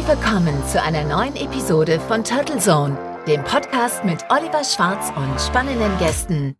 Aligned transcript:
Herzlich 0.00 0.18
willkommen 0.18 0.66
zu 0.66 0.82
einer 0.82 1.04
neuen 1.04 1.36
Episode 1.36 2.00
von 2.00 2.24
Turtle 2.24 2.58
Zone, 2.58 2.96
dem 3.26 3.44
Podcast 3.44 4.02
mit 4.02 4.24
Oliver 4.30 4.64
Schwarz 4.64 5.12
und 5.14 5.38
spannenden 5.38 5.90
Gästen. 5.98 6.56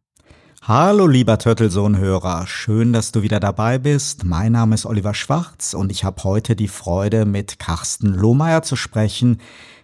Hallo 0.61 1.07
lieber 1.07 1.39
Turtlesohn-Hörer, 1.39 2.47
schön, 2.47 2.93
dass 2.93 3.13
du 3.13 3.23
wieder 3.23 3.41
dabei 3.41 3.79
bist. 3.79 4.25
Mein 4.25 4.53
Name 4.53 4.75
ist 4.75 4.85
Oliver 4.85 5.15
Schwarz 5.15 5.73
und 5.73 5.91
ich 5.91 6.05
habe 6.05 6.23
heute 6.25 6.55
die 6.55 6.69
Freude, 6.69 7.25
mit 7.25 7.59
Carsten 7.59 8.13
Lohmeier 8.13 8.61
zu 8.61 8.77
sprechen, 8.77 9.41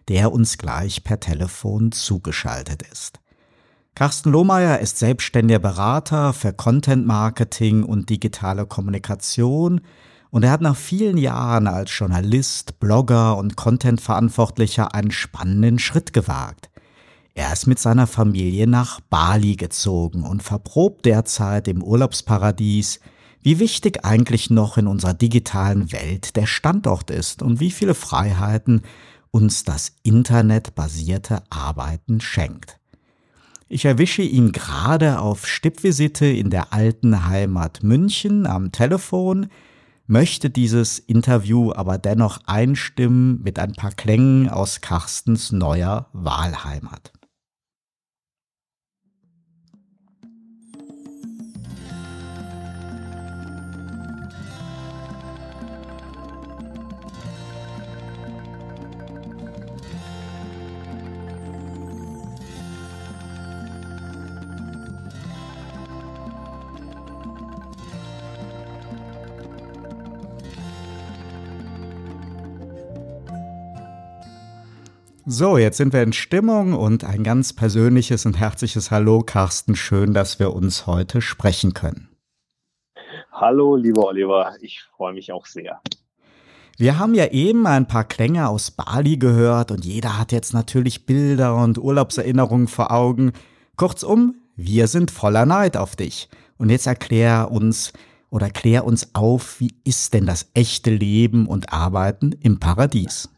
der 0.08 0.32
uns 0.32 0.58
gleich 0.58 1.02
per 1.02 1.18
Telefon 1.18 1.92
zugeschaltet 1.92 2.82
ist. 2.92 3.20
Carsten 3.94 4.32
Lohmeier 4.32 4.80
ist 4.80 4.98
selbstständiger 4.98 5.60
Berater 5.60 6.34
für 6.34 6.52
Content 6.52 7.06
Marketing 7.06 7.84
und 7.84 8.10
digitale 8.10 8.66
Kommunikation 8.66 9.80
und 10.36 10.42
er 10.42 10.50
hat 10.50 10.60
nach 10.60 10.76
vielen 10.76 11.16
Jahren 11.16 11.66
als 11.66 11.98
Journalist, 11.98 12.78
Blogger 12.78 13.38
und 13.38 13.56
Content-Verantwortlicher 13.56 14.94
einen 14.94 15.10
spannenden 15.10 15.78
Schritt 15.78 16.12
gewagt. 16.12 16.68
Er 17.32 17.54
ist 17.54 17.66
mit 17.66 17.78
seiner 17.78 18.06
Familie 18.06 18.66
nach 18.66 19.00
Bali 19.00 19.56
gezogen 19.56 20.24
und 20.24 20.42
verprobt 20.42 21.06
derzeit 21.06 21.68
im 21.68 21.82
Urlaubsparadies, 21.82 23.00
wie 23.40 23.58
wichtig 23.60 24.04
eigentlich 24.04 24.50
noch 24.50 24.76
in 24.76 24.88
unserer 24.88 25.14
digitalen 25.14 25.90
Welt 25.90 26.36
der 26.36 26.44
Standort 26.44 27.10
ist 27.10 27.40
und 27.40 27.58
wie 27.58 27.70
viele 27.70 27.94
Freiheiten 27.94 28.82
uns 29.30 29.64
das 29.64 29.92
internetbasierte 30.02 31.44
Arbeiten 31.48 32.20
schenkt. 32.20 32.78
Ich 33.68 33.86
erwische 33.86 34.20
ihn 34.20 34.52
gerade 34.52 35.18
auf 35.18 35.46
Stippvisite 35.46 36.26
in 36.26 36.50
der 36.50 36.74
alten 36.74 37.24
Heimat 37.24 37.82
München 37.82 38.46
am 38.46 38.70
Telefon, 38.70 39.48
möchte 40.06 40.50
dieses 40.50 40.98
Interview 40.98 41.72
aber 41.72 41.98
dennoch 41.98 42.40
einstimmen 42.46 43.42
mit 43.42 43.58
ein 43.58 43.72
paar 43.72 43.92
Klängen 43.92 44.48
aus 44.48 44.80
Carstens 44.80 45.52
neuer 45.52 46.08
Wahlheimat. 46.12 47.12
So, 75.28 75.58
jetzt 75.58 75.78
sind 75.78 75.92
wir 75.92 76.04
in 76.04 76.12
Stimmung 76.12 76.72
und 76.72 77.02
ein 77.02 77.24
ganz 77.24 77.52
persönliches 77.52 78.26
und 78.26 78.38
herzliches 78.38 78.92
Hallo, 78.92 79.24
Carsten. 79.26 79.74
Schön, 79.74 80.14
dass 80.14 80.38
wir 80.38 80.54
uns 80.54 80.86
heute 80.86 81.20
sprechen 81.20 81.74
können. 81.74 82.10
Hallo, 83.32 83.74
lieber 83.74 84.06
Oliver. 84.06 84.54
Ich 84.60 84.84
freue 84.96 85.14
mich 85.14 85.32
auch 85.32 85.46
sehr. 85.46 85.80
Wir 86.78 87.00
haben 87.00 87.14
ja 87.14 87.26
eben 87.32 87.66
ein 87.66 87.88
paar 87.88 88.04
Klänge 88.04 88.48
aus 88.48 88.70
Bali 88.70 89.16
gehört 89.16 89.72
und 89.72 89.84
jeder 89.84 90.16
hat 90.16 90.30
jetzt 90.30 90.54
natürlich 90.54 91.06
Bilder 91.06 91.56
und 91.56 91.76
Urlaubserinnerungen 91.76 92.68
vor 92.68 92.92
Augen. 92.92 93.32
Kurzum, 93.74 94.36
wir 94.54 94.86
sind 94.86 95.10
voller 95.10 95.44
Neid 95.44 95.76
auf 95.76 95.96
dich. 95.96 96.28
Und 96.56 96.70
jetzt 96.70 96.86
erklär 96.86 97.50
uns 97.50 97.92
oder 98.30 98.48
klär 98.48 98.84
uns 98.84 99.12
auf, 99.16 99.58
wie 99.58 99.74
ist 99.82 100.14
denn 100.14 100.26
das 100.26 100.52
echte 100.54 100.92
Leben 100.92 101.48
und 101.48 101.72
Arbeiten 101.72 102.30
im 102.30 102.60
Paradies? 102.60 103.28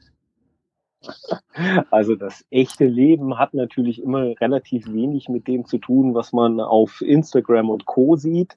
Also 1.91 2.15
das 2.15 2.45
echte 2.51 2.85
Leben 2.85 3.39
hat 3.39 3.55
natürlich 3.55 4.03
immer 4.03 4.35
relativ 4.41 4.87
wenig 4.93 5.29
mit 5.29 5.47
dem 5.49 5.65
zu 5.65 5.79
tun, 5.79 6.15
was 6.15 6.33
man 6.33 6.61
auf 6.61 7.01
Instagram 7.01 7.71
und 7.71 7.87
Co 7.87 8.17
sieht. 8.17 8.57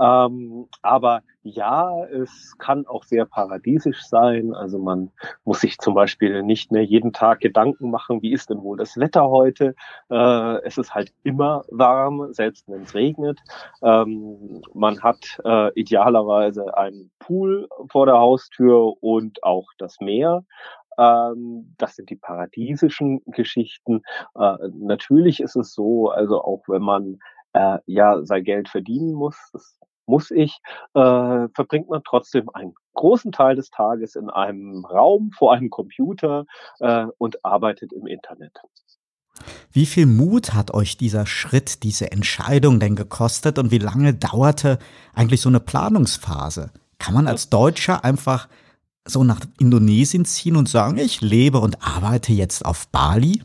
Ähm, 0.00 0.68
aber 0.80 1.22
ja, 1.42 2.04
es 2.04 2.56
kann 2.58 2.86
auch 2.86 3.04
sehr 3.04 3.24
paradiesisch 3.24 4.02
sein. 4.06 4.54
Also 4.54 4.78
man 4.78 5.10
muss 5.44 5.60
sich 5.60 5.78
zum 5.78 5.94
Beispiel 5.94 6.42
nicht 6.42 6.72
mehr 6.72 6.84
jeden 6.84 7.12
Tag 7.12 7.40
Gedanken 7.40 7.90
machen, 7.90 8.22
wie 8.22 8.32
ist 8.32 8.50
denn 8.50 8.62
wohl 8.62 8.76
das 8.76 8.96
Wetter 8.98 9.28
heute. 9.28 9.74
Äh, 10.10 10.62
es 10.62 10.78
ist 10.78 10.94
halt 10.94 11.12
immer 11.24 11.64
warm, 11.70 12.32
selbst 12.32 12.68
wenn 12.68 12.82
es 12.82 12.94
regnet. 12.94 13.40
Ähm, 13.82 14.62
man 14.72 15.02
hat 15.02 15.40
äh, 15.44 15.72
idealerweise 15.74 16.76
einen 16.76 17.10
Pool 17.18 17.68
vor 17.90 18.06
der 18.06 18.18
Haustür 18.18 18.94
und 19.02 19.42
auch 19.42 19.66
das 19.78 20.00
Meer. 20.00 20.44
Ähm, 20.98 21.74
das 21.78 21.96
sind 21.96 22.10
die 22.10 22.16
paradiesischen 22.16 23.22
Geschichten. 23.26 24.02
Äh, 24.34 24.56
natürlich 24.74 25.40
ist 25.40 25.56
es 25.56 25.72
so, 25.72 26.10
also 26.10 26.42
auch 26.42 26.64
wenn 26.66 26.82
man 26.82 27.18
äh, 27.52 27.78
ja 27.86 28.24
sein 28.24 28.44
Geld 28.44 28.68
verdienen 28.68 29.14
muss, 29.14 29.36
das 29.52 29.78
muss 30.06 30.30
ich, 30.30 30.60
äh, 30.94 31.48
verbringt 31.54 31.88
man 31.88 32.02
trotzdem 32.02 32.48
einen 32.52 32.74
großen 32.94 33.30
Teil 33.30 33.56
des 33.56 33.70
Tages 33.70 34.16
in 34.16 34.30
einem 34.30 34.84
Raum 34.84 35.30
vor 35.36 35.52
einem 35.52 35.70
Computer 35.70 36.46
äh, 36.80 37.06
und 37.18 37.44
arbeitet 37.44 37.92
im 37.92 38.06
Internet. 38.06 38.58
Wie 39.70 39.86
viel 39.86 40.06
Mut 40.06 40.54
hat 40.54 40.74
euch 40.74 40.96
dieser 40.96 41.26
Schritt, 41.26 41.84
diese 41.84 42.10
Entscheidung 42.10 42.80
denn 42.80 42.96
gekostet 42.96 43.58
und 43.58 43.70
wie 43.70 43.78
lange 43.78 44.14
dauerte 44.14 44.78
eigentlich 45.14 45.40
so 45.40 45.48
eine 45.48 45.60
Planungsphase? 45.60 46.70
Kann 46.98 47.14
man 47.14 47.28
als 47.28 47.48
Deutscher 47.50 48.04
einfach 48.04 48.48
so 49.08 49.24
nach 49.24 49.40
Indonesien 49.58 50.24
ziehen 50.24 50.56
und 50.56 50.68
sagen, 50.68 50.98
ich 50.98 51.20
lebe 51.20 51.58
und 51.58 51.82
arbeite 51.82 52.32
jetzt 52.32 52.64
auf 52.64 52.88
Bali? 52.88 53.42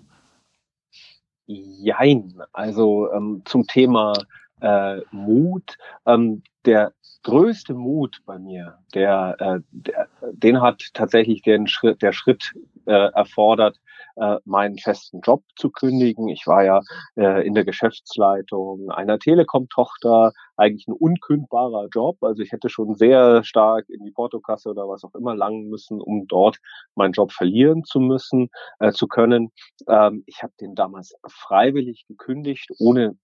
Jein. 1.46 2.42
Also 2.52 3.12
ähm, 3.12 3.42
zum 3.46 3.66
Thema 3.68 4.14
äh, 4.62 5.02
Mut. 5.12 5.78
Ähm, 6.06 6.44
der 6.66 6.94
größte 7.24 7.74
Mut 7.74 8.22
bei 8.26 8.38
mir, 8.38 8.78
der, 8.94 9.36
äh, 9.40 9.60
der 9.72 10.08
den 10.32 10.62
hat 10.62 10.84
tatsächlich 10.94 11.42
den 11.42 11.68
Schritt, 11.68 12.02
der 12.02 12.14
Schritt 12.14 12.54
äh, 12.86 13.12
erfordert, 13.14 13.80
äh, 14.16 14.38
meinen 14.46 14.78
festen 14.78 15.22
Job 15.22 15.44
zu 15.56 15.70
kündigen. 15.70 16.28
Ich 16.30 16.46
war 16.48 16.64
ja 16.64 16.82
äh, 17.16 17.46
in 17.46 17.54
der 17.54 17.66
Geschäftsleitung 17.66 18.92
einer 18.92 19.20
Telekom-Tochter, 19.20 20.34
eigentlich 20.56 20.88
ein 20.88 20.94
unkündbarer 20.94 21.88
Job. 21.94 22.18
Also 22.22 22.44
ich 22.44 22.52
hätte 22.52 22.70
schon 22.70 22.96
sehr 22.96 23.44
stark 23.44 23.90
in 23.90 24.04
die 24.04 24.12
Portokasse 24.12 24.70
oder 24.70 24.88
was 24.88 25.04
auch 25.04 25.16
immer 25.16 25.36
langen 25.36 25.70
müssen, 25.70 26.02
um 26.02 26.28
dort 26.28 26.58
meinen 26.96 27.14
Job 27.14 27.32
verlieren 27.32 27.84
zu 27.84 28.00
müssen, 28.00 28.50
äh, 28.80 28.92
zu 28.92 29.08
können. 29.08 29.52
Ähm, 29.88 30.24
ich 30.28 30.44
habe 30.44 30.54
den 30.60 30.76
damals 30.76 31.14
freiwillig 31.28 32.06
gekündigt, 32.08 32.70
ohne 32.80 33.18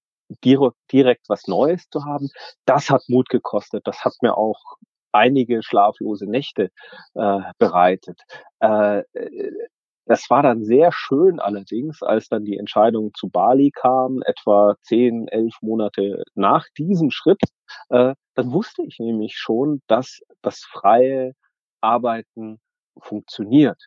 direkt 0.44 1.28
was 1.28 1.48
Neues 1.48 1.90
zu 1.90 2.06
haben. 2.06 2.30
Das 2.66 2.90
hat 2.90 3.04
Mut 3.08 3.30
gekostet. 3.30 3.86
Das 3.86 4.06
hat 4.06 4.14
mir 4.22 4.38
auch 4.38 4.60
einige 5.12 5.64
schlaflose 5.64 6.30
Nächte 6.30 6.70
äh, 7.16 7.40
bereitet. 7.58 8.22
Äh, 8.60 9.04
das 10.10 10.28
war 10.32 10.42
dann 10.42 10.64
sehr 10.64 10.92
schön 10.92 11.40
allerdings, 11.40 12.02
als 12.02 12.30
dann 12.30 12.44
die 12.44 12.58
Entscheidung 12.58 13.14
zu 13.14 13.30
Bali 13.30 13.70
kam, 13.70 14.24
etwa 14.26 14.76
zehn, 14.82 15.28
elf 15.28 15.54
Monate 15.62 16.24
nach 16.34 16.66
diesem 16.80 17.12
Schritt. 17.12 17.40
Äh, 17.90 18.16
dann 18.34 18.52
wusste 18.52 18.82
ich 18.82 18.98
nämlich 18.98 19.38
schon, 19.38 19.84
dass 19.86 20.20
das 20.42 20.66
freie 20.68 21.34
Arbeiten 21.80 22.60
funktioniert. 23.00 23.78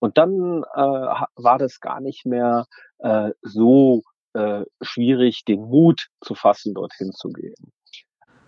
Und 0.00 0.18
dann 0.18 0.64
äh, 0.74 0.80
war 1.36 1.58
das 1.58 1.78
gar 1.78 2.00
nicht 2.00 2.26
mehr 2.26 2.66
äh, 2.98 3.30
so 3.42 4.02
äh, 4.32 4.64
schwierig, 4.82 5.44
den 5.44 5.60
Mut 5.60 6.08
zu 6.24 6.34
fassen, 6.34 6.74
dorthin 6.74 7.12
zu 7.12 7.28
gehen. 7.28 7.72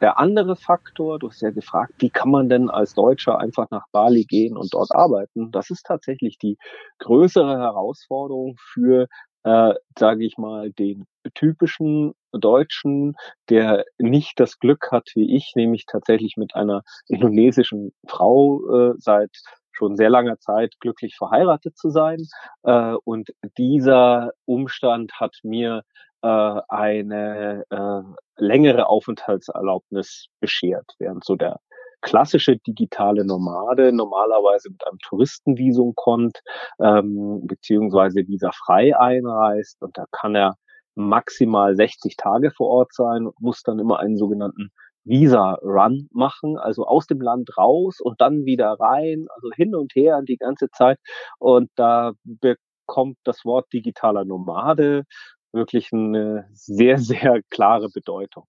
Der 0.00 0.18
andere 0.18 0.56
Faktor, 0.56 1.18
du 1.18 1.28
hast 1.28 1.42
ja 1.42 1.50
gefragt, 1.50 1.92
wie 1.98 2.10
kann 2.10 2.30
man 2.30 2.48
denn 2.48 2.70
als 2.70 2.94
Deutscher 2.94 3.38
einfach 3.38 3.68
nach 3.70 3.84
Bali 3.92 4.24
gehen 4.24 4.56
und 4.56 4.72
dort 4.72 4.94
arbeiten? 4.94 5.50
Das 5.52 5.70
ist 5.70 5.84
tatsächlich 5.84 6.38
die 6.38 6.56
größere 6.98 7.58
Herausforderung 7.58 8.56
für, 8.58 9.08
äh, 9.44 9.74
sage 9.98 10.24
ich 10.24 10.38
mal, 10.38 10.72
den 10.72 11.06
typischen 11.34 12.14
Deutschen, 12.32 13.14
der 13.50 13.84
nicht 13.98 14.40
das 14.40 14.58
Glück 14.58 14.90
hat 14.90 15.10
wie 15.14 15.36
ich, 15.36 15.52
nämlich 15.54 15.84
tatsächlich 15.86 16.36
mit 16.36 16.54
einer 16.54 16.82
indonesischen 17.08 17.92
Frau 18.08 18.92
äh, 18.92 18.94
seit 18.98 19.30
schon 19.72 19.96
sehr 19.96 20.10
langer 20.10 20.38
Zeit 20.38 20.74
glücklich 20.80 21.16
verheiratet 21.16 21.76
zu 21.76 21.90
sein. 21.90 22.26
Äh, 22.62 22.94
und 23.04 23.30
dieser 23.58 24.32
Umstand 24.46 25.12
hat 25.20 25.36
mir 25.42 25.82
äh, 26.22 26.60
eine 26.68 27.64
äh, 27.70 28.02
längere 28.36 28.88
Aufenthaltserlaubnis 28.88 30.26
beschert, 30.40 30.94
während 30.98 31.24
so 31.24 31.36
der 31.36 31.60
klassische 32.02 32.56
digitale 32.56 33.24
Nomade 33.24 33.92
normalerweise 33.92 34.70
mit 34.70 34.86
einem 34.86 34.98
Touristenvisum 35.06 35.94
kommt, 35.94 36.40
ähm, 36.80 37.46
beziehungsweise 37.46 38.26
visafrei 38.26 38.96
einreist 38.96 39.82
und 39.82 39.96
da 39.98 40.04
kann 40.10 40.34
er 40.34 40.54
maximal 40.94 41.74
60 41.74 42.16
Tage 42.16 42.50
vor 42.50 42.68
Ort 42.68 42.92
sein 42.92 43.26
und 43.26 43.40
muss 43.40 43.62
dann 43.62 43.78
immer 43.78 43.98
einen 44.00 44.16
sogenannten 44.16 44.70
Visa-Run 45.04 46.08
machen, 46.12 46.58
also 46.58 46.86
aus 46.86 47.06
dem 47.06 47.20
Land 47.20 47.56
raus 47.56 48.00
und 48.00 48.20
dann 48.20 48.44
wieder 48.44 48.76
rein, 48.78 49.26
also 49.34 49.50
hin 49.54 49.74
und 49.74 49.94
her 49.94 50.20
die 50.26 50.36
ganze 50.36 50.68
Zeit. 50.70 50.98
Und 51.38 51.70
da 51.76 52.12
bekommt 52.24 53.16
das 53.24 53.44
Wort 53.44 53.72
digitaler 53.72 54.24
Nomade 54.24 55.04
wirklich 55.52 55.92
eine 55.92 56.46
sehr, 56.52 56.98
sehr 56.98 57.40
klare 57.50 57.88
Bedeutung. 57.88 58.44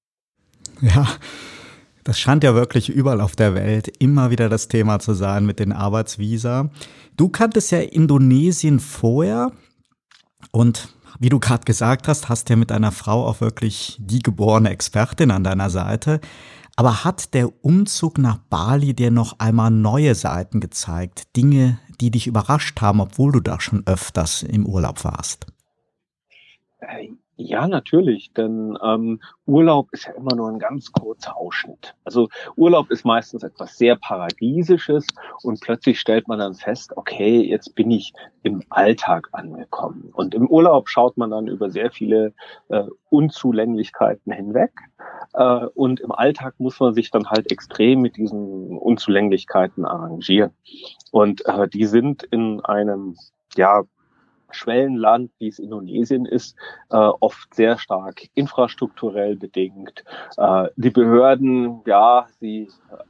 Ja, 0.82 1.08
das 2.04 2.20
scheint 2.20 2.44
ja 2.44 2.56
wirklich 2.56 2.90
überall 2.90 3.22
auf 3.22 3.36
der 3.36 3.54
Welt 3.54 3.92
immer 4.00 4.32
wieder 4.32 4.50
das 4.50 4.68
Thema 4.68 5.00
zu 5.00 5.14
sein 5.14 5.46
mit 5.46 5.60
den 5.60 5.72
Arbeitsvisa. 5.72 6.70
Du 7.18 7.30
kanntest 7.30 7.72
ja 7.72 7.80
Indonesien 7.80 8.80
vorher 8.80 9.52
und 10.52 10.90
wie 11.20 11.30
du 11.30 11.40
gerade 11.40 11.66
gesagt 11.66 12.08
hast, 12.08 12.30
hast 12.30 12.50
ja 12.50 12.56
mit 12.56 12.72
deiner 12.72 12.92
Frau 12.92 13.28
auch 13.28 13.42
wirklich 13.42 13.98
die 14.00 14.24
geborene 14.24 14.72
Expertin 14.72 15.30
an 15.30 15.44
deiner 15.44 15.70
Seite. 15.70 16.20
Aber 16.76 17.04
hat 17.04 17.36
der 17.36 17.64
Umzug 17.64 18.18
nach 18.18 18.38
Bali 18.38 18.96
dir 18.96 19.12
noch 19.12 19.38
einmal 19.38 19.70
neue 19.70 20.16
Seiten 20.16 20.60
gezeigt? 20.60 21.36
Dinge, 21.36 21.78
die 22.00 22.10
dich 22.10 22.26
überrascht 22.26 22.82
haben, 22.82 23.02
obwohl 23.02 23.32
du 23.34 23.40
da 23.40 23.62
schon 23.62 23.86
öfters 23.86 24.42
im 24.42 24.66
Urlaub 24.66 25.04
warst? 25.04 25.46
Äh, 26.82 27.10
ja, 27.38 27.68
natürlich, 27.68 28.34
denn 28.34 28.78
ähm, 28.84 29.20
Urlaub 29.46 29.90
ist 29.92 30.06
ja 30.06 30.14
immer 30.14 30.36
nur 30.36 30.50
ein 30.50 30.60
ganz 30.60 30.92
kurzer 30.92 31.38
Ausschnitt. 31.38 31.96
Also 32.04 32.30
Urlaub 32.56 32.92
ist 32.92 33.04
meistens 33.04 33.44
etwas 33.44 33.78
sehr 33.78 33.96
Paradiesisches 33.96 35.08
und 35.42 35.60
plötzlich 35.62 36.00
stellt 36.00 36.28
man 36.28 36.40
dann 36.40 36.54
fest, 36.54 36.96
okay, 36.96 37.42
jetzt 37.42 37.74
bin 37.74 37.90
ich 37.90 38.14
im 38.44 38.62
Alltag 38.70 39.30
angekommen. 39.32 40.12
Und 40.14 40.36
im 40.36 40.48
Urlaub 40.48 40.90
schaut 40.90 41.18
man 41.18 41.32
dann 41.32 41.48
über 41.48 41.70
sehr 41.72 41.92
viele 41.92 42.34
äh, 42.70 42.84
Unzulänglichkeiten 43.10 44.32
hinweg. 44.32 44.72
Äh, 45.34 45.66
und 45.74 46.00
im 46.00 46.12
Alltag 46.12 46.56
muss 46.60 46.80
man 46.80 46.94
sich 46.94 47.10
dann 47.10 47.30
halt 47.30 47.52
extrem 47.52 48.02
mit 48.02 48.18
diesen 48.18 48.78
Unzulänglichkeiten 48.78 49.86
arrangieren. 49.86 50.52
Und 51.12 51.46
äh, 51.46 51.68
die 51.68 51.86
sind 51.86 52.24
in 52.24 52.60
einem 52.62 53.16
ja, 53.56 53.84
Schwellenland, 54.52 55.32
wie 55.40 55.48
es 55.48 55.60
Indonesien 55.60 56.26
ist, 56.26 56.56
äh, 56.90 56.96
oft 56.96 57.54
sehr 57.54 57.78
stark 57.78 58.28
infrastrukturell 58.34 59.36
bedingt. 59.36 60.04
Äh, 60.38 60.70
die 60.76 60.90
Behörden, 60.90 61.82
ja, 61.86 62.28
sie 62.40 62.70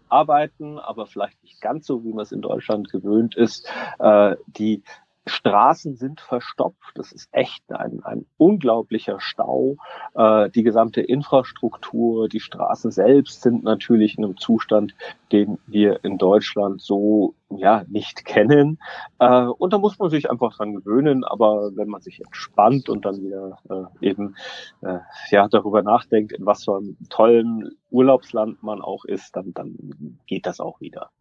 arbeiten, 0.09 0.79
aber 0.79 1.07
vielleicht 1.07 1.41
nicht 1.43 1.61
ganz 1.61 1.85
so, 1.87 2.03
wie 2.03 2.13
man 2.13 2.23
es 2.23 2.31
in 2.31 2.41
Deutschland 2.41 2.89
gewöhnt 2.89 3.35
ist. 3.35 3.67
Äh, 3.99 4.35
die 4.47 4.83
Straßen 5.25 5.95
sind 5.95 6.19
verstopft. 6.19 6.91
Das 6.95 7.11
ist 7.11 7.29
echt 7.31 7.71
ein, 7.71 8.03
ein 8.03 8.25
unglaublicher 8.37 9.19
Stau. 9.19 9.77
Äh, 10.15 10.49
die 10.49 10.63
gesamte 10.63 11.01
Infrastruktur, 11.01 12.27
die 12.27 12.39
Straßen 12.39 12.91
selbst 12.91 13.41
sind 13.41 13.63
natürlich 13.63 14.17
in 14.17 14.25
einem 14.25 14.37
Zustand, 14.37 14.95
den 15.31 15.59
wir 15.67 16.03
in 16.03 16.17
Deutschland 16.17 16.81
so 16.81 17.35
ja 17.49 17.83
nicht 17.87 18.25
kennen. 18.25 18.79
Äh, 19.19 19.45
und 19.45 19.73
da 19.73 19.77
muss 19.77 19.99
man 19.99 20.09
sich 20.09 20.29
einfach 20.29 20.55
dran 20.55 20.73
gewöhnen. 20.73 21.23
Aber 21.23 21.75
wenn 21.75 21.87
man 21.87 22.01
sich 22.01 22.19
entspannt 22.19 22.89
und 22.89 23.05
dann 23.05 23.21
wieder 23.21 23.59
äh, 23.69 24.07
eben 24.07 24.35
äh, 24.81 24.99
ja 25.29 25.47
darüber 25.47 25.83
nachdenkt, 25.83 26.31
in 26.31 26.45
was 26.45 26.63
für 26.63 26.77
einem 26.77 26.97
tollen 27.09 27.77
Urlaubsland 27.91 28.63
man 28.63 28.81
auch 28.81 29.05
ist, 29.05 29.35
dann, 29.35 29.53
dann 29.53 30.19
geht 30.25 30.47
das 30.47 30.59
auch 30.59 30.81
wieder. 30.81 31.11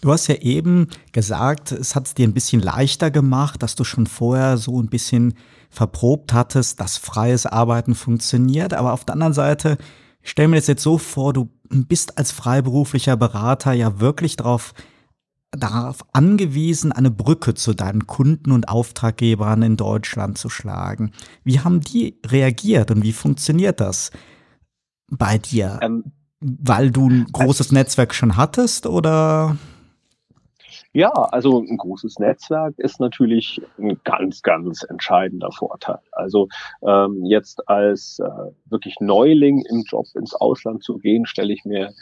Du 0.00 0.12
hast 0.12 0.28
ja 0.28 0.36
eben 0.36 0.88
gesagt, 1.12 1.72
es 1.72 1.94
hat 1.94 2.06
es 2.06 2.14
dir 2.14 2.26
ein 2.26 2.34
bisschen 2.34 2.62
leichter 2.62 3.10
gemacht, 3.10 3.62
dass 3.62 3.74
du 3.74 3.84
schon 3.84 4.06
vorher 4.06 4.56
so 4.56 4.80
ein 4.80 4.88
bisschen 4.88 5.34
verprobt 5.68 6.32
hattest, 6.32 6.80
dass 6.80 6.96
freies 6.96 7.46
Arbeiten 7.46 7.94
funktioniert. 7.94 8.74
Aber 8.74 8.92
auf 8.92 9.04
der 9.04 9.14
anderen 9.14 9.34
Seite, 9.34 9.76
ich 10.22 10.30
stelle 10.30 10.48
mir 10.48 10.56
das 10.56 10.66
jetzt 10.66 10.82
so 10.82 10.98
vor, 10.98 11.32
du 11.32 11.50
bist 11.68 12.18
als 12.18 12.32
freiberuflicher 12.32 13.16
Berater 13.16 13.72
ja 13.72 14.00
wirklich 14.00 14.36
darauf 14.36 14.74
darauf 15.52 16.04
angewiesen, 16.12 16.92
eine 16.92 17.10
Brücke 17.10 17.54
zu 17.54 17.74
deinen 17.74 18.06
Kunden 18.06 18.52
und 18.52 18.68
Auftraggebern 18.68 19.62
in 19.62 19.76
Deutschland 19.76 20.38
zu 20.38 20.48
schlagen. 20.48 21.10
Wie 21.44 21.60
haben 21.60 21.80
die 21.80 22.18
reagiert 22.24 22.90
und 22.90 23.02
wie 23.02 23.12
funktioniert 23.12 23.80
das 23.80 24.10
bei 25.10 25.38
dir? 25.38 25.80
Ähm, 25.82 26.04
Weil 26.40 26.90
du 26.90 27.08
ein 27.08 27.26
großes 27.32 27.72
Netzwerk 27.72 28.14
schon 28.14 28.36
hattest 28.36 28.86
oder? 28.86 29.56
Ja, 30.92 31.10
also 31.12 31.60
ein 31.60 31.76
großes 31.76 32.18
Netzwerk 32.18 32.76
ist 32.78 32.98
natürlich 32.98 33.62
ein 33.78 34.00
ganz, 34.02 34.42
ganz 34.42 34.82
entscheidender 34.82 35.52
Vorteil. 35.52 36.00
Also 36.10 36.48
ähm, 36.82 37.24
jetzt 37.24 37.68
als 37.68 38.18
äh, 38.18 38.50
wirklich 38.68 38.96
Neuling 38.98 39.64
im 39.70 39.84
Job 39.86 40.06
ins 40.16 40.34
Ausland 40.34 40.82
zu 40.82 40.98
gehen, 40.98 41.26
stelle 41.26 41.52
ich 41.52 41.64
mir 41.64 41.92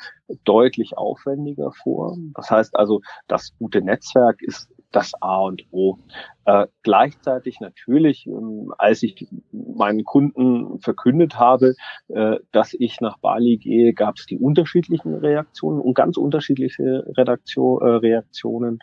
deutlich 0.45 0.97
aufwendiger 0.97 1.71
vor. 1.73 2.17
Das 2.35 2.51
heißt 2.51 2.77
also, 2.77 3.03
das 3.27 3.53
gute 3.59 3.83
Netzwerk 3.83 4.41
ist 4.41 4.71
das 4.91 5.13
A 5.21 5.39
und 5.41 5.65
O. 5.71 5.99
Äh, 6.45 6.67
gleichzeitig 6.83 7.61
natürlich, 7.61 8.27
ähm, 8.27 8.73
als 8.79 9.03
ich 9.03 9.29
meinen 9.53 10.05
Kunden 10.05 10.79
verkündet 10.81 11.39
habe, 11.39 11.75
äh, 12.09 12.37
dass 12.53 12.73
ich 12.73 13.01
nach 13.01 13.19
Bali 13.19 13.59
gehe, 13.59 13.93
gab 13.93 14.17
es 14.17 14.25
die 14.25 14.39
unterschiedlichen 14.39 15.15
Reaktionen 15.15 15.81
und 15.81 15.95
ganz 15.95 16.17
unterschiedliche 16.17 17.05
Redaktion, 17.17 17.83
äh, 17.83 17.91
Reaktionen. 17.97 18.79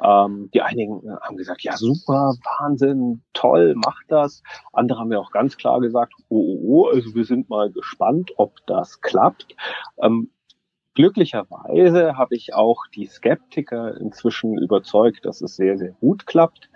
Ähm, 0.00 0.50
die 0.54 0.62
einigen 0.62 1.02
haben 1.20 1.36
gesagt, 1.36 1.62
ja 1.62 1.76
super, 1.76 2.34
Wahnsinn, 2.60 3.22
toll, 3.32 3.74
mach 3.76 4.00
das. 4.06 4.42
Andere 4.72 5.00
haben 5.00 5.08
mir 5.08 5.20
auch 5.20 5.32
ganz 5.32 5.56
klar 5.56 5.80
gesagt, 5.80 6.12
oh, 6.28 6.36
oh, 6.38 6.60
oh, 6.62 6.88
also 6.94 7.14
wir 7.14 7.24
sind 7.24 7.48
mal 7.48 7.70
gespannt, 7.72 8.30
ob 8.36 8.54
das 8.66 9.00
klappt. 9.00 9.56
Ähm, 10.00 10.30
Glücklicherweise 10.98 12.16
habe 12.16 12.34
ich 12.34 12.54
auch 12.54 12.88
die 12.92 13.06
Skeptiker 13.06 13.96
inzwischen 14.00 14.58
überzeugt, 14.58 15.24
dass 15.26 15.40
es 15.42 15.54
sehr, 15.54 15.78
sehr 15.78 15.92
gut 15.92 16.26
klappt. 16.26 16.68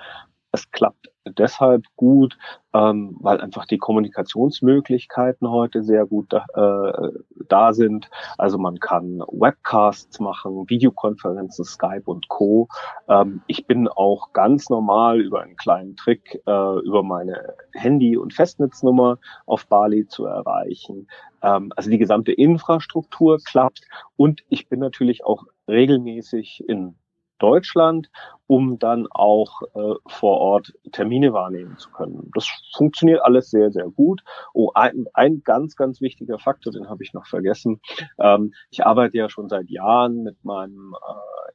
Es 0.52 0.70
klappt 0.70 1.11
deshalb 1.26 1.84
gut, 1.96 2.36
ähm, 2.74 3.16
weil 3.20 3.40
einfach 3.40 3.66
die 3.66 3.78
Kommunikationsmöglichkeiten 3.78 5.48
heute 5.48 5.82
sehr 5.82 6.06
gut 6.06 6.26
da, 6.30 6.44
äh, 6.54 7.10
da 7.48 7.72
sind. 7.72 8.10
Also 8.38 8.58
man 8.58 8.80
kann 8.80 9.20
Webcasts 9.28 10.20
machen, 10.20 10.68
Videokonferenzen, 10.68 11.64
Skype 11.64 12.04
und 12.06 12.28
Co. 12.28 12.68
Ähm, 13.08 13.42
ich 13.46 13.66
bin 13.66 13.88
auch 13.88 14.32
ganz 14.32 14.70
normal 14.70 15.20
über 15.20 15.42
einen 15.42 15.56
kleinen 15.56 15.96
Trick 15.96 16.42
äh, 16.46 16.78
über 16.80 17.02
meine 17.02 17.54
Handy- 17.72 18.16
und 18.16 18.32
Festnetznummer 18.32 19.18
auf 19.46 19.66
Bali 19.66 20.06
zu 20.06 20.26
erreichen. 20.26 21.08
Ähm, 21.42 21.72
also 21.76 21.90
die 21.90 21.98
gesamte 21.98 22.32
Infrastruktur 22.32 23.38
klappt 23.44 23.82
und 24.16 24.42
ich 24.48 24.68
bin 24.68 24.80
natürlich 24.80 25.24
auch 25.24 25.44
regelmäßig 25.68 26.64
in 26.68 26.96
Deutschland, 27.42 28.10
um 28.46 28.78
dann 28.78 29.06
auch 29.10 29.62
äh, 29.74 29.94
vor 30.06 30.38
Ort 30.38 30.72
Termine 30.92 31.32
wahrnehmen 31.32 31.76
zu 31.78 31.90
können. 31.90 32.30
Das 32.34 32.46
funktioniert 32.76 33.22
alles 33.22 33.50
sehr, 33.50 33.70
sehr 33.72 33.88
gut. 33.88 34.22
Oh, 34.54 34.70
ein, 34.74 35.06
ein 35.14 35.42
ganz, 35.42 35.74
ganz 35.76 36.00
wichtiger 36.00 36.38
Faktor, 36.38 36.72
den 36.72 36.88
habe 36.88 37.02
ich 37.02 37.12
noch 37.12 37.26
vergessen. 37.26 37.80
Ähm, 38.18 38.52
ich 38.70 38.84
arbeite 38.84 39.16
ja 39.16 39.28
schon 39.28 39.48
seit 39.48 39.70
Jahren 39.70 40.22
mit 40.22 40.44
meinem 40.44 40.94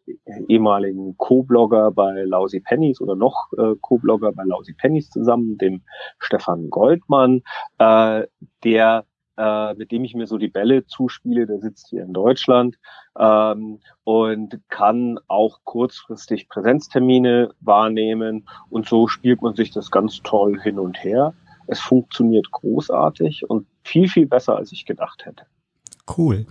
äh, 0.08 0.44
ehemaligen 0.48 1.16
Co-Blogger 1.18 1.92
bei 1.92 2.24
Lousy 2.24 2.60
Pennies 2.60 3.02
oder 3.02 3.16
noch 3.16 3.52
äh, 3.58 3.76
Co-Blogger 3.80 4.32
bei 4.32 4.44
Lousy 4.44 4.74
Pennies 4.74 5.10
zusammen, 5.10 5.58
dem 5.58 5.84
Stefan 6.20 6.70
Goldmann, 6.70 7.44
äh, 7.78 8.26
der 8.64 9.06
äh, 9.38 9.74
mit 9.76 9.92
dem 9.92 10.04
ich 10.04 10.16
mir 10.16 10.28
so 10.28 10.38
die 10.38 10.48
Bälle 10.48 10.86
zuspiele, 10.86 11.46
der 11.46 11.60
sitzt 11.60 11.90
hier 11.90 12.04
in 12.04 12.14
Deutschland 12.14 12.78
ähm, 13.18 13.80
und 14.04 14.60
kann 14.70 15.20
auch 15.28 15.60
kurzfristig 15.64 16.50
Präsenztermine 16.50 17.52
wahrnehmen 17.60 18.48
und 18.70 18.88
so 18.88 19.08
spielt 19.08 19.42
man 19.42 19.56
sich 19.56 19.72
das 19.72 19.92
ganz 19.92 20.22
toll 20.24 20.60
hin 20.62 20.80
und 20.80 21.04
her. 21.04 21.34
Es 21.68 21.80
funktioniert 21.80 22.50
großartig 22.52 23.50
und 23.50 23.68
viel, 23.84 24.08
viel 24.08 24.26
besser, 24.26 24.56
als 24.56 24.72
ich 24.72 24.86
gedacht 24.86 25.26
hätte. 25.26 25.46
Cool. 26.18 26.46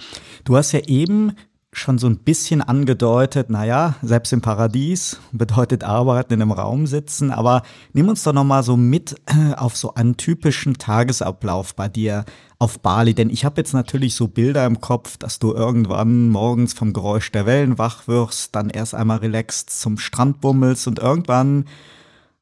Du 0.45 0.57
hast 0.57 0.73
ja 0.73 0.81
eben 0.87 1.35
schon 1.79 1.99
so 1.99 2.07
ein 2.07 2.19
bisschen 2.19 2.63
angedeutet, 2.63 3.51
naja, 3.51 3.97
selbst 4.03 4.33
im 4.33 4.41
Paradies 4.41 5.21
bedeutet 5.33 5.85
arbeiten 5.85 6.35
in 6.35 6.43
einem 6.43 6.53
Raum 6.53 6.87
sitzen, 6.87 7.31
aber 7.31 7.63
nimm 7.93 8.09
uns 8.09 8.23
doch 8.23 8.33
nochmal 8.33 8.63
so 8.63 8.77
mit 8.77 9.17
äh, 9.27 9.55
auf 9.55 9.77
so 9.77 9.95
einen 9.95 10.17
typischen 10.17 10.79
Tagesablauf 10.79 11.75
bei 11.75 11.89
dir 11.89 12.25
auf 12.59 12.81
Bali, 12.81 13.15
denn 13.15 13.29
ich 13.29 13.45
habe 13.45 13.61
jetzt 13.61 13.75
natürlich 13.75 14.15
so 14.15 14.29
Bilder 14.29 14.65
im 14.65 14.81
Kopf, 14.81 15.19
dass 15.19 15.39
du 15.39 15.53
irgendwann 15.53 16.31
morgens 16.31 16.73
vom 16.73 16.95
Geräusch 16.95 17.31
der 17.31 17.45
Wellen 17.45 17.77
wach 17.77 18.09
wirst, 18.09 18.57
dann 18.57 18.71
erst 18.71 18.95
einmal 18.95 19.19
relaxed 19.19 19.69
zum 19.69 19.99
Strand 19.99 20.41
bummelst 20.41 20.87
und 20.87 20.99
irgendwann 20.99 21.67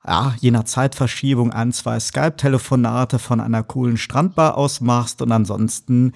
ja, 0.06 0.34
je 0.38 0.52
nach 0.52 0.64
Zeitverschiebung 0.64 1.50
ein, 1.50 1.72
zwei 1.72 1.98
Skype-Telefonate 1.98 3.18
von 3.18 3.40
einer 3.40 3.62
coolen 3.64 3.96
Strandbar 3.96 4.56
aus 4.56 4.80
machst 4.80 5.22
und 5.22 5.32
ansonsten 5.32 6.12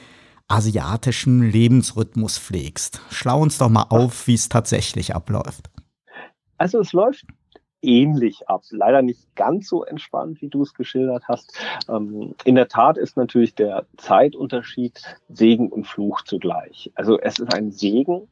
asiatischen 0.49 1.43
Lebensrhythmus 1.43 2.39
pflegst. 2.39 3.01
Schlau 3.11 3.43
uns 3.43 3.59
doch 3.59 3.69
mal 3.69 3.87
auf, 3.91 4.27
wie 4.27 4.35
es 4.35 4.49
tatsächlich 4.49 5.15
abläuft. 5.15 5.71
Also 6.57 6.81
es 6.81 6.93
läuft 6.93 7.27
ähnlich 7.83 8.49
ab. 8.49 8.63
Leider 8.71 9.03
nicht 9.03 9.35
ganz 9.37 9.69
so 9.69 9.85
entspannt, 9.85 10.41
wie 10.43 10.49
du 10.49 10.63
es 10.63 10.75
geschildert 10.75 11.25
hast. 11.29 11.57
Ähm, 11.89 12.35
in 12.45 12.55
der 12.55 12.69
Tat 12.69 12.99
ist 12.99 13.17
natürlich 13.17 13.55
der 13.55 13.87
Zeitunterschied 13.97 15.01
Segen 15.29 15.69
und 15.69 15.87
Fluch 15.87 16.23
zugleich. 16.23 16.91
Also 16.95 17.21
es 17.21 17.39
ist 17.39 17.55
ein 17.55 17.71
Segen. 17.71 18.29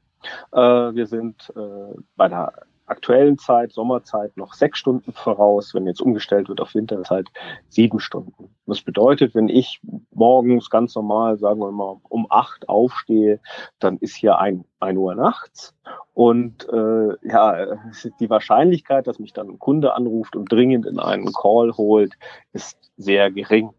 Äh, 0.52 0.58
wir 0.58 1.06
sind 1.06 1.52
äh, 1.54 1.94
bei 2.16 2.28
der 2.28 2.52
aktuellen 2.86 3.38
Zeit, 3.38 3.72
Sommerzeit, 3.72 4.36
noch 4.36 4.54
sechs 4.54 4.78
Stunden 4.78 5.12
voraus. 5.12 5.74
Wenn 5.74 5.86
jetzt 5.86 6.00
umgestellt 6.00 6.48
wird 6.48 6.60
auf 6.60 6.74
Winterzeit, 6.74 7.28
sieben 7.68 8.00
Stunden. 8.00 8.54
Das 8.66 8.82
bedeutet, 8.82 9.34
wenn 9.34 9.48
ich 9.48 9.80
morgens 10.12 10.70
ganz 10.70 10.94
normal, 10.94 11.38
sagen 11.38 11.60
wir 11.60 11.70
mal, 11.70 11.96
um 12.08 12.26
acht 12.30 12.68
aufstehe, 12.68 13.40
dann 13.78 13.98
ist 13.98 14.16
hier 14.16 14.38
ein, 14.38 14.64
ein 14.80 14.96
Uhr 14.96 15.14
nachts. 15.14 15.74
Und 16.14 16.68
äh, 16.68 17.28
ja, 17.28 17.76
die 18.20 18.30
Wahrscheinlichkeit, 18.30 19.06
dass 19.06 19.18
mich 19.18 19.32
dann 19.32 19.48
ein 19.48 19.58
Kunde 19.58 19.94
anruft 19.94 20.36
und 20.36 20.50
dringend 20.50 20.86
in 20.86 20.98
einen 20.98 21.32
Call 21.32 21.72
holt, 21.76 22.14
ist 22.52 22.78
sehr 22.96 23.30
gering. 23.30 23.70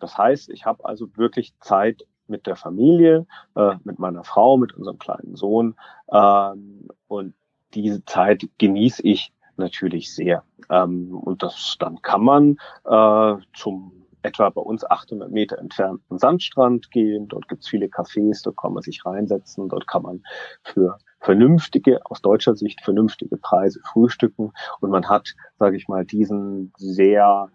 Das 0.00 0.16
heißt, 0.18 0.50
ich 0.50 0.66
habe 0.66 0.84
also 0.84 1.08
wirklich 1.16 1.54
Zeit 1.60 2.06
mit 2.26 2.46
der 2.46 2.56
Familie, 2.56 3.26
äh, 3.54 3.74
mit 3.84 3.98
meiner 3.98 4.24
Frau, 4.24 4.56
mit 4.56 4.74
unserem 4.74 4.98
kleinen 4.98 5.36
Sohn. 5.36 5.76
Ähm, 6.10 6.88
und 7.06 7.34
diese 7.74 8.04
Zeit 8.04 8.48
genieße 8.58 9.02
ich 9.02 9.32
natürlich 9.56 10.14
sehr. 10.14 10.44
Ähm, 10.70 11.14
und 11.14 11.42
das 11.42 11.76
dann 11.78 12.02
kann 12.02 12.22
man 12.22 12.56
äh, 12.84 13.36
zum 13.54 14.04
etwa 14.22 14.48
bei 14.48 14.60
uns 14.62 14.84
800 14.84 15.30
Meter 15.30 15.58
entfernten 15.58 16.18
Sandstrand 16.18 16.90
gehen. 16.90 17.28
Dort 17.28 17.46
gibt's 17.48 17.68
viele 17.68 17.86
Cafés, 17.86 18.42
dort 18.42 18.56
kann 18.56 18.72
man 18.72 18.82
sich 18.82 19.04
reinsetzen, 19.04 19.68
dort 19.68 19.86
kann 19.86 20.02
man 20.02 20.22
für 20.62 20.98
vernünftige, 21.20 22.00
aus 22.06 22.22
deutscher 22.22 22.54
Sicht 22.54 22.80
vernünftige 22.82 23.36
Preise 23.36 23.80
frühstücken 23.84 24.52
und 24.80 24.90
man 24.90 25.08
hat, 25.08 25.34
sage 25.58 25.76
ich 25.76 25.88
mal, 25.88 26.04
diesen 26.04 26.72
sehr 26.76 27.50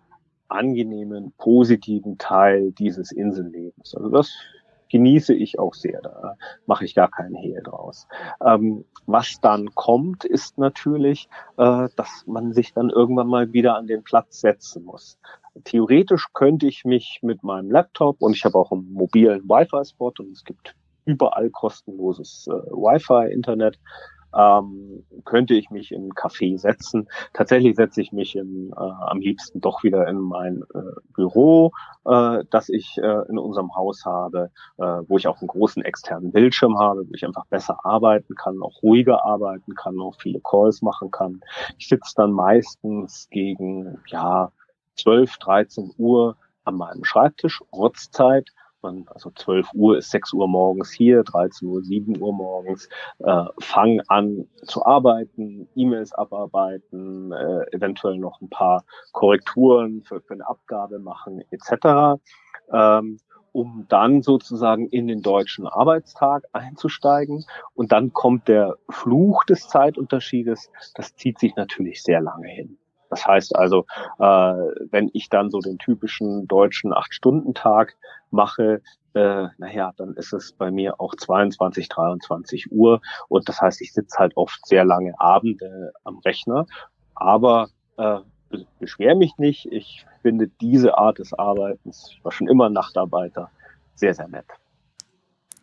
angenehmen, 0.48 1.34
positiven 1.38 2.18
Teil 2.18 2.72
dieses 2.72 3.12
Insellebens. 3.12 3.96
Also 3.96 4.10
das 4.10 4.34
genieße 4.90 5.34
ich 5.34 5.60
auch 5.60 5.74
sehr. 5.74 6.02
Da 6.02 6.36
mache 6.66 6.86
ich 6.86 6.96
gar 6.96 7.10
keinen 7.10 7.36
Hehl 7.36 7.62
draus. 7.64 8.08
Ähm, 8.46 8.86
was 9.06 9.40
dann 9.42 9.74
kommt, 9.76 10.26
ist 10.26 10.58
natürlich, 10.58 11.30
äh, 11.58 11.88
dass 11.96 12.24
man 12.28 12.54
sich 12.54 12.74
dann 12.74 12.90
irgendwann 12.90 13.28
mal 13.28 13.54
wieder 13.54 13.76
an 13.76 13.88
den 13.88 14.04
Platz 14.04 14.42
setzen 14.42 14.84
muss. 14.84 15.18
Theoretisch 15.64 16.28
könnte 16.34 16.68
ich 16.68 16.86
mich 16.86 17.20
mit 17.22 17.44
meinem 17.44 17.72
Laptop 17.72 18.22
und 18.22 18.36
ich 18.36 18.46
habe 18.46 18.58
auch 18.58 18.72
einen 18.72 18.92
mobilen 18.92 19.44
Wi-Fi-Spot 19.44 20.14
und 20.20 20.32
es 20.32 20.44
gibt 20.44 20.76
überall 21.06 21.50
kostenloses 21.50 22.48
äh, 22.48 22.72
Wi-Fi-Internet 22.72 23.80
ähm, 24.36 25.04
könnte 25.26 25.54
ich 25.54 25.70
mich 25.70 25.92
in 25.92 26.08
ein 26.08 26.14
Café 26.14 26.58
setzen. 26.58 27.08
Tatsächlich 27.34 27.76
setze 27.76 28.02
ich 28.02 28.12
mich 28.12 28.36
in, 28.36 28.72
äh, 28.72 28.76
am 28.80 29.20
liebsten 29.20 29.62
doch 29.62 29.84
wieder 29.84 30.08
in 30.08 30.18
mein 30.18 30.64
äh, 30.74 30.80
Büro, 31.14 31.72
äh, 32.06 32.44
das 32.50 32.70
ich 32.70 32.98
äh, 32.98 33.28
in 33.30 33.38
unserem 33.38 33.76
Haus 33.76 34.06
habe, 34.06 34.52
äh, 34.78 34.84
wo 35.08 35.18
ich 35.18 35.28
auch 35.28 35.40
einen 35.40 35.48
großen 35.48 35.84
externen 35.84 36.32
Bildschirm 36.32 36.80
habe, 36.80 37.08
wo 37.08 37.14
ich 37.14 37.26
einfach 37.26 37.46
besser 37.48 37.78
arbeiten 37.84 38.36
kann, 38.36 38.62
auch 38.62 38.82
ruhiger 38.84 39.26
arbeiten 39.26 39.76
kann, 39.76 40.00
auch 40.00 40.16
viele 40.20 40.40
Calls 40.42 40.82
machen 40.82 41.12
kann. 41.12 41.42
Ich 41.78 41.88
sitze 41.88 42.14
dann 42.16 42.32
meistens 42.32 43.28
gegen 43.30 44.00
ja 44.08 44.52
12, 44.96 45.38
13 45.38 45.92
Uhr 45.98 46.36
an 46.66 46.76
meinem 46.76 47.04
Schreibtisch, 47.04 47.62
Ortszeit, 47.72 48.50
man, 48.82 49.06
also 49.08 49.32
12 49.32 49.74
Uhr 49.74 49.98
ist 49.98 50.12
6 50.12 50.34
Uhr 50.34 50.48
morgens 50.48 50.92
hier, 50.92 51.24
13 51.24 51.68
Uhr, 51.68 51.82
7 51.82 52.20
Uhr 52.22 52.34
morgens, 52.34 52.90
äh, 53.20 53.46
fang 53.60 54.02
an 54.08 54.48
zu 54.64 54.86
arbeiten, 54.86 55.68
E-Mails 55.76 56.14
abarbeiten, 56.14 57.32
äh, 57.32 57.76
eventuell 57.76 58.18
noch 58.18 58.42
ein 58.42 58.50
paar 58.50 58.84
Korrekturen 59.12 60.04
für, 60.04 60.22
für 60.22 60.34
eine 60.34 60.48
Abgabe 60.48 61.00
machen, 61.00 61.44
etc. 61.52 62.22
Ähm, 62.72 63.20
um 63.52 63.86
dann 63.90 64.22
sozusagen 64.22 64.88
in 64.90 65.08
den 65.08 65.22
deutschen 65.22 65.68
Arbeitstag 65.68 66.44
einzusteigen. 66.54 67.46
Und 67.74 67.92
dann 67.92 68.14
kommt 68.14 68.48
der 68.48 68.76
Fluch 68.90 69.44
des 69.46 69.68
Zeitunterschiedes. 69.68 70.72
Das 70.96 71.16
zieht 71.16 71.40
sich 71.40 71.56
natürlich 71.56 72.04
sehr 72.04 72.22
lange 72.22 72.48
hin. 72.48 72.78
Das 73.10 73.26
heißt 73.26 73.56
also, 73.56 73.86
äh, 74.20 74.24
wenn 74.24 75.10
ich 75.14 75.30
dann 75.30 75.50
so 75.50 75.60
den 75.60 75.78
typischen 75.78 76.48
deutschen 76.48 76.94
Acht-Stunden-Tag 76.94 77.98
mache, 78.32 78.82
äh, 79.14 79.48
naja, 79.58 79.92
dann 79.98 80.14
ist 80.14 80.34
es 80.34 80.54
bei 80.54 80.72
mir 80.72 81.00
auch 81.00 81.16
22, 81.16 81.90
23 81.90 82.72
Uhr 82.72 83.02
und 83.28 83.50
das 83.50 83.60
heißt, 83.60 83.82
ich 83.82 83.94
sitze 83.94 84.18
halt 84.18 84.38
oft 84.38 84.66
sehr 84.66 84.86
lange 84.86 85.20
Abende 85.20 85.92
am 86.04 86.20
Rechner, 86.20 86.66
aber 87.16 87.70
äh, 87.98 88.20
beschwere 88.80 89.16
mich 89.16 89.38
nicht. 89.38 89.66
Ich 89.72 90.06
finde 90.22 90.48
diese 90.62 90.98
Art 90.98 91.20
des 91.20 91.34
Arbeitens, 91.34 92.10
ich 92.12 92.24
war 92.24 92.32
schon 92.32 92.48
immer 92.48 92.70
Nachtarbeiter, 92.70 93.50
sehr, 93.96 94.14
sehr 94.14 94.28
nett. 94.28 94.46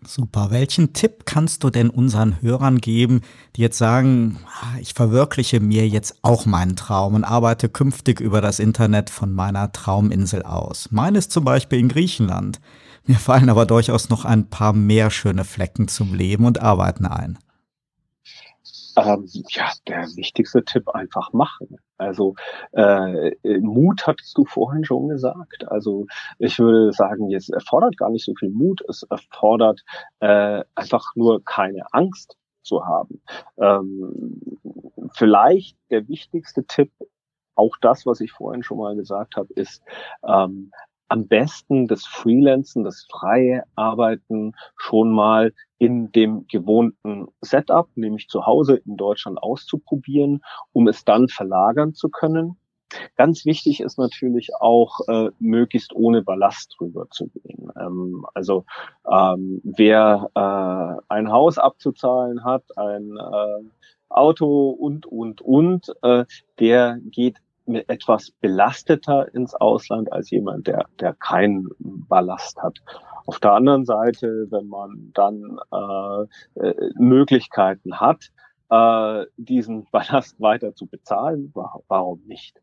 Super. 0.04 0.50
Welchen 0.50 0.92
Tipp 0.92 1.26
kannst 1.26 1.64
du 1.64 1.70
denn 1.70 1.90
unseren 1.90 2.40
Hörern 2.40 2.78
geben, 2.78 3.22
die 3.56 3.62
jetzt 3.62 3.78
sagen, 3.78 4.38
ah, 4.60 4.78
ich 4.80 4.94
verwirkliche 4.94 5.58
mir 5.60 5.88
jetzt 5.88 6.18
auch 6.22 6.46
meinen 6.46 6.76
Traum 6.76 7.14
und 7.14 7.24
arbeite 7.24 7.68
künftig 7.68 8.20
über 8.20 8.40
das 8.40 8.58
Internet 8.58 9.10
von 9.10 9.32
meiner 9.32 9.72
Trauminsel 9.72 10.42
aus? 10.42 10.88
Meines 10.92 11.28
zum 11.28 11.44
Beispiel 11.44 11.80
in 11.80 11.88
Griechenland. 11.88 12.60
Mir 13.04 13.16
fallen 13.16 13.48
aber 13.48 13.66
durchaus 13.66 14.08
noch 14.08 14.24
ein 14.24 14.48
paar 14.48 14.72
mehr 14.72 15.10
schöne 15.10 15.44
Flecken 15.44 15.88
zum 15.88 16.14
Leben 16.14 16.44
und 16.44 16.60
Arbeiten 16.60 17.06
ein. 17.06 17.38
Ähm, 18.96 19.28
ja, 19.50 19.70
der 19.86 20.06
wichtigste 20.16 20.64
Tipp 20.64 20.88
einfach 20.88 21.32
machen. 21.32 21.76
Also 21.98 22.34
äh, 22.72 23.32
Mut 23.60 24.06
hattest 24.06 24.36
du 24.38 24.44
vorhin 24.44 24.84
schon 24.84 25.08
gesagt. 25.08 25.68
Also 25.68 26.06
ich 26.38 26.58
würde 26.58 26.92
sagen, 26.92 27.28
jetzt 27.28 27.50
erfordert 27.50 27.96
gar 27.98 28.10
nicht 28.10 28.24
so 28.24 28.34
viel 28.38 28.50
Mut. 28.50 28.82
Es 28.88 29.02
erfordert 29.04 29.82
äh, 30.20 30.64
einfach 30.74 31.04
nur 31.14 31.44
keine 31.44 31.84
Angst 31.92 32.36
zu 32.62 32.86
haben. 32.86 33.22
Ähm, 33.58 34.58
vielleicht 35.14 35.76
der 35.90 36.08
wichtigste 36.08 36.64
Tipp, 36.64 36.90
auch 37.54 37.76
das, 37.80 38.06
was 38.06 38.20
ich 38.20 38.32
vorhin 38.32 38.62
schon 38.62 38.78
mal 38.78 38.96
gesagt 38.96 39.36
habe, 39.36 39.52
ist 39.54 39.82
ähm, 40.26 40.70
am 41.08 41.28
besten 41.28 41.86
das 41.86 42.04
Freelancen, 42.04 42.84
das 42.84 43.06
freie 43.10 43.64
Arbeiten 43.76 44.52
schon 44.76 45.12
mal 45.12 45.52
in 45.78 46.10
dem 46.12 46.46
gewohnten 46.48 47.26
Setup, 47.40 47.88
nämlich 47.96 48.28
zu 48.28 48.46
Hause 48.46 48.76
in 48.86 48.96
Deutschland 48.96 49.38
auszuprobieren, 49.42 50.42
um 50.72 50.88
es 50.88 51.04
dann 51.04 51.28
verlagern 51.28 51.94
zu 51.94 52.08
können. 52.08 52.56
Ganz 53.16 53.44
wichtig 53.44 53.80
ist 53.80 53.98
natürlich 53.98 54.54
auch, 54.54 55.00
äh, 55.08 55.30
möglichst 55.38 55.94
ohne 55.94 56.22
Ballast 56.22 56.76
drüber 56.78 57.08
zu 57.10 57.28
gehen. 57.28 57.70
Ähm, 57.78 58.24
also 58.34 58.64
ähm, 59.10 59.60
wer 59.64 60.30
äh, 60.34 61.02
ein 61.12 61.30
Haus 61.30 61.58
abzuzahlen 61.58 62.44
hat, 62.44 62.64
ein 62.76 63.16
äh, 63.16 63.64
Auto 64.08 64.70
und, 64.70 65.04
und, 65.06 65.42
und, 65.42 65.92
äh, 66.02 66.24
der 66.58 66.98
geht 67.10 67.38
etwas 67.66 68.30
belasteter 68.40 69.34
ins 69.34 69.54
Ausland 69.54 70.12
als 70.12 70.30
jemand, 70.30 70.68
der, 70.68 70.86
der 71.00 71.14
keinen 71.14 71.68
Ballast 71.78 72.62
hat. 72.62 72.78
Auf 73.26 73.40
der 73.40 73.52
anderen 73.52 73.84
Seite, 73.84 74.46
wenn 74.50 74.66
man 74.68 75.10
dann 75.14 75.58
äh, 75.72 76.60
äh, 76.60 76.90
Möglichkeiten 76.94 78.00
hat, 78.00 78.30
äh, 78.70 79.26
diesen 79.36 79.86
Ballast 79.90 80.40
weiter 80.40 80.74
zu 80.74 80.86
bezahlen, 80.86 81.52
warum 81.88 82.22
nicht? 82.26 82.60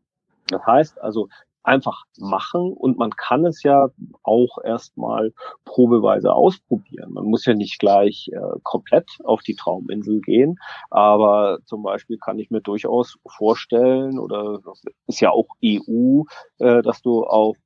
Das 0.48 0.64
heißt 0.66 1.00
also, 1.00 1.28
einfach 1.64 2.04
machen 2.18 2.72
und 2.74 2.98
man 2.98 3.10
kann 3.10 3.44
es 3.46 3.62
ja 3.62 3.88
auch 4.22 4.58
erstmal 4.62 5.32
probeweise 5.64 6.32
ausprobieren. 6.32 7.12
Man 7.12 7.24
muss 7.24 7.46
ja 7.46 7.54
nicht 7.54 7.78
gleich 7.78 8.30
äh, 8.32 8.58
komplett 8.62 9.08
auf 9.24 9.40
die 9.42 9.56
Trauminsel 9.56 10.20
gehen, 10.20 10.58
aber 10.90 11.58
zum 11.64 11.82
Beispiel 11.82 12.18
kann 12.18 12.38
ich 12.38 12.50
mir 12.50 12.60
durchaus 12.60 13.16
vorstellen, 13.26 14.18
oder 14.18 14.60
ist 15.06 15.20
ja 15.20 15.30
auch 15.30 15.48
EU, 15.64 16.24
äh, 16.58 16.82
dass 16.82 17.00
du 17.00 17.24
auf 17.24 17.56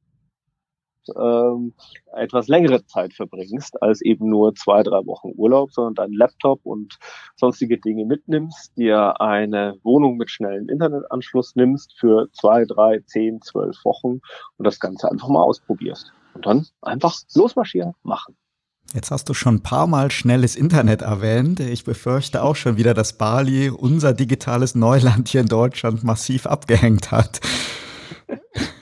ähm, 1.17 1.75
etwas 2.15 2.49
längere 2.49 2.85
Zeit 2.87 3.15
verbringst, 3.15 3.83
als 3.83 4.01
eben 4.01 4.29
nur 4.29 4.55
zwei, 4.55 4.83
drei 4.83 5.05
Wochen 5.07 5.33
Urlaub, 5.37 5.73
sondern 5.73 5.95
deinen 5.95 6.15
Laptop 6.15 6.61
und 6.65 6.99
sonstige 7.37 7.79
Dinge 7.79 8.05
mitnimmst, 8.05 8.77
dir 8.77 9.21
eine 9.21 9.79
Wohnung 9.83 10.17
mit 10.17 10.31
schnellem 10.31 10.69
Internetanschluss 10.69 11.57
nimmst 11.57 11.95
für 11.99 12.29
zwei, 12.33 12.65
drei, 12.65 13.01
zehn, 13.07 13.41
zwölf 13.43 13.77
Wochen 13.85 14.21
und 14.57 14.65
das 14.65 14.81
Ganze 14.81 15.11
einfach 15.11 15.29
mal 15.29 15.43
ausprobierst. 15.43 16.13
Und 16.35 16.47
dann 16.47 16.67
einfach 16.83 17.17
losmarschieren, 17.35 17.95
machen. 18.03 18.37
Jetzt 18.95 19.11
hast 19.11 19.29
du 19.29 19.35
schon 19.35 19.57
ein 19.57 19.63
paar 19.63 19.87
Mal 19.87 20.11
schnelles 20.11 20.57
Internet 20.57 21.03
erwähnt. 21.03 21.61
Ich 21.61 21.85
befürchte 21.85 22.43
auch 22.43 22.57
schon 22.57 22.79
wieder, 22.79 22.95
dass 22.95 23.19
Bali 23.19 23.69
unser 23.69 24.15
digitales 24.15 24.75
Neuland 24.75 25.29
hier 25.29 25.43
in 25.43 25.47
Deutschland 25.47 26.05
massiv 26.05 26.47
abgehängt 26.47 27.11
hat. 27.11 27.41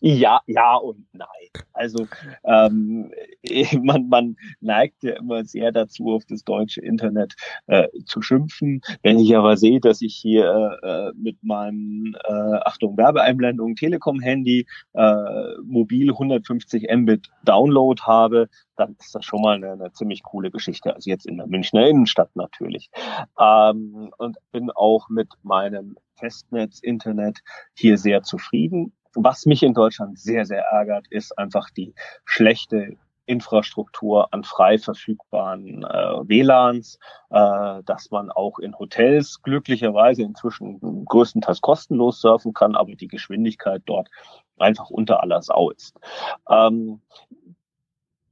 Ja, 0.00 0.40
ja 0.46 0.76
und 0.76 1.06
nein. 1.12 1.28
Also 1.72 2.06
ähm, 2.44 3.12
man, 3.82 4.08
man 4.08 4.36
neigt 4.60 5.02
ja 5.02 5.16
immer 5.16 5.44
sehr 5.44 5.72
dazu, 5.72 6.12
auf 6.12 6.24
das 6.26 6.44
deutsche 6.44 6.80
Internet 6.80 7.34
äh, 7.66 7.88
zu 8.04 8.22
schimpfen. 8.22 8.80
Wenn 9.02 9.18
ich 9.18 9.36
aber 9.36 9.56
sehe, 9.56 9.80
dass 9.80 10.02
ich 10.02 10.14
hier 10.14 10.78
äh, 10.82 11.12
mit 11.16 11.42
meinem, 11.42 12.16
äh, 12.24 12.58
Achtung, 12.64 12.96
Werbeeinblendung, 12.96 13.76
Telekom-Handy, 13.76 14.66
äh, 14.94 15.56
mobil 15.64 16.10
150 16.10 16.88
Mbit 16.90 17.30
Download 17.44 18.00
habe, 18.02 18.48
dann 18.76 18.96
ist 18.98 19.14
das 19.14 19.24
schon 19.24 19.42
mal 19.42 19.56
eine, 19.56 19.72
eine 19.72 19.92
ziemlich 19.92 20.22
coole 20.22 20.50
Geschichte. 20.50 20.94
Also 20.94 21.10
jetzt 21.10 21.26
in 21.26 21.36
der 21.36 21.46
Münchner 21.46 21.86
Innenstadt 21.86 22.34
natürlich. 22.34 22.90
Ähm, 23.38 24.10
und 24.18 24.36
bin 24.52 24.70
auch 24.70 25.08
mit 25.08 25.28
meinem 25.42 25.96
Festnetz-Internet 26.18 27.40
hier 27.74 27.98
sehr 27.98 28.22
zufrieden. 28.22 28.92
Was 29.14 29.46
mich 29.46 29.62
in 29.62 29.74
Deutschland 29.74 30.18
sehr, 30.18 30.44
sehr 30.44 30.62
ärgert, 30.64 31.06
ist 31.08 31.36
einfach 31.38 31.70
die 31.70 31.94
schlechte 32.24 32.96
Infrastruktur 33.28 34.32
an 34.32 34.42
frei 34.42 34.78
verfügbaren 34.78 35.84
äh, 35.84 36.28
WLANs, 36.28 36.98
äh, 37.30 37.82
dass 37.84 38.10
man 38.10 38.30
auch 38.30 38.58
in 38.58 38.78
Hotels 38.78 39.42
glücklicherweise 39.42 40.22
inzwischen 40.22 41.04
größtenteils 41.04 41.60
kostenlos 41.60 42.20
surfen 42.20 42.54
kann, 42.54 42.74
aber 42.74 42.94
die 42.94 43.08
Geschwindigkeit 43.08 43.82
dort 43.84 44.08
einfach 44.58 44.88
unter 44.90 45.22
aller 45.22 45.42
Sau 45.42 45.70
ist. 45.70 45.94
Ähm, 46.48 47.02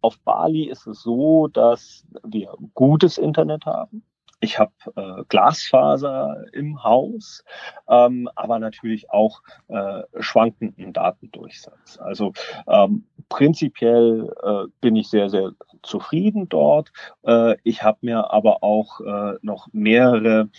auf 0.00 0.18
Bali 0.20 0.64
ist 0.64 0.86
es 0.86 1.02
so, 1.02 1.48
dass 1.48 2.04
wir 2.22 2.54
gutes 2.74 3.18
Internet 3.18 3.66
haben. 3.66 4.02
Ich 4.40 4.58
habe 4.58 4.72
äh, 4.96 5.24
Glasfaser 5.28 6.44
im 6.52 6.84
Haus, 6.84 7.42
ähm, 7.88 8.28
aber 8.34 8.58
natürlich 8.58 9.10
auch 9.10 9.42
äh, 9.68 10.02
schwankenden 10.20 10.92
Datendurchsatz. 10.92 11.98
Also 11.98 12.32
ähm, 12.68 13.06
prinzipiell 13.28 14.30
äh, 14.42 14.70
bin 14.80 14.96
ich 14.96 15.08
sehr, 15.08 15.30
sehr 15.30 15.52
zufrieden 15.82 16.48
dort. 16.48 16.92
Äh, 17.24 17.56
ich 17.62 17.82
habe 17.82 17.98
mir 18.02 18.30
aber 18.30 18.62
auch 18.62 19.00
äh, 19.00 19.38
noch 19.40 19.68
mehrere 19.72 20.50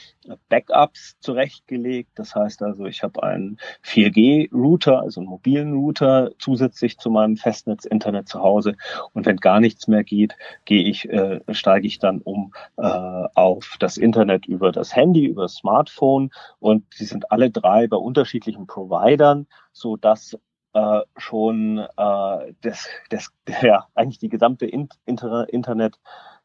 Backups 0.49 1.17
zurechtgelegt. 1.19 2.11
Das 2.15 2.35
heißt 2.35 2.61
also, 2.63 2.85
ich 2.85 3.03
habe 3.03 3.23
einen 3.23 3.57
4G-Router, 3.83 5.01
also 5.01 5.21
einen 5.21 5.29
mobilen 5.29 5.73
Router 5.73 6.31
zusätzlich 6.39 6.97
zu 6.97 7.09
meinem 7.09 7.37
Festnetz-Internet 7.37 8.27
zu 8.27 8.41
Hause. 8.41 8.75
Und 9.13 9.25
wenn 9.25 9.37
gar 9.37 9.59
nichts 9.59 9.87
mehr 9.87 10.03
geht, 10.03 10.35
gehe 10.65 10.83
ich, 10.83 11.09
äh, 11.09 11.41
steige 11.51 11.87
ich 11.87 11.99
dann 11.99 12.21
um 12.21 12.53
äh, 12.77 12.83
auf 12.83 13.77
das 13.79 13.97
Internet 13.97 14.45
über 14.45 14.71
das 14.71 14.95
Handy, 14.95 15.25
über 15.25 15.43
das 15.43 15.55
Smartphone. 15.55 16.31
Und 16.59 16.85
die 16.99 17.05
sind 17.05 17.31
alle 17.31 17.49
drei 17.49 17.87
bei 17.87 17.97
unterschiedlichen 17.97 18.67
Providern, 18.67 19.47
so 19.71 19.95
dass 19.97 20.37
äh, 20.73 21.01
schon 21.17 21.79
äh, 21.79 22.53
das, 22.61 22.87
das, 23.09 23.31
ja, 23.61 23.87
eigentlich 23.95 24.19
die 24.19 24.29
gesamte 24.29 24.65
In 24.65 24.89
Inter 25.05 25.51
Internet 25.51 25.99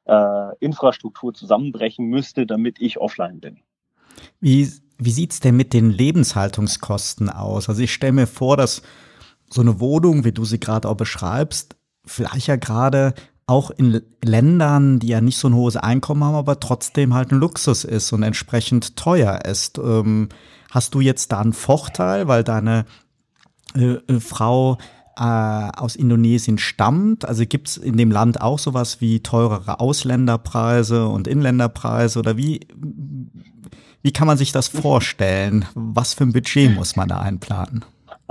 äh, 0.07 0.57
Infrastruktur 0.59 1.35
zusammenbrechen 1.35 2.07
müsste, 2.07 2.47
damit 2.47 2.81
ich 2.81 2.99
offline 2.99 3.41
bin. 3.41 3.61
Wie, 4.41 4.71
wie 4.99 5.11
sieht 5.11 5.33
es 5.33 5.41
denn 5.41 5.57
mit 5.57 5.73
den 5.73 5.91
Lebenshaltungskosten 5.91 7.29
aus? 7.29 7.69
Also 7.69 7.83
ich 7.83 7.93
stelle 7.93 8.13
mir 8.13 8.27
vor, 8.27 8.57
dass 8.57 8.83
so 9.51 9.61
eine 9.61 9.81
Wohnung, 9.81 10.25
wie 10.25 10.33
du 10.33 10.45
sie 10.45 10.61
gerade 10.61 10.89
auch 10.89 10.97
beschreibst, 10.97 11.77
vielleicht 12.05 12.47
ja 12.47 12.57
gerade 12.57 13.15
auch 13.47 13.71
in 13.71 14.01
Ländern, 14.25 14.99
die 14.99 15.09
ja 15.09 15.21
nicht 15.21 15.39
so 15.39 15.49
ein 15.49 15.55
hohes 15.55 15.77
Einkommen 15.77 16.25
haben, 16.25 16.37
aber 16.37 16.61
trotzdem 16.61 17.13
halt 17.15 17.33
ein 17.33 17.39
Luxus 17.39 17.85
ist 17.85 18.13
und 18.13 18.23
entsprechend 18.23 18.97
teuer 18.97 19.45
ist. 19.45 19.79
Ähm, 19.79 20.29
hast 20.71 20.95
du 20.95 21.01
jetzt 21.01 21.33
da 21.33 21.41
einen 21.41 21.53
Vorteil, 21.53 22.29
weil 22.29 22.45
deine 22.45 22.87
äh, 23.75 23.95
äh, 23.95 24.21
Frau 24.21 24.79
äh, 25.17 25.23
aus 25.23 25.97
Indonesien 25.97 26.59
stammt? 26.59 27.25
Also 27.25 27.45
gibt 27.45 27.69
es 27.69 27.77
in 27.77 27.97
dem 27.97 28.11
Land 28.11 28.41
auch 28.41 28.59
sowas 28.59 29.01
wie 29.01 29.21
teurere 29.21 29.81
Ausländerpreise 29.81 31.07
und 31.09 31.27
Inländerpreise 31.27 32.21
oder 32.21 32.37
wie, 32.37 32.61
wie 34.03 34.13
kann 34.13 34.27
man 34.27 34.37
sich 34.37 34.53
das 34.53 34.69
vorstellen? 34.69 35.65
Was 35.75 36.15
für 36.15 36.25
ein 36.25 36.33
Budget 36.33 36.75
muss 36.75 36.97
man 36.97 37.09
da 37.09 37.21
einplanen? 37.21 37.85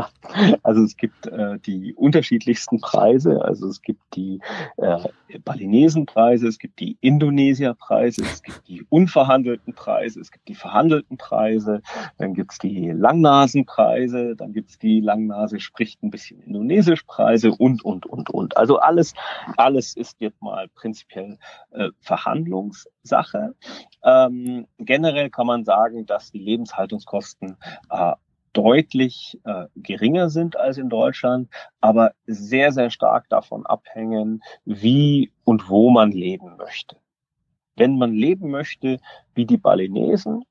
Also 0.63 0.84
es 0.84 0.96
gibt 0.96 1.27
äh, 1.27 1.60
die 1.60 1.93
unterschiedlichsten 1.93 2.79
Preise. 2.79 3.43
Also 3.43 3.67
es 3.67 3.81
gibt 3.81 4.01
die 4.15 4.39
äh, 4.77 4.98
Balinesenpreise, 5.43 6.48
es 6.48 6.60
gibt 6.60 6.79
die 6.79 6.98
Indonesierpreise, 7.01 8.22
es 8.24 8.44
gibt 8.44 8.68
die 8.68 8.83
unverhandelten 8.90 9.74
Preise, 9.74 10.20
es 10.20 10.31
gibt 10.31 10.48
die 10.48 10.55
verhandelten 10.55 11.18
Preise, 11.18 11.81
dann 12.18 12.33
gibt 12.33 12.53
es 12.53 12.57
die 12.59 12.92
Langnasenpreise, 12.92 14.35
dann 14.35 14.53
gibt 14.53 14.72
es 14.72 14.79
die 14.79 15.00
Langnase 15.00 15.59
spricht 15.59 16.03
ein 16.03 16.11
bisschen 16.11 16.42
Indonesisch 16.42 17.03
Preise 17.03 17.51
und, 17.51 17.83
und, 17.83 18.05
und, 18.05 18.29
und. 18.29 18.57
Also 18.57 18.79
alles, 18.79 19.14
alles 19.57 19.96
ist 19.96 20.18
jetzt 20.20 20.42
mal 20.42 20.68
prinzipiell 20.70 21.37
äh, 21.72 21.90
Verhandlungssache. 22.00 23.55
Ähm, 24.03 24.68
generell 24.79 25.29
kann 25.29 25.48
man 25.48 25.64
sagen, 25.64 26.05
dass 26.05 26.31
die 26.31 26.40
Lebenshaltungskosten 26.40 27.57
äh, 27.90 28.14
deutlich 28.53 29.40
äh, 29.46 29.66
geringer 29.75 30.29
sind 30.29 30.57
als 30.57 30.77
in 30.77 30.90
Deutschland, 30.90 31.50
aber 31.79 32.14
sehr, 32.25 32.72
sehr 32.72 32.90
stark 32.90 33.29
davon 33.29 33.66
abhängen, 33.66 34.44
wie 34.66 35.31
und 35.44 35.70
wo 35.70 35.90
man 35.90 36.11
leben 36.11 36.57
möchte. 36.57 36.98
Wenn 37.75 37.98
man 37.98 38.14
leben 38.14 38.51
möchte 38.51 39.00
wie 39.33 39.46
die 39.46 39.57
Balinesen, 39.57 40.44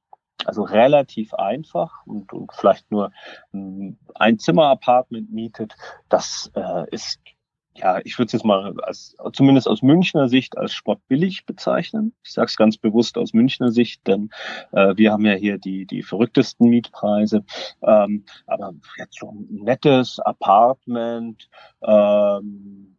also 0.46 0.62
relativ 0.62 1.34
einfach 1.34 2.06
und, 2.06 2.32
und 2.32 2.52
vielleicht 2.54 2.90
nur 2.90 3.12
ein 3.52 4.38
Zimmer-Apartment 4.38 5.30
mietet, 5.30 5.74
das 6.08 6.50
äh, 6.54 6.84
ist 6.90 7.20
ja, 7.80 8.00
ich 8.04 8.18
würde 8.18 8.26
es 8.26 8.32
jetzt 8.32 8.44
mal 8.44 8.74
als, 8.82 9.16
zumindest 9.32 9.68
aus 9.68 9.82
Münchner 9.82 10.28
Sicht 10.28 10.58
als 10.58 10.72
sportbillig 10.72 11.46
bezeichnen. 11.46 12.14
Ich 12.22 12.32
sage 12.32 12.46
es 12.46 12.56
ganz 12.56 12.76
bewusst 12.76 13.16
aus 13.16 13.32
Münchner 13.32 13.72
Sicht, 13.72 14.06
denn 14.06 14.30
äh, 14.72 14.96
wir 14.96 15.12
haben 15.12 15.24
ja 15.24 15.32
hier 15.34 15.58
die, 15.58 15.86
die 15.86 16.02
verrücktesten 16.02 16.68
Mietpreise. 16.68 17.44
Ähm, 17.82 18.24
aber 18.46 18.74
jetzt 18.98 19.18
so 19.18 19.30
ein 19.30 19.46
nettes 19.50 20.18
Apartment, 20.20 21.48
ähm, 21.82 22.89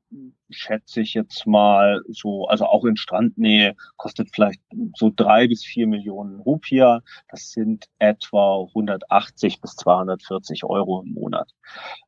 schätze 0.50 1.02
ich 1.02 1.14
jetzt 1.14 1.48
mal 1.48 2.02
so, 2.08 2.48
also 2.48 2.66
auch 2.66 2.86
in 2.86 2.98
Strandnähe, 2.98 3.76
kostet 3.98 4.30
vielleicht 4.34 4.62
so 4.96 5.12
drei 5.16 5.48
bis 5.48 5.64
vier 5.64 5.88
Millionen 5.88 6.40
Rupia. 6.40 7.02
Das 7.30 7.52
sind 7.52 7.86
etwa 8.00 8.64
180 8.68 9.62
bis 9.62 9.76
240 9.76 10.64
Euro 10.66 11.02
im 11.02 11.14
Monat. 11.14 11.52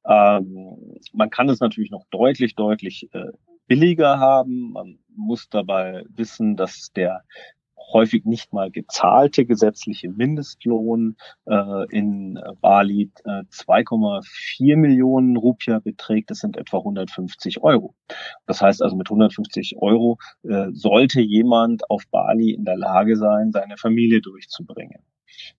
Ähm, 0.06 1.00
man 1.14 1.30
kann 1.30 1.50
es 1.50 1.60
natürlich 1.60 1.92
noch 1.92 2.06
deutlich, 2.12 2.56
deutlich 2.56 3.10
äh, 3.14 3.32
billiger 3.68 4.20
haben. 4.20 4.72
Man 4.72 5.00
muss 5.16 5.50
dabei 5.50 6.04
wissen, 6.10 6.56
dass 6.56 6.92
der 6.94 7.24
häufig 7.94 8.26
nicht 8.26 8.54
mal 8.54 8.72
gezahlte 8.72 9.46
gesetzliche 9.46 10.10
Mindestlohn 10.10 11.16
äh, 11.46 11.86
in 11.90 12.40
Bali 12.62 13.12
äh, 13.26 13.44
2,4 13.52 14.76
Millionen 14.78 15.38
Rupia 15.38 15.80
beträgt. 15.80 16.32
Das 16.32 16.40
sind 16.40 16.58
etwa 16.58 16.80
150 16.80 17.62
Euro. 17.64 17.96
Das 18.46 18.62
heißt 18.62 18.82
also 18.82 18.96
mit 18.96 19.08
150 19.08 19.78
Euro 19.78 20.18
äh, 20.44 20.68
sollte 20.72 21.22
jemand 21.22 21.90
auf 21.90 22.04
Bali 22.12 22.52
in 22.52 22.66
der 22.66 22.78
Lage 22.78 23.16
sein, 23.16 23.52
seine 23.52 23.78
Familie 23.78 24.22
durchzubringen. 24.22 25.04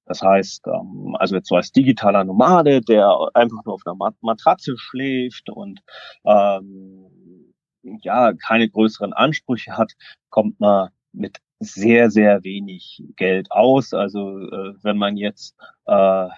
Das 0.07 0.23
heißt, 0.23 0.67
ähm, 0.67 1.17
also 1.19 1.37
jetzt 1.37 1.49
so 1.49 1.57
als 1.57 1.73
digitaler 1.73 2.25
Nomade, 2.25 2.81
der 2.81 3.09
einfach 3.35 3.65
nur 3.65 3.75
auf 3.75 3.83
einer 3.87 4.15
Matratze 4.21 4.75
schläft 4.77 5.51
und 5.51 5.81
ähm, 6.25 7.55
ja 8.03 8.33
keine 8.33 8.69
größeren 8.69 9.13
Ansprüche 9.13 9.77
hat, 9.77 9.93
kommt 10.31 10.61
man 10.61 10.91
mit 11.13 11.39
sehr, 11.65 12.11
sehr 12.11 12.45
wenig 12.45 13.03
Geld 13.17 13.51
aus. 13.51 13.93
Also 13.95 14.39
äh, 14.39 14.75
wenn 14.83 14.99
man 14.99 15.17
jetzt 15.17 15.55
äh, 15.87 16.29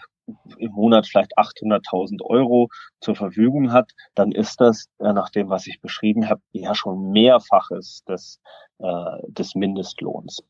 im 0.58 0.72
Monat 0.72 1.06
vielleicht 1.06 1.36
800.000 1.38 2.22
Euro 2.22 2.68
zur 3.00 3.14
Verfügung 3.14 3.72
hat, 3.72 3.92
dann 4.14 4.32
ist 4.32 4.60
das, 4.60 4.86
äh, 4.98 5.12
nach 5.12 5.30
dem, 5.30 5.48
was 5.48 5.66
ich 5.66 5.80
beschrieben 5.80 6.28
habe, 6.28 6.40
ja 6.52 6.74
schon 6.74 7.10
mehrfaches 7.12 8.02
des, 8.08 8.40
äh, 8.78 9.18
des 9.28 9.54
Mindestlohns. 9.54 10.42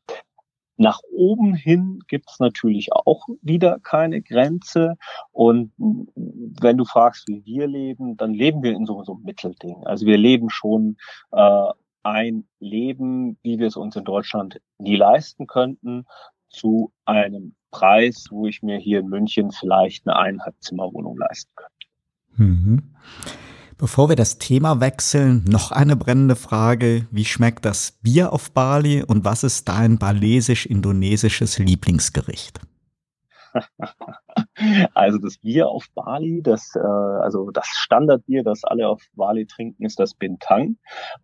Nach 0.79 0.99
oben 1.11 1.55
hin 1.55 1.99
gibt 2.07 2.29
es 2.29 2.39
natürlich 2.39 2.93
auch 2.93 3.25
wieder 3.41 3.79
keine 3.79 4.21
Grenze. 4.21 4.95
Und 5.31 5.71
wenn 5.77 6.77
du 6.77 6.85
fragst, 6.85 7.27
wie 7.27 7.43
wir 7.45 7.65
leben, 7.65 8.15
dann 8.15 8.33
leben 8.33 8.61
wir 8.61 8.73
in 8.73 8.85
so, 8.85 9.03
so 9.03 9.13
einem 9.13 9.23
Mittelding. 9.23 9.83
Also 9.85 10.05
wir 10.05 10.17
leben 10.17 10.51
schon 10.51 10.97
äh, 11.31 11.71
ein 12.07 12.47
Leben, 12.59 13.37
wie 13.43 13.59
wir 13.59 13.67
es 13.67 13.75
uns 13.75 13.95
in 13.95 14.05
Deutschland 14.05 14.59
nie 14.77 14.95
leisten 14.95 15.45
könnten, 15.45 16.05
zu 16.49 16.93
einem 17.05 17.55
Preis, 17.71 18.27
wo 18.31 18.47
ich 18.47 18.63
mir 18.63 18.77
hier 18.77 18.99
in 18.99 19.07
München 19.07 19.51
vielleicht 19.51 20.07
eine 20.07 20.17
Eineinhalbzimmerwohnung 20.17 21.17
leisten 21.17 21.51
könnte. 21.55 21.73
Mhm. 22.37 22.95
Bevor 23.77 24.09
wir 24.09 24.15
das 24.15 24.39
Thema 24.39 24.79
wechseln, 24.79 25.43
noch 25.47 25.71
eine 25.71 25.95
brennende 25.95 26.35
Frage. 26.35 27.07
Wie 27.11 27.25
schmeckt 27.25 27.65
das 27.65 27.99
Bier 28.01 28.33
auf 28.33 28.51
Bali 28.51 29.03
und 29.03 29.23
was 29.23 29.43
ist 29.43 29.67
dein 29.67 29.99
balesisch-indonesisches 29.99 31.59
Lieblingsgericht? 31.59 32.59
Also 34.95 35.19
das 35.19 35.37
Bier 35.37 35.69
auf 35.69 35.85
Bali, 35.93 36.41
das 36.41 36.75
äh, 36.75 36.79
also 36.79 37.51
das 37.51 37.67
Standardbier, 37.67 38.43
das 38.43 38.63
alle 38.63 38.89
auf 38.89 39.03
Bali 39.13 39.45
trinken, 39.45 39.85
ist 39.85 39.99
das 39.99 40.15
Bintang. 40.15 40.77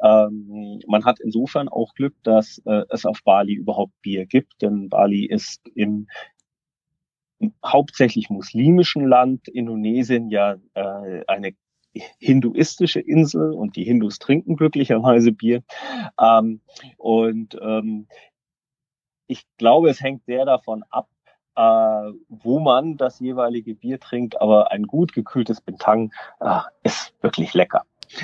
Ähm, 0.03 0.79
man 0.87 1.03
hat 1.03 1.19
insofern 1.19 1.67
auch 1.67 1.95
Glück, 1.95 2.13
dass 2.21 2.61
äh, 2.65 2.83
es 2.89 3.05
auf 3.07 3.23
Bali 3.23 3.53
überhaupt 3.53 3.93
Bier 4.01 4.27
gibt, 4.27 4.61
denn 4.61 4.89
Bali 4.89 5.25
ist 5.25 5.61
im 5.73 6.07
hauptsächlich 7.65 8.29
muslimischen 8.29 9.07
Land 9.07 9.47
Indonesien 9.47 10.29
ja 10.29 10.57
äh, 10.75 11.23
eine 11.27 11.53
hinduistische 12.19 12.99
Insel 12.99 13.51
und 13.51 13.75
die 13.75 13.83
Hindus 13.83 14.19
trinken 14.19 14.55
glücklicherweise 14.55 15.31
Bier. 15.31 15.63
Ähm, 16.19 16.61
und 16.97 17.57
ähm, 17.61 18.07
ich 19.27 19.45
glaube, 19.57 19.89
es 19.89 20.01
hängt 20.01 20.25
sehr 20.25 20.45
davon 20.45 20.83
ab, 20.89 21.07
wo 21.55 22.59
man 22.59 22.97
das 22.97 23.19
jeweilige 23.19 23.75
Bier 23.75 23.99
trinkt, 23.99 24.41
aber 24.41 24.71
ein 24.71 24.83
gut 24.83 25.13
gekühltes 25.13 25.61
Bintang 25.61 26.11
äh, 26.39 26.59
ist 26.83 27.13
wirklich 27.21 27.53
lecker. 27.53 27.83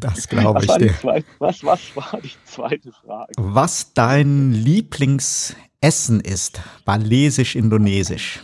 Das 0.00 0.28
glaube 0.28 0.64
ich 0.64 0.72
dir. 0.76 0.92
Zweite, 0.94 1.26
was, 1.38 1.64
was 1.64 1.96
war 1.96 2.20
die 2.22 2.30
zweite 2.44 2.92
Frage? 2.92 3.32
Was 3.36 3.92
dein 3.94 4.52
Lieblingsessen 4.52 6.20
ist, 6.20 6.60
walesisch-indonesisch? 6.84 8.40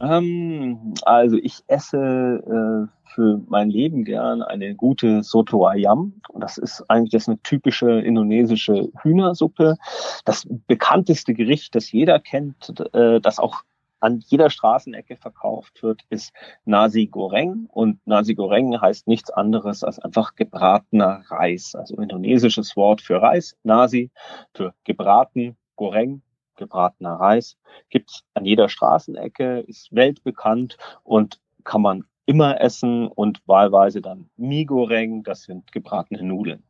Ähm, 0.00 0.94
also 1.02 1.36
ich 1.36 1.62
esse 1.66 1.98
äh, 1.98 3.01
für 3.14 3.40
mein 3.48 3.70
Leben 3.70 4.04
gern 4.04 4.42
eine 4.42 4.74
gute 4.74 5.22
Soto 5.22 5.66
Ayam. 5.66 6.20
Das 6.34 6.58
ist 6.58 6.84
eigentlich 6.88 7.12
das 7.12 7.28
eine 7.28 7.40
typische 7.42 8.00
indonesische 8.00 8.90
Hühnersuppe. 9.02 9.76
Das 10.24 10.46
bekannteste 10.66 11.34
Gericht, 11.34 11.74
das 11.74 11.92
jeder 11.92 12.18
kennt, 12.18 12.72
äh, 12.94 13.20
das 13.20 13.38
auch 13.38 13.62
an 14.00 14.18
jeder 14.26 14.50
Straßenecke 14.50 15.16
verkauft 15.16 15.82
wird, 15.82 16.02
ist 16.10 16.32
Nasi 16.64 17.06
Goreng. 17.06 17.68
Und 17.70 18.04
Nasi 18.06 18.34
Goreng 18.34 18.80
heißt 18.80 19.06
nichts 19.06 19.30
anderes 19.30 19.84
als 19.84 20.00
einfach 20.00 20.34
gebratener 20.34 21.22
Reis. 21.28 21.74
Also 21.76 21.96
indonesisches 21.96 22.76
Wort 22.76 23.00
für 23.00 23.22
Reis, 23.22 23.56
Nasi, 23.62 24.10
für 24.54 24.74
gebraten, 24.84 25.56
Goreng, 25.76 26.22
gebratener 26.56 27.14
Reis. 27.14 27.56
Gibt's 27.90 28.24
an 28.34 28.44
jeder 28.44 28.68
Straßenecke, 28.68 29.60
ist 29.60 29.94
weltbekannt 29.94 30.76
und 31.04 31.40
kann 31.62 31.82
man 31.82 32.04
immer 32.32 32.62
essen 32.62 33.08
und 33.08 33.42
wahlweise 33.46 34.00
dann 34.00 34.30
Migoreng, 34.38 35.22
das 35.22 35.42
sind 35.42 35.70
gebratene 35.70 36.22
Nudeln. 36.22 36.62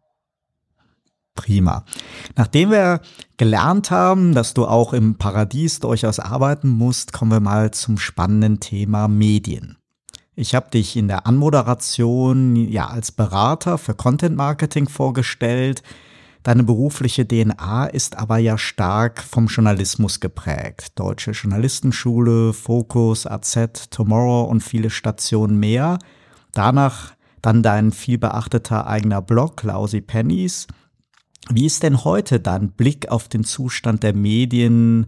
Prima. 1.36 1.84
Nachdem 2.36 2.72
wir 2.72 3.00
gelernt 3.36 3.92
haben, 3.92 4.34
dass 4.34 4.54
du 4.54 4.66
auch 4.66 4.92
im 4.92 5.18
Paradies 5.18 5.78
durchaus 5.78 6.18
arbeiten 6.18 6.68
musst, 6.68 7.12
kommen 7.12 7.30
wir 7.30 7.40
mal 7.40 7.70
zum 7.70 7.96
spannenden 7.96 8.58
Thema 8.58 9.06
Medien. 9.06 9.78
Ich 10.34 10.56
habe 10.56 10.68
dich 10.70 10.96
in 10.96 11.06
der 11.06 11.28
Anmoderation 11.28 12.56
ja 12.56 12.88
als 12.88 13.12
Berater 13.12 13.78
für 13.78 13.94
Content 13.94 14.36
Marketing 14.36 14.88
vorgestellt. 14.88 15.84
Deine 16.42 16.64
berufliche 16.64 17.26
DNA 17.26 17.86
ist 17.86 18.18
aber 18.18 18.38
ja 18.38 18.58
stark 18.58 19.22
vom 19.22 19.46
Journalismus 19.46 20.18
geprägt. 20.18 20.98
Deutsche 20.98 21.30
Journalistenschule, 21.30 22.52
Focus, 22.52 23.26
AZ, 23.26 23.90
Tomorrow 23.90 24.50
und 24.50 24.60
viele 24.60 24.90
Stationen 24.90 25.60
mehr. 25.60 25.98
Danach 26.52 27.14
dann 27.42 27.62
dein 27.62 27.92
vielbeachteter 27.92 28.86
eigener 28.86 29.22
Blog, 29.22 29.62
Lousy 29.62 30.00
Pennies. 30.00 30.66
Wie 31.50 31.66
ist 31.66 31.82
denn 31.84 32.04
heute 32.04 32.40
dein 32.40 32.72
Blick 32.72 33.08
auf 33.08 33.28
den 33.28 33.44
Zustand 33.44 34.02
der 34.02 34.14
Medien 34.14 35.06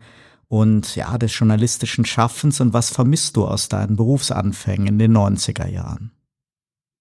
und 0.49 0.95
ja, 0.95 1.19
des 1.19 1.37
journalistischen 1.37 2.05
Schaffens 2.05 2.61
und 2.61 2.73
was 2.73 2.91
vermisst 2.91 3.37
du 3.37 3.45
aus 3.45 3.69
deinen 3.69 3.97
Berufsanfängen 3.97 4.87
in 4.87 4.99
den 4.99 5.17
90er 5.17 5.67
Jahren? 5.67 6.13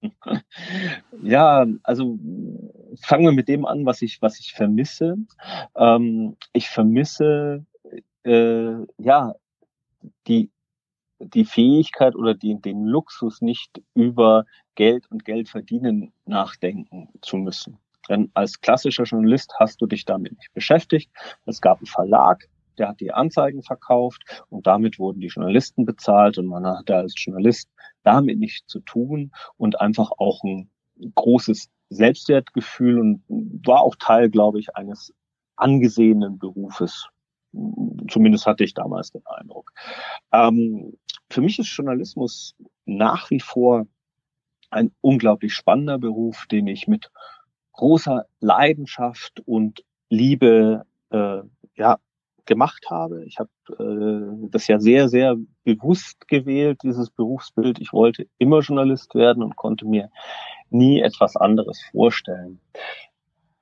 Ja, 1.22 1.66
also 1.84 2.20
fangen 3.02 3.26
wir 3.26 3.32
mit 3.32 3.48
dem 3.48 3.66
an, 3.66 3.86
was 3.86 4.02
ich, 4.02 4.22
was 4.22 4.40
ich 4.40 4.54
vermisse. 4.54 5.18
Ähm, 5.76 6.38
ich 6.54 6.70
vermisse 6.70 7.66
äh, 8.24 8.76
ja 8.98 9.34
die 10.28 10.50
die 11.20 11.46
Fähigkeit 11.46 12.16
oder 12.16 12.34
die, 12.34 12.60
den 12.60 12.84
Luxus 12.86 13.42
nicht 13.42 13.82
über 13.94 14.46
Geld 14.76 15.10
und 15.10 15.26
Geld 15.26 15.50
verdienen 15.50 16.12
nachdenken 16.26 17.10
zu 17.22 17.38
müssen. 17.38 17.78
Denn 18.10 18.30
als 18.34 18.60
klassischer 18.60 19.04
Journalist 19.04 19.54
hast 19.60 19.82
du 19.82 19.86
dich 19.86 20.06
damit 20.06 20.34
nicht 20.34 20.54
beschäftigt. 20.54 21.10
Es 21.46 21.62
gab 21.62 21.78
einen 21.78 21.86
Verlag, 21.86 22.50
der 22.78 22.90
hat 22.90 23.00
die 23.00 23.14
Anzeigen 23.14 23.64
verkauft 23.64 24.44
und 24.50 24.68
damit 24.68 25.00
wurden 25.00 25.22
die 25.22 25.28
Journalisten 25.28 25.86
bezahlt 25.86 26.38
und 26.38 26.48
man 26.48 26.66
hatte 26.66 26.96
als 26.96 27.14
Journalist 27.16 27.70
damit 28.04 28.40
nichts 28.40 28.68
zu 28.68 28.82
tun 28.82 29.32
und 29.58 29.80
einfach 29.80 30.12
auch 30.18 30.44
ein 30.44 30.70
großes 31.16 31.70
Selbstwertgefühl 31.94 33.00
und 33.00 33.24
war 33.66 33.82
auch 33.82 33.96
Teil, 33.96 34.30
glaube 34.30 34.60
ich, 34.60 34.76
eines 34.76 35.14
angesehenen 35.56 36.40
Berufes. 36.40 37.08
Zumindest 38.10 38.46
hatte 38.46 38.64
ich 38.64 38.74
damals 38.74 39.12
den 39.12 39.26
Eindruck. 39.26 39.72
Ähm, 40.32 40.98
für 41.30 41.42
mich 41.42 41.60
ist 41.60 41.68
Journalismus 41.68 42.56
nach 42.86 43.30
wie 43.30 43.40
vor 43.40 43.88
ein 44.72 44.92
unglaublich 45.02 45.54
spannender 45.54 46.00
Beruf, 46.00 46.48
den 46.48 46.68
ich 46.68 46.88
mit 46.88 47.12
großer 47.74 48.26
Leidenschaft 48.40 49.42
und 49.46 49.84
Liebe 50.10 50.86
äh, 51.12 51.42
ja, 51.76 52.00
gemacht 52.46 52.86
habe. 52.90 53.26
Ich 53.26 53.40
habe 53.40 53.50
äh, 53.80 54.50
das 54.50 54.68
ja 54.68 54.80
sehr, 54.80 55.10
sehr 55.10 55.38
bewusst 55.64 56.28
gewählt, 56.28 56.80
dieses 56.84 57.10
Berufsbild. 57.10 57.80
Ich 57.80 57.94
wollte 57.94 58.28
immer 58.38 58.60
Journalist 58.60 59.16
werden 59.16 59.44
und 59.44 59.56
konnte 59.56 59.86
mir 59.86 60.10
nie 60.74 61.02
etwas 61.02 61.36
anderes 61.36 61.82
vorstellen. 61.92 62.60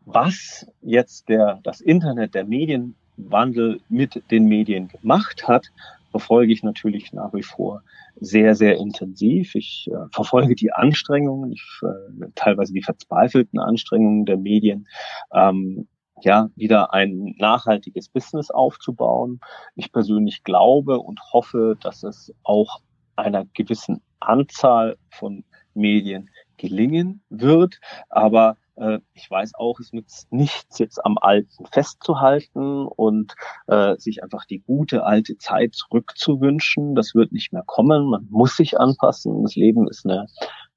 Was 0.06 0.68
jetzt 0.82 1.30
der, 1.30 1.60
das 1.64 1.82
Internet, 1.82 2.34
der 2.34 2.46
Medienwandel 2.46 3.82
mit 3.90 4.24
den 4.32 4.46
Medien 4.46 4.88
gemacht 4.88 5.48
hat, 5.48 5.68
verfolge 6.10 6.52
ich 6.52 6.64
natürlich 6.64 7.14
nach 7.14 7.34
wie 7.34 7.44
vor 7.44 7.84
sehr, 8.20 8.56
sehr 8.56 8.78
intensiv. 8.78 9.56
Ich 9.56 9.90
äh, 9.92 10.08
verfolge 10.12 10.56
die 10.56 10.74
Anstrengungen, 10.74 11.54
ich, 11.54 11.64
äh, 11.84 12.28
teilweise 12.36 12.74
die 12.74 12.84
verzweifelten 12.84 13.60
Anstrengungen 13.60 14.26
der 14.26 14.38
Medien, 14.38 14.88
ähm, 15.34 15.88
ja, 16.24 16.50
wieder 16.56 16.94
ein 16.94 17.36
nachhaltiges 17.40 18.10
Business 18.10 18.52
aufzubauen. 18.52 19.40
Ich 19.76 19.92
persönlich 19.92 20.44
glaube 20.44 21.00
und 21.00 21.20
hoffe, 21.32 21.78
dass 21.82 22.04
es 22.04 22.34
auch 22.44 22.82
einer 23.16 23.46
gewissen 23.54 24.02
Anzahl 24.20 24.98
von 25.10 25.44
Medien 25.74 26.30
gelingen 26.62 27.24
wird. 27.30 27.80
Aber 28.10 28.56
äh, 28.76 29.00
ich 29.14 29.30
weiß 29.30 29.56
auch, 29.56 29.80
es 29.80 29.92
nützt 29.92 30.32
nichts, 30.32 30.78
jetzt 30.80 31.04
am 31.04 31.18
Alten 31.18 31.66
festzuhalten 31.66 32.86
und 32.86 33.34
äh, 33.68 33.98
sich 33.98 34.24
einfach 34.24 34.46
die 34.46 34.60
gute 34.60 35.04
alte 35.04 35.38
Zeit 35.38 35.74
zurückzuwünschen. 35.74 36.96
Das 36.96 37.16
wird 37.16 37.32
nicht 37.32 37.52
mehr 37.52 37.64
kommen. 37.66 38.06
Man 38.06 38.28
muss 38.30 38.56
sich 38.56 38.80
anpassen. 38.80 39.44
Das 39.44 39.56
Leben 39.56 39.88
ist 39.90 40.06
eine 40.06 40.28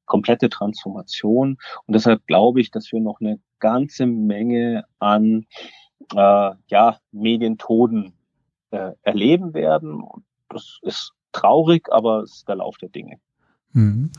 komplette 0.07 0.49
Transformation. 0.49 1.59
Und 1.87 1.95
deshalb 1.95 2.27
glaube 2.27 2.61
ich, 2.61 2.71
dass 2.71 2.91
wir 2.91 3.01
noch 3.01 3.21
eine 3.21 3.39
ganze 3.59 4.07
Menge 4.07 4.85
an 4.99 5.47
äh, 6.15 6.51
ja, 6.69 6.99
Medientoden 7.13 8.15
äh, 8.71 8.93
erleben 9.03 9.53
werden. 9.53 10.01
Und 10.03 10.25
das 10.49 10.79
ist 10.83 11.13
traurig, 11.33 11.93
aber 11.93 12.23
es 12.23 12.37
ist 12.37 12.49
der 12.49 12.57
Lauf 12.57 12.79
der 12.79 12.89
Dinge. 12.89 13.19
Mhm. 13.73 14.11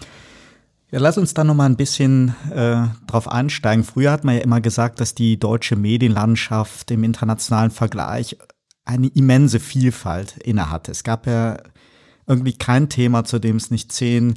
Ja, 0.91 0.99
lass 0.99 1.17
uns 1.17 1.33
da 1.33 1.43
noch 1.43 1.55
mal 1.55 1.65
ein 1.65 1.77
bisschen 1.77 2.35
äh, 2.51 2.83
drauf 3.07 3.27
einsteigen. 3.27 3.83
Früher 3.83 4.11
hat 4.11 4.23
man 4.23 4.35
ja 4.35 4.41
immer 4.41 4.61
gesagt, 4.61 4.99
dass 4.99 5.15
die 5.15 5.39
deutsche 5.39 5.75
Medienlandschaft 5.75 6.91
im 6.91 7.03
internationalen 7.03 7.71
Vergleich 7.71 8.37
eine 8.85 9.07
immense 9.07 9.59
Vielfalt 9.59 10.37
innehatte. 10.37 10.91
Es 10.91 11.03
gab 11.03 11.25
ja 11.25 11.57
irgendwie 12.27 12.53
kein 12.53 12.87
Thema, 12.87 13.23
zu 13.23 13.39
dem 13.39 13.55
es 13.55 13.71
nicht 13.71 13.91
zehn 13.91 14.35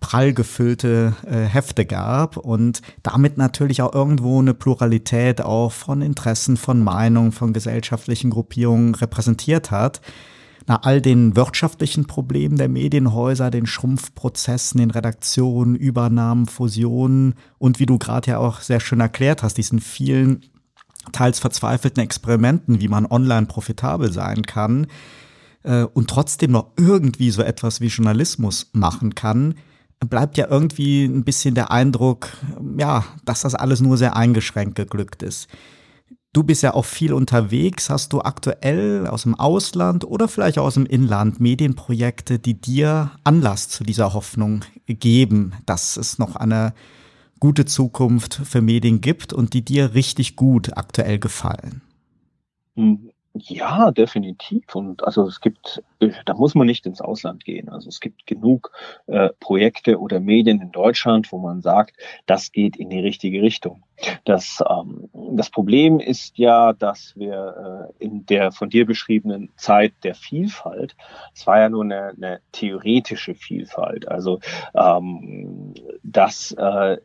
prall 0.00 0.34
gefüllte 0.34 1.14
äh, 1.24 1.44
Hefte 1.44 1.86
gab 1.86 2.36
und 2.36 2.82
damit 3.02 3.38
natürlich 3.38 3.80
auch 3.80 3.94
irgendwo 3.94 4.40
eine 4.40 4.52
Pluralität 4.52 5.40
auch 5.40 5.72
von 5.72 6.02
Interessen, 6.02 6.56
von 6.56 6.82
Meinungen, 6.82 7.32
von 7.32 7.52
gesellschaftlichen 7.52 8.30
Gruppierungen 8.30 8.94
repräsentiert 8.96 9.70
hat 9.70 10.00
na, 10.66 10.76
all 10.76 11.00
den 11.00 11.36
wirtschaftlichen 11.36 12.06
Problemen 12.06 12.56
der 12.56 12.68
Medienhäuser, 12.68 13.50
den 13.50 13.66
Schrumpfprozessen, 13.66 14.78
den 14.78 14.90
Redaktionen, 14.90 15.74
Übernahmen, 15.74 16.46
Fusionen 16.46 17.34
und 17.58 17.80
wie 17.80 17.86
du 17.86 17.98
gerade 17.98 18.32
ja 18.32 18.38
auch 18.38 18.60
sehr 18.60 18.80
schön 18.80 19.00
erklärt 19.00 19.42
hast, 19.42 19.58
diesen 19.58 19.80
vielen 19.80 20.42
teils 21.12 21.38
verzweifelten 21.38 22.02
Experimenten, 22.02 22.80
wie 22.80 22.88
man 22.88 23.06
online 23.06 23.46
profitabel 23.46 24.10
sein 24.10 24.42
kann 24.42 24.86
äh, 25.64 25.84
und 25.84 26.08
trotzdem 26.08 26.52
noch 26.52 26.70
irgendwie 26.78 27.30
so 27.30 27.42
etwas 27.42 27.80
wie 27.80 27.88
Journalismus 27.88 28.70
machen 28.72 29.14
kann, 29.14 29.56
bleibt 30.00 30.36
ja 30.36 30.46
irgendwie 30.48 31.04
ein 31.04 31.24
bisschen 31.24 31.54
der 31.54 31.70
Eindruck, 31.70 32.28
ja, 32.78 33.04
dass 33.24 33.42
das 33.42 33.54
alles 33.54 33.80
nur 33.80 33.96
sehr 33.96 34.16
eingeschränkt 34.16 34.76
geglückt 34.76 35.22
ist. 35.22 35.48
Du 36.34 36.42
bist 36.42 36.64
ja 36.64 36.74
auch 36.74 36.84
viel 36.84 37.12
unterwegs. 37.12 37.90
Hast 37.90 38.12
du 38.12 38.20
aktuell 38.20 39.06
aus 39.06 39.22
dem 39.22 39.36
Ausland 39.36 40.04
oder 40.04 40.26
vielleicht 40.26 40.58
aus 40.58 40.74
dem 40.74 40.84
Inland 40.84 41.38
Medienprojekte, 41.38 42.40
die 42.40 42.60
dir 42.60 43.12
Anlass 43.22 43.68
zu 43.68 43.84
dieser 43.84 44.14
Hoffnung 44.14 44.62
geben, 44.86 45.52
dass 45.64 45.96
es 45.96 46.18
noch 46.18 46.34
eine 46.34 46.74
gute 47.38 47.66
Zukunft 47.66 48.34
für 48.34 48.62
Medien 48.62 49.00
gibt 49.00 49.32
und 49.32 49.54
die 49.54 49.64
dir 49.64 49.94
richtig 49.94 50.34
gut 50.34 50.76
aktuell 50.76 51.20
gefallen? 51.20 51.82
Hm, 52.74 53.10
ja, 53.34 53.92
definitiv. 53.92 54.74
Und 54.74 55.04
also 55.04 55.28
es 55.28 55.40
gibt, 55.40 55.84
da 56.24 56.34
muss 56.34 56.54
man 56.54 56.66
nicht 56.66 56.86
ins 56.86 57.00
Ausland 57.00 57.44
gehen. 57.44 57.68
Also 57.68 57.88
es 57.88 58.00
gibt 58.00 58.26
genug 58.26 58.70
äh, 59.06 59.30
Projekte 59.40 59.98
oder 59.98 60.20
Medien 60.20 60.60
in 60.60 60.72
Deutschland, 60.72 61.30
wo 61.32 61.38
man 61.38 61.60
sagt, 61.62 61.96
das 62.26 62.52
geht 62.52 62.76
in 62.76 62.90
die 62.90 63.00
richtige 63.00 63.42
Richtung. 63.42 63.84
Das, 64.24 64.62
ähm, 64.68 65.08
das 65.12 65.50
Problem 65.50 66.00
ist 66.00 66.36
ja, 66.38 66.72
dass 66.72 67.12
wir 67.16 67.92
äh, 67.98 68.04
in 68.04 68.26
der 68.26 68.52
von 68.52 68.68
dir 68.68 68.86
beschriebenen 68.86 69.50
Zeit 69.56 69.92
der 70.02 70.14
Vielfalt, 70.14 70.96
es 71.34 71.46
war 71.46 71.60
ja 71.60 71.68
nur 71.68 71.84
eine, 71.84 72.08
eine 72.08 72.40
theoretische 72.52 73.34
Vielfalt, 73.34 74.08
also 74.08 74.40
ähm, 74.74 75.74
dass 76.02 76.52
äh, 76.52 76.96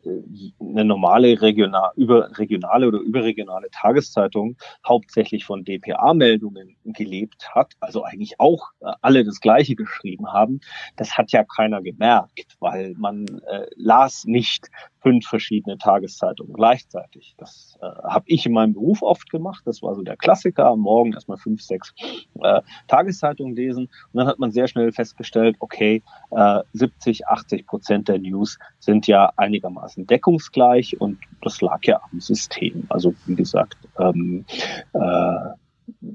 eine 0.60 0.84
normale 0.84 1.40
regional, 1.40 1.92
über, 1.96 2.36
regionale 2.38 2.88
oder 2.88 2.98
überregionale 2.98 3.68
Tageszeitung 3.70 4.56
hauptsächlich 4.86 5.44
von 5.44 5.64
DPA-Meldungen 5.64 6.76
gelebt 6.84 7.54
hat, 7.54 7.74
also 7.80 8.04
eigentlich 8.04 8.40
auch 8.40 8.70
äh, 8.80 8.89
alle 9.00 9.24
das 9.24 9.40
Gleiche 9.40 9.74
geschrieben 9.74 10.32
haben, 10.32 10.60
das 10.96 11.16
hat 11.16 11.32
ja 11.32 11.44
keiner 11.44 11.82
gemerkt, 11.82 12.56
weil 12.60 12.94
man 12.98 13.26
äh, 13.46 13.66
las 13.76 14.24
nicht 14.24 14.68
fünf 15.00 15.26
verschiedene 15.26 15.78
Tageszeitungen 15.78 16.52
gleichzeitig. 16.52 17.34
Das 17.38 17.78
äh, 17.80 17.86
habe 17.86 18.24
ich 18.26 18.46
in 18.46 18.52
meinem 18.52 18.74
Beruf 18.74 19.02
oft 19.02 19.30
gemacht. 19.30 19.62
Das 19.64 19.82
war 19.82 19.94
so 19.94 20.02
der 20.02 20.16
Klassiker. 20.16 20.66
Am 20.66 20.80
Morgen 20.80 21.12
erstmal 21.12 21.38
fünf, 21.38 21.62
sechs 21.62 21.94
äh, 22.42 22.60
Tageszeitungen 22.86 23.56
lesen. 23.56 23.84
Und 24.12 24.18
dann 24.18 24.26
hat 24.26 24.38
man 24.38 24.52
sehr 24.52 24.68
schnell 24.68 24.92
festgestellt, 24.92 25.56
okay, 25.60 26.02
äh, 26.30 26.60
70, 26.72 27.26
80 27.26 27.66
Prozent 27.66 28.08
der 28.08 28.18
News 28.18 28.58
sind 28.78 29.06
ja 29.06 29.32
einigermaßen 29.36 30.06
deckungsgleich 30.06 31.00
und 31.00 31.18
das 31.42 31.60
lag 31.60 31.80
ja 31.84 32.00
am 32.10 32.20
System. 32.20 32.84
Also 32.88 33.14
wie 33.26 33.36
gesagt, 33.36 33.78
ähm, 33.98 34.44
äh, 34.92 35.54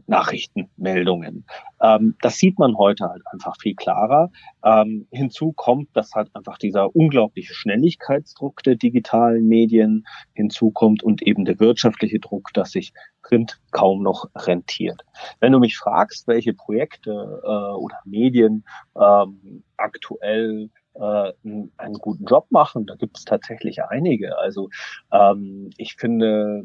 Nachrichtenmeldungen. 0.08 1.46
Ähm, 1.82 2.16
das 2.22 2.38
sieht 2.38 2.60
man 2.60 2.78
heute 2.78 3.06
halt 3.06 3.24
einfach 3.32 3.56
viel 3.60 3.76
klarer. 3.76 4.32
Ähm, 4.64 5.08
hinzu 5.12 5.54
kommt, 5.54 5.90
dass 5.94 6.14
halt 6.14 6.36
einfach 6.36 6.58
dieser 6.58 6.96
unglaubliche 6.96 7.54
Schnelligkeitsdruck 7.54 8.64
der 8.64 8.76
digitalen 8.76 9.48
Medien 9.48 10.06
hinzukommt 10.34 11.04
und 11.04 11.22
eben 11.22 11.46
der 11.46 11.60
wirtschaftliche 11.60 12.20
Druck, 12.20 12.52
dass 12.54 12.72
sich 12.72 12.94
Print 13.22 13.60
kaum 13.72 14.04
noch 14.04 14.30
rentiert. 14.36 15.02
Wenn 15.40 15.52
du 15.52 15.60
mich 15.60 15.78
fragst, 15.78 16.28
welche 16.28 16.54
Projekte 16.54 17.12
äh, 17.44 17.76
oder 17.76 18.00
Medien 18.06 18.66
ähm, 18.96 19.64
aktuell 19.78 20.70
äh, 20.96 21.34
einen 21.44 21.94
guten 22.00 22.26
Job 22.26 22.48
machen. 22.50 22.86
Da 22.86 22.96
gibt 22.96 23.18
es 23.18 23.26
tatsächlich 23.26 23.84
einige. 23.84 24.38
Also 24.38 24.70
ähm, 25.12 25.70
ich 25.78 25.96
finde 25.96 26.64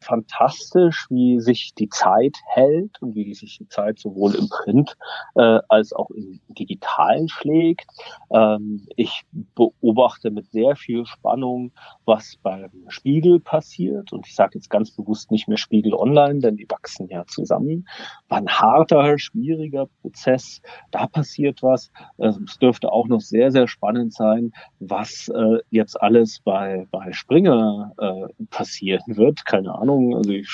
fantastisch, 0.00 1.06
wie 1.10 1.40
sich 1.40 1.74
die 1.74 1.88
Zeit 1.88 2.36
hält 2.46 3.00
und 3.02 3.14
wie 3.14 3.34
sich 3.34 3.58
die 3.58 3.68
Zeit 3.68 3.98
sowohl 3.98 4.34
im 4.34 4.48
Print 4.48 4.96
äh, 5.36 5.60
als 5.68 5.92
auch 5.92 6.10
im 6.10 6.40
Digitalen 6.48 7.28
schlägt. 7.28 7.86
Ähm, 8.32 8.86
ich 8.96 9.22
beobachte 9.54 10.30
mit 10.30 10.50
sehr 10.50 10.74
viel 10.76 11.04
Spannung, 11.04 11.72
was 12.06 12.36
beim 12.42 12.70
Spiegel 12.88 13.40
passiert. 13.40 14.12
Und 14.12 14.26
ich 14.26 14.34
sage 14.34 14.52
jetzt 14.54 14.70
ganz 14.70 14.90
bewusst 14.90 15.30
nicht 15.30 15.48
mehr 15.48 15.58
Spiegel 15.58 15.94
Online, 15.94 16.40
denn 16.40 16.56
die 16.56 16.68
wachsen 16.68 17.08
ja 17.08 17.26
zusammen. 17.26 17.86
War 18.28 18.38
ein 18.38 18.48
harter, 18.48 19.18
schwieriger 19.18 19.86
Prozess. 20.00 20.62
Da 20.90 21.06
passiert 21.06 21.62
was. 21.62 21.90
Also 22.18 22.40
es 22.46 22.58
dürfte 22.58 22.90
auch 22.90 23.06
noch 23.06 23.20
sehr, 23.20 23.50
sehr 23.50 23.68
spannend 23.68 24.14
sein, 24.14 24.52
was 24.78 25.28
äh, 25.28 25.58
jetzt 25.70 26.00
alles 26.00 26.40
bei, 26.40 26.86
bei 26.90 27.12
Springer 27.12 27.92
äh, 27.98 28.44
passieren 28.50 29.16
wird. 29.16 29.44
Keine 29.44 29.74
Ahnung 29.74 29.89
Ahnung, 29.90 30.16
also 30.16 30.30
ich, 30.30 30.48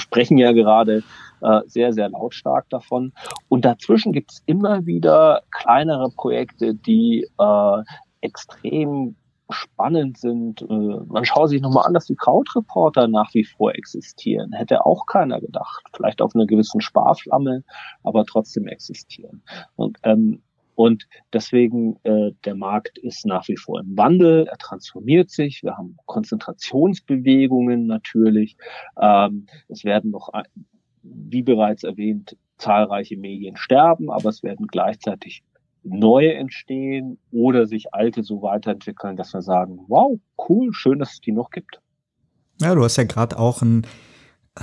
sprechen 0.00 0.38
ja 0.38 0.52
gerade 0.52 1.02
äh, 1.40 1.60
sehr, 1.66 1.92
sehr 1.92 2.08
lautstark 2.08 2.68
davon. 2.70 3.12
Und 3.48 3.64
dazwischen 3.64 4.12
gibt 4.12 4.32
es 4.32 4.42
immer 4.46 4.86
wieder 4.86 5.42
kleinere 5.50 6.10
Projekte, 6.10 6.74
die 6.74 7.26
äh, 7.38 7.82
extrem 8.20 9.16
spannend 9.50 10.18
sind. 10.18 10.62
Äh, 10.62 10.64
man 11.06 11.24
schaut 11.24 11.50
sich 11.50 11.60
nochmal 11.60 11.86
an, 11.86 11.94
dass 11.94 12.06
die 12.06 12.16
Krautreporter 12.16 13.08
nach 13.08 13.32
wie 13.34 13.44
vor 13.44 13.74
existieren. 13.74 14.52
Hätte 14.52 14.84
auch 14.84 15.06
keiner 15.06 15.40
gedacht. 15.40 15.84
Vielleicht 15.94 16.20
auf 16.20 16.34
einer 16.34 16.46
gewissen 16.46 16.80
Sparflamme, 16.80 17.62
aber 18.02 18.24
trotzdem 18.24 18.66
existieren. 18.66 19.42
Und 19.76 19.98
ähm, 20.02 20.42
und 20.76 21.08
deswegen, 21.32 21.96
äh, 22.04 22.32
der 22.44 22.54
Markt 22.54 22.98
ist 22.98 23.26
nach 23.26 23.48
wie 23.48 23.56
vor 23.56 23.80
im 23.80 23.96
Wandel, 23.96 24.46
er 24.46 24.58
transformiert 24.58 25.30
sich. 25.30 25.62
Wir 25.62 25.76
haben 25.76 25.96
Konzentrationsbewegungen 26.04 27.86
natürlich. 27.86 28.56
Ähm, 29.00 29.46
es 29.68 29.84
werden 29.84 30.10
noch, 30.10 30.30
wie 31.02 31.42
bereits 31.42 31.82
erwähnt, 31.82 32.36
zahlreiche 32.58 33.16
Medien 33.16 33.56
sterben, 33.56 34.10
aber 34.10 34.28
es 34.28 34.42
werden 34.42 34.66
gleichzeitig 34.66 35.42
neue 35.82 36.34
entstehen 36.34 37.18
oder 37.30 37.66
sich 37.66 37.94
alte 37.94 38.22
so 38.22 38.42
weiterentwickeln, 38.42 39.16
dass 39.16 39.32
wir 39.32 39.42
sagen, 39.42 39.80
wow, 39.88 40.18
cool, 40.48 40.74
schön, 40.74 40.98
dass 40.98 41.14
es 41.14 41.20
die 41.20 41.32
noch 41.32 41.50
gibt. 41.50 41.80
Ja, 42.60 42.74
du 42.74 42.84
hast 42.84 42.96
ja 42.96 43.04
gerade 43.04 43.38
auch 43.38 43.62
ein 43.62 43.86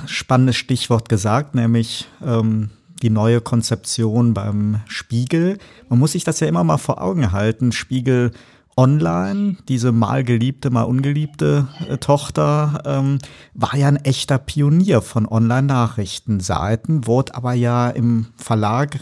spannendes 0.06 0.58
Stichwort 0.58 1.10
gesagt, 1.10 1.56
nämlich 1.56 2.08
ähm, 2.24 2.70
die 3.02 3.10
neue 3.10 3.42
Konzeption 3.42 4.34
beim 4.34 4.82
Spiegel. 4.88 5.58
Man 5.90 6.00
muss 6.00 6.14
sich 6.14 6.24
das 6.24 6.40
ja 6.40 6.48
immer 6.48 6.64
mal 6.64 6.78
vor 6.78 7.02
Augen 7.02 7.32
halten. 7.32 7.72
Spiegel 7.72 8.32
Online, 8.76 9.58
diese 9.68 9.92
mal 9.92 10.24
geliebte, 10.24 10.72
mal 10.72 10.84
ungeliebte 10.84 11.68
äh, 11.88 11.98
Tochter, 11.98 12.82
ähm, 12.86 13.20
war 13.54 13.76
ja 13.76 13.88
ein 13.88 13.98
echter 13.98 14.40
Pionier 14.40 15.02
von 15.02 15.28
Online-Nachrichtenseiten, 15.28 17.06
wurde 17.06 17.36
aber 17.36 17.54
ja 17.54 17.90
im 17.90 18.28
Verlag 18.36 19.00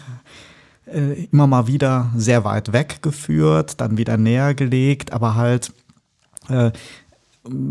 äh, 0.88 1.26
immer 1.32 1.48
mal 1.48 1.68
wieder 1.68 2.12
sehr 2.18 2.44
weit 2.44 2.74
weggeführt, 2.74 3.80
dann 3.80 3.98
wieder 3.98 4.18
näher 4.18 4.54
gelegt, 4.56 5.14
aber 5.14 5.36
halt 5.36 5.72
äh, 6.50 6.72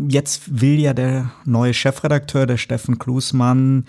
jetzt 0.07 0.61
will 0.61 0.79
ja 0.79 0.93
der 0.93 1.31
neue 1.45 1.73
Chefredakteur, 1.73 2.47
der 2.47 2.57
Steffen 2.57 2.97
Klusmann, 2.97 3.85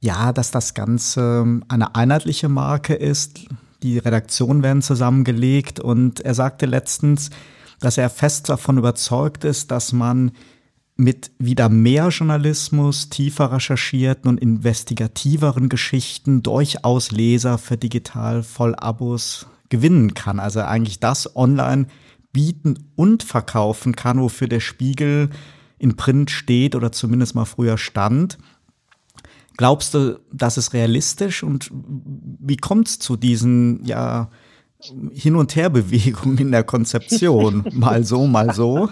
ja, 0.00 0.32
dass 0.32 0.50
das 0.50 0.74
Ganze 0.74 1.60
eine 1.68 1.94
einheitliche 1.94 2.48
Marke 2.48 2.94
ist. 2.94 3.46
Die 3.82 3.98
Redaktionen 3.98 4.62
werden 4.62 4.82
zusammengelegt 4.82 5.80
und 5.80 6.20
er 6.20 6.34
sagte 6.34 6.66
letztens, 6.66 7.30
dass 7.80 7.98
er 7.98 8.10
fest 8.10 8.48
davon 8.48 8.78
überzeugt 8.78 9.44
ist, 9.44 9.70
dass 9.70 9.92
man 9.92 10.32
mit 10.96 11.30
wieder 11.38 11.68
mehr 11.68 12.08
Journalismus, 12.08 13.10
tiefer 13.10 13.52
recherchierten 13.52 14.30
und 14.30 14.40
investigativeren 14.40 15.68
Geschichten 15.68 16.42
durchaus 16.42 17.10
Leser 17.10 17.58
für 17.58 17.76
digital 17.76 18.42
Vollabos 18.42 19.46
gewinnen 19.68 20.14
kann. 20.14 20.40
Also 20.40 20.60
eigentlich 20.60 21.00
das 21.00 21.36
online 21.36 21.86
bieten 22.32 22.90
und 22.96 23.22
verkaufen 23.22 23.94
kann, 23.94 24.20
wofür 24.20 24.48
der 24.48 24.60
Spiegel 24.60 25.30
in 25.78 25.96
Print 25.96 26.30
steht 26.30 26.74
oder 26.74 26.92
zumindest 26.92 27.34
mal 27.34 27.44
früher 27.44 27.76
stand. 27.76 28.38
Glaubst 29.56 29.94
du, 29.94 30.20
das 30.32 30.58
ist 30.58 30.72
realistisch 30.74 31.42
und 31.42 31.70
wie 31.72 32.56
kommt 32.56 32.88
es 32.88 32.98
zu 32.98 33.16
diesen 33.16 33.84
ja 33.84 34.30
Hin- 35.12 35.36
und 35.36 35.56
Herbewegungen 35.56 36.38
in 36.38 36.52
der 36.52 36.64
Konzeption? 36.64 37.64
mal 37.72 38.04
so, 38.04 38.26
mal 38.26 38.52
so. 38.52 38.90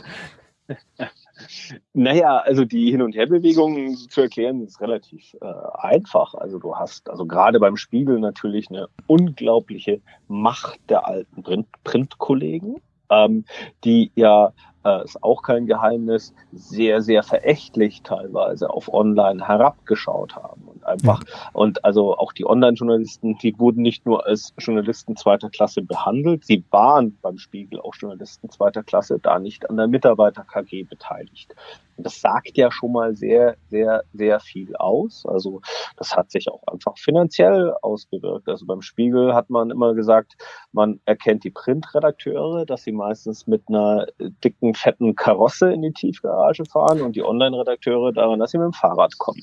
Naja, 1.92 2.38
also 2.38 2.64
die 2.64 2.90
Hin- 2.90 3.02
und 3.02 3.14
Herbewegungen 3.14 3.96
zu 3.96 4.22
erklären 4.22 4.62
ist 4.62 4.80
relativ 4.80 5.34
äh, 5.40 5.46
einfach. 5.78 6.34
Also 6.34 6.58
du 6.58 6.74
hast 6.76 7.10
also 7.10 7.26
gerade 7.26 7.60
beim 7.60 7.76
Spiegel 7.76 8.18
natürlich 8.18 8.70
eine 8.70 8.88
unglaubliche 9.06 10.00
Macht 10.28 10.80
der 10.88 11.06
alten 11.06 11.42
Print 11.42 11.66
Printkollegen, 11.84 12.76
ähm, 13.10 13.44
die 13.84 14.10
ja 14.14 14.52
äh, 14.84 15.04
ist 15.04 15.22
auch 15.22 15.42
kein 15.42 15.66
Geheimnis, 15.66 16.34
sehr, 16.52 17.02
sehr 17.02 17.22
verächtlich 17.22 18.02
teilweise 18.02 18.70
auf 18.70 18.92
Online 18.92 19.46
herabgeschaut 19.46 20.36
haben. 20.36 20.62
Und 20.66 20.84
einfach, 20.84 21.22
ja. 21.26 21.50
und 21.52 21.84
also 21.84 22.16
auch 22.16 22.32
die 22.32 22.46
Online-Journalisten, 22.46 23.38
die 23.38 23.58
wurden 23.58 23.82
nicht 23.82 24.06
nur 24.06 24.26
als 24.26 24.52
Journalisten 24.58 25.16
zweiter 25.16 25.50
Klasse 25.50 25.82
behandelt, 25.82 26.44
sie 26.44 26.64
waren 26.70 27.18
beim 27.22 27.38
Spiegel 27.38 27.80
auch 27.80 27.94
Journalisten 27.94 28.50
zweiter 28.50 28.82
Klasse, 28.82 29.18
da 29.18 29.38
nicht 29.38 29.68
an 29.68 29.76
der 29.76 29.88
Mitarbeiter-KG 29.88 30.84
beteiligt. 30.84 31.54
Das 31.96 32.20
sagt 32.20 32.56
ja 32.56 32.72
schon 32.72 32.92
mal 32.92 33.14
sehr, 33.14 33.56
sehr, 33.70 34.02
sehr 34.12 34.40
viel 34.40 34.74
aus. 34.76 35.24
Also 35.26 35.60
das 35.96 36.16
hat 36.16 36.30
sich 36.30 36.48
auch 36.48 36.62
einfach 36.66 36.98
finanziell 36.98 37.72
ausgewirkt. 37.82 38.48
Also 38.48 38.66
beim 38.66 38.82
Spiegel 38.82 39.34
hat 39.34 39.48
man 39.48 39.70
immer 39.70 39.94
gesagt, 39.94 40.34
man 40.72 41.00
erkennt 41.04 41.44
die 41.44 41.50
Printredakteure, 41.50 42.66
dass 42.66 42.82
sie 42.82 42.92
meistens 42.92 43.46
mit 43.46 43.62
einer 43.68 44.06
dicken, 44.18 44.73
fetten 44.74 45.14
Karosse 45.14 45.72
in 45.72 45.82
die 45.82 45.92
Tiefgarage 45.92 46.64
fahren 46.64 47.00
und 47.00 47.16
die 47.16 47.24
Online-Redakteure 47.24 48.12
daran, 48.12 48.40
dass 48.40 48.50
sie 48.50 48.58
mit 48.58 48.66
dem 48.66 48.72
Fahrrad 48.72 49.18
kommen. 49.18 49.42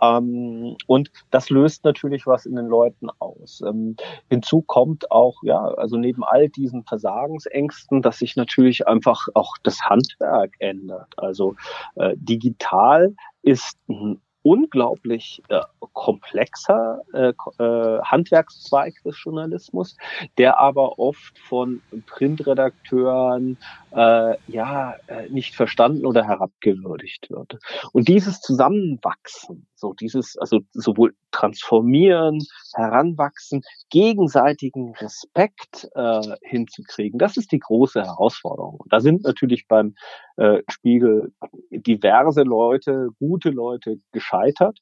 Ähm, 0.00 0.76
und 0.86 1.10
das 1.30 1.50
löst 1.50 1.84
natürlich 1.84 2.26
was 2.26 2.46
in 2.46 2.56
den 2.56 2.66
Leuten 2.66 3.10
aus. 3.18 3.62
Ähm, 3.66 3.96
hinzu 4.28 4.62
kommt 4.62 5.10
auch, 5.10 5.42
ja, 5.42 5.60
also 5.60 5.96
neben 5.96 6.24
all 6.24 6.48
diesen 6.48 6.84
Versagensängsten, 6.84 8.02
dass 8.02 8.18
sich 8.18 8.36
natürlich 8.36 8.86
einfach 8.86 9.26
auch 9.34 9.56
das 9.62 9.80
Handwerk 9.82 10.54
ändert. 10.58 11.12
Also 11.16 11.54
äh, 11.96 12.14
digital 12.16 13.14
ist 13.42 13.78
ein 13.88 14.20
unglaublich 14.42 15.42
äh, 15.48 15.60
komplexer 15.92 17.02
äh, 17.12 17.32
äh, 17.62 18.00
Handwerkszweig 18.02 18.94
des 19.04 19.22
Journalismus, 19.22 19.96
der 20.38 20.58
aber 20.58 20.98
oft 20.98 21.38
von 21.38 21.82
Printredakteuren 22.06 23.58
äh, 23.92 24.36
ja 24.46 24.96
äh, 25.06 25.28
nicht 25.28 25.54
verstanden 25.54 26.06
oder 26.06 26.24
herabgewürdigt 26.24 27.28
wird. 27.30 27.58
Und 27.92 28.08
dieses 28.08 28.40
Zusammenwachsen, 28.40 29.66
so 29.74 29.92
dieses 29.94 30.36
also 30.36 30.60
sowohl 30.72 31.14
transformieren, 31.30 32.40
heranwachsen, 32.74 33.62
gegenseitigen 33.90 34.94
Respekt 34.96 35.88
äh, 35.94 36.36
hinzukriegen, 36.42 37.18
das 37.18 37.36
ist 37.36 37.52
die 37.52 37.58
große 37.58 38.02
Herausforderung. 38.02 38.76
Und 38.80 38.92
da 38.92 39.00
sind 39.00 39.24
natürlich 39.24 39.66
beim 39.68 39.94
äh, 40.36 40.62
Spiegel 40.68 41.32
diverse 41.70 42.42
Leute, 42.42 43.08
gute 43.18 43.50
Leute 43.50 43.98
gescheitert. 44.12 44.78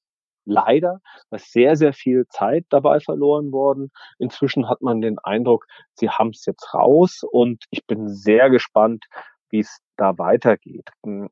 Leider, 0.51 1.01
was 1.29 1.53
sehr, 1.53 1.77
sehr 1.77 1.93
viel 1.93 2.27
Zeit 2.29 2.65
dabei 2.71 3.01
verloren 3.01 3.53
worden. 3.53 3.91
Inzwischen 4.19 4.67
hat 4.69 4.81
man 4.81 5.03
den 5.03 5.19
Eindruck, 5.19 5.67
sie 5.93 6.09
haben 6.09 6.31
es 6.31 6.47
jetzt 6.47 6.73
raus 6.73 7.23
und 7.31 7.65
ich 7.71 7.85
bin 7.87 8.09
sehr 8.09 8.49
gespannt, 8.49 9.05
wie 9.51 9.61
es 9.61 9.81
da 9.97 10.17
weitergeht. 10.17 10.89
Und 11.03 11.31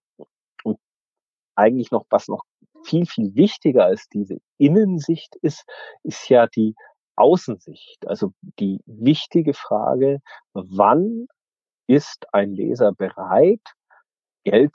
eigentlich 1.55 1.91
noch, 1.91 2.05
was 2.11 2.29
noch 2.29 2.43
viel, 2.85 3.07
viel 3.07 3.35
wichtiger 3.35 3.87
als 3.87 4.07
diese 4.09 4.37
Innensicht 4.59 5.35
ist, 5.37 5.65
ist 6.03 6.29
ja 6.29 6.47
die 6.47 6.75
Außensicht. 7.17 8.07
Also 8.07 8.33
die 8.59 8.83
wichtige 8.85 9.55
Frage, 9.55 10.21
wann 10.53 11.27
ist 11.87 12.27
ein 12.33 12.53
Leser 12.53 12.93
bereit, 12.93 13.63
Geld 14.45 14.75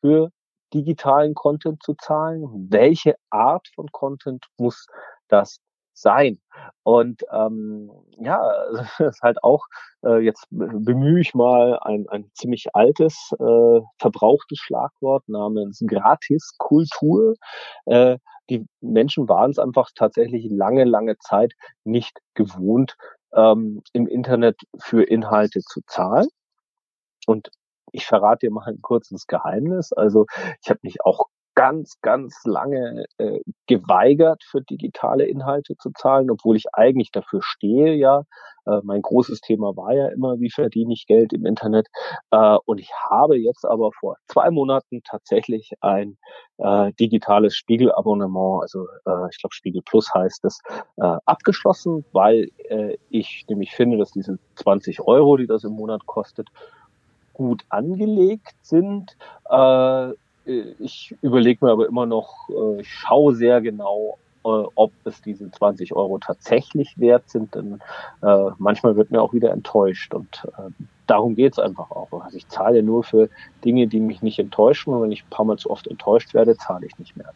für 0.00 0.32
digitalen 0.74 1.34
Content 1.34 1.82
zu 1.82 1.94
zahlen? 1.94 2.68
Welche 2.70 3.16
Art 3.30 3.68
von 3.74 3.88
Content 3.92 4.46
muss 4.58 4.86
das 5.28 5.58
sein? 5.94 6.40
Und 6.82 7.22
ähm, 7.32 7.90
ja, 8.18 8.40
das 8.72 9.00
ist 9.00 9.22
halt 9.22 9.42
auch, 9.42 9.64
äh, 10.04 10.18
jetzt 10.18 10.46
bemühe 10.50 11.20
ich 11.20 11.34
mal 11.34 11.78
ein, 11.82 12.08
ein 12.08 12.30
ziemlich 12.34 12.66
altes, 12.74 13.32
äh, 13.38 13.80
verbrauchtes 13.98 14.58
Schlagwort 14.58 15.28
namens 15.28 15.82
Gratiskultur. 15.86 17.34
Äh, 17.86 18.18
die 18.50 18.64
Menschen 18.80 19.28
waren 19.28 19.50
es 19.50 19.58
einfach 19.58 19.90
tatsächlich 19.94 20.46
lange, 20.50 20.84
lange 20.84 21.18
Zeit 21.18 21.52
nicht 21.84 22.18
gewohnt, 22.34 22.96
ähm, 23.34 23.82
im 23.92 24.06
Internet 24.06 24.56
für 24.78 25.02
Inhalte 25.02 25.60
zu 25.60 25.80
zahlen. 25.86 26.28
Und 27.26 27.50
ich 27.92 28.06
verrate 28.06 28.46
dir 28.46 28.52
mal 28.52 28.64
ein 28.66 28.82
kurzes 28.82 29.26
Geheimnis. 29.26 29.92
Also 29.92 30.26
ich 30.62 30.70
habe 30.70 30.80
mich 30.82 31.04
auch 31.04 31.26
ganz, 31.58 32.00
ganz 32.02 32.42
lange 32.44 33.06
äh, 33.18 33.40
geweigert, 33.66 34.44
für 34.48 34.60
digitale 34.62 35.24
Inhalte 35.24 35.74
zu 35.76 35.90
zahlen, 35.90 36.30
obwohl 36.30 36.54
ich 36.54 36.66
eigentlich 36.72 37.10
dafür 37.10 37.40
stehe, 37.42 37.96
ja. 37.96 38.22
Äh, 38.64 38.78
mein 38.84 39.02
großes 39.02 39.40
Thema 39.40 39.76
war 39.76 39.92
ja 39.92 40.06
immer, 40.06 40.38
wie 40.38 40.50
verdiene 40.50 40.92
ich 40.92 41.06
Geld 41.08 41.32
im 41.32 41.44
Internet. 41.46 41.88
Äh, 42.30 42.58
und 42.64 42.78
ich 42.78 42.92
habe 43.10 43.36
jetzt 43.36 43.64
aber 43.64 43.90
vor 43.98 44.18
zwei 44.28 44.52
Monaten 44.52 45.02
tatsächlich 45.02 45.72
ein 45.80 46.16
äh, 46.58 46.92
digitales 46.92 47.56
Spiegel-Abonnement, 47.56 48.62
also 48.62 48.86
äh, 49.04 49.28
ich 49.32 49.40
glaube 49.40 49.52
Spiegel 49.52 49.82
Plus 49.84 50.08
heißt 50.14 50.44
es, 50.44 50.60
äh, 50.98 51.16
abgeschlossen, 51.26 52.04
weil 52.12 52.50
äh, 52.68 52.98
ich 53.10 53.46
nämlich 53.48 53.72
finde, 53.72 53.98
dass 53.98 54.12
diese 54.12 54.38
20 54.54 55.00
Euro, 55.00 55.36
die 55.36 55.48
das 55.48 55.64
im 55.64 55.72
Monat 55.72 56.06
kostet, 56.06 56.46
gut 57.38 57.64
angelegt 57.70 58.54
sind. 58.60 59.16
Äh, 59.48 60.12
ich 60.44 61.14
überlege 61.22 61.64
mir 61.64 61.72
aber 61.72 61.86
immer 61.86 62.04
noch, 62.04 62.48
äh, 62.50 62.80
ich 62.82 62.92
schaue 62.92 63.34
sehr 63.34 63.60
genau, 63.62 64.18
äh, 64.44 64.48
ob 64.48 64.92
es 65.04 65.22
diese 65.22 65.50
20 65.50 65.94
Euro 65.94 66.18
tatsächlich 66.18 66.98
wert 66.98 67.28
sind, 67.30 67.54
denn 67.54 67.80
äh, 68.22 68.50
manchmal 68.58 68.96
wird 68.96 69.10
mir 69.10 69.22
auch 69.22 69.32
wieder 69.32 69.52
enttäuscht 69.52 70.14
und 70.14 70.46
äh, 70.58 70.70
darum 71.06 71.34
geht 71.34 71.52
es 71.52 71.58
einfach 71.58 71.90
auch. 71.90 72.08
Also 72.22 72.36
ich 72.36 72.48
zahle 72.48 72.82
nur 72.82 73.04
für 73.04 73.28
Dinge, 73.64 73.86
die 73.86 74.00
mich 74.00 74.20
nicht 74.20 74.38
enttäuschen 74.38 74.92
und 74.92 75.02
wenn 75.02 75.12
ich 75.12 75.24
ein 75.24 75.30
paar 75.30 75.44
Mal 75.44 75.58
zu 75.58 75.70
oft 75.70 75.86
enttäuscht 75.86 76.34
werde, 76.34 76.56
zahle 76.56 76.86
ich 76.86 76.98
nicht 76.98 77.16
mehr. 77.16 77.32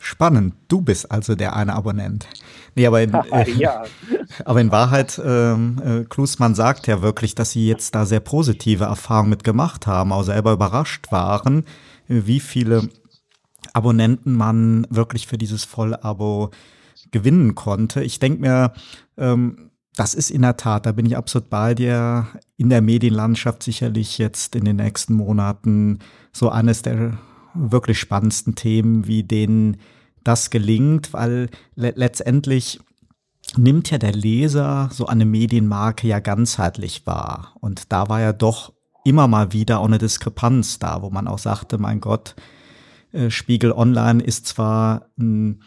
Spannend. 0.00 0.54
Du 0.68 0.80
bist 0.80 1.10
also 1.12 1.34
der 1.34 1.54
eine 1.54 1.74
Abonnent. 1.74 2.26
Nee, 2.74 2.86
aber 2.86 3.02
in, 3.02 3.12
äh, 3.32 3.50
ja. 3.52 3.84
aber 4.44 4.60
in 4.60 4.72
Wahrheit, 4.72 5.20
ähm, 5.22 5.80
äh, 5.84 6.04
Klusmann 6.04 6.54
sagt 6.54 6.86
ja 6.86 7.02
wirklich, 7.02 7.34
dass 7.34 7.50
sie 7.50 7.68
jetzt 7.68 7.94
da 7.94 8.06
sehr 8.06 8.20
positive 8.20 8.84
Erfahrungen 8.84 9.30
mit 9.30 9.44
gemacht 9.44 9.86
haben, 9.86 10.12
auch 10.12 10.22
selber 10.22 10.52
überrascht 10.52 11.12
waren, 11.12 11.64
wie 12.08 12.40
viele 12.40 12.88
Abonnenten 13.74 14.34
man 14.34 14.86
wirklich 14.90 15.26
für 15.26 15.38
dieses 15.38 15.64
Vollabo 15.64 16.50
gewinnen 17.10 17.54
konnte. 17.54 18.02
Ich 18.02 18.18
denke 18.18 18.40
mir, 18.40 18.72
ähm, 19.18 19.70
das 19.96 20.14
ist 20.14 20.30
in 20.30 20.42
der 20.42 20.56
Tat, 20.56 20.86
da 20.86 20.92
bin 20.92 21.04
ich 21.04 21.16
absolut 21.16 21.50
bei 21.50 21.74
dir, 21.74 22.26
in 22.56 22.70
der 22.70 22.80
Medienlandschaft 22.80 23.62
sicherlich 23.62 24.16
jetzt 24.16 24.56
in 24.56 24.64
den 24.64 24.76
nächsten 24.76 25.14
Monaten 25.14 25.98
so 26.32 26.48
eines 26.48 26.82
der 26.82 27.18
wirklich 27.54 27.98
spannendsten 27.98 28.54
Themen, 28.54 29.06
wie 29.06 29.24
denen 29.24 29.78
das 30.24 30.50
gelingt, 30.50 31.12
weil 31.12 31.48
le 31.74 31.92
letztendlich 31.96 32.80
nimmt 33.56 33.90
ja 33.90 33.98
der 33.98 34.12
Leser 34.12 34.90
so 34.92 35.06
eine 35.06 35.24
Medienmarke 35.24 36.06
ja 36.06 36.20
ganzheitlich 36.20 37.06
wahr. 37.06 37.56
Und 37.60 37.92
da 37.92 38.08
war 38.08 38.20
ja 38.20 38.32
doch 38.32 38.72
immer 39.04 39.28
mal 39.28 39.52
wieder 39.52 39.80
auch 39.80 39.86
eine 39.86 39.98
Diskrepanz 39.98 40.78
da, 40.78 41.02
wo 41.02 41.10
man 41.10 41.26
auch 41.26 41.38
sagte, 41.38 41.78
mein 41.78 42.00
Gott, 42.00 42.36
äh, 43.12 43.30
Spiegel 43.30 43.72
Online 43.72 44.22
ist 44.22 44.46
zwar 44.46 45.06
ein, 45.18 45.62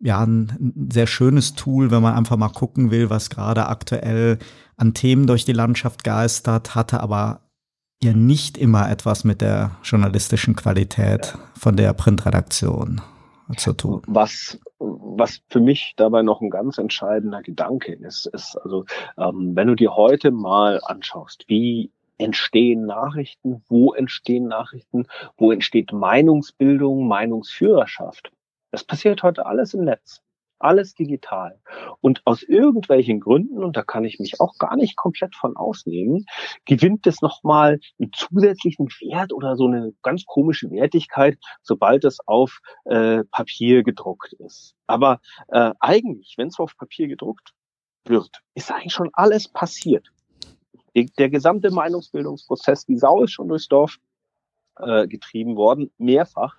ja, 0.00 0.24
ein 0.24 0.88
sehr 0.90 1.06
schönes 1.06 1.54
Tool, 1.54 1.90
wenn 1.90 2.02
man 2.02 2.14
einfach 2.14 2.36
mal 2.36 2.48
gucken 2.48 2.90
will, 2.90 3.10
was 3.10 3.30
gerade 3.30 3.66
aktuell 3.66 4.38
an 4.76 4.94
Themen 4.94 5.26
durch 5.26 5.44
die 5.44 5.52
Landschaft 5.52 6.04
geistert, 6.04 6.74
hatte 6.74 7.00
aber 7.00 7.47
ja 8.02 8.12
nicht 8.12 8.56
immer 8.56 8.90
etwas 8.90 9.24
mit 9.24 9.40
der 9.40 9.72
journalistischen 9.82 10.54
Qualität 10.54 11.36
von 11.58 11.76
der 11.76 11.92
Printredaktion 11.92 13.00
zu 13.56 13.72
tun. 13.72 14.02
Was, 14.06 14.58
was 14.78 15.40
für 15.48 15.60
mich 15.60 15.94
dabei 15.96 16.22
noch 16.22 16.40
ein 16.40 16.50
ganz 16.50 16.78
entscheidender 16.78 17.42
Gedanke 17.42 17.94
ist, 17.94 18.26
ist 18.26 18.56
also, 18.56 18.84
ähm, 19.16 19.52
wenn 19.54 19.68
du 19.68 19.74
dir 19.74 19.96
heute 19.96 20.30
mal 20.30 20.80
anschaust, 20.84 21.44
wie 21.48 21.90
entstehen 22.18 22.84
Nachrichten, 22.84 23.62
wo 23.68 23.92
entstehen 23.92 24.48
Nachrichten, 24.48 25.06
wo 25.36 25.52
entsteht 25.52 25.92
Meinungsbildung, 25.92 27.06
Meinungsführerschaft. 27.06 28.30
Das 28.70 28.84
passiert 28.84 29.22
heute 29.22 29.46
alles 29.46 29.74
im 29.74 29.84
Netz. 29.84 30.20
Alles 30.58 30.94
digital. 30.94 31.60
Und 32.00 32.22
aus 32.24 32.42
irgendwelchen 32.42 33.20
Gründen, 33.20 33.62
und 33.62 33.76
da 33.76 33.82
kann 33.82 34.04
ich 34.04 34.18
mich 34.18 34.40
auch 34.40 34.58
gar 34.58 34.76
nicht 34.76 34.96
komplett 34.96 35.36
von 35.36 35.56
ausnehmen, 35.56 36.26
gewinnt 36.64 37.06
es 37.06 37.22
nochmal 37.22 37.80
einen 38.00 38.12
zusätzlichen 38.12 38.88
Wert 38.88 39.32
oder 39.32 39.56
so 39.56 39.66
eine 39.66 39.92
ganz 40.02 40.24
komische 40.24 40.70
Wertigkeit, 40.70 41.38
sobald 41.62 42.04
es 42.04 42.18
auf 42.26 42.60
äh, 42.84 43.24
Papier 43.30 43.82
gedruckt 43.82 44.32
ist. 44.32 44.74
Aber 44.86 45.20
äh, 45.48 45.72
eigentlich, 45.80 46.34
wenn 46.36 46.48
es 46.48 46.58
auf 46.58 46.76
Papier 46.76 47.08
gedruckt 47.08 47.52
wird, 48.04 48.42
ist 48.54 48.72
eigentlich 48.72 48.92
schon 48.92 49.10
alles 49.12 49.48
passiert. 49.48 50.08
Der 51.18 51.30
gesamte 51.30 51.70
Meinungsbildungsprozess, 51.70 52.84
die 52.86 52.96
Sau 52.96 53.22
ist 53.22 53.30
schon 53.30 53.48
durchs 53.48 53.68
Dorf 53.68 53.98
äh, 54.80 55.06
getrieben 55.06 55.56
worden, 55.56 55.90
mehrfach, 55.98 56.56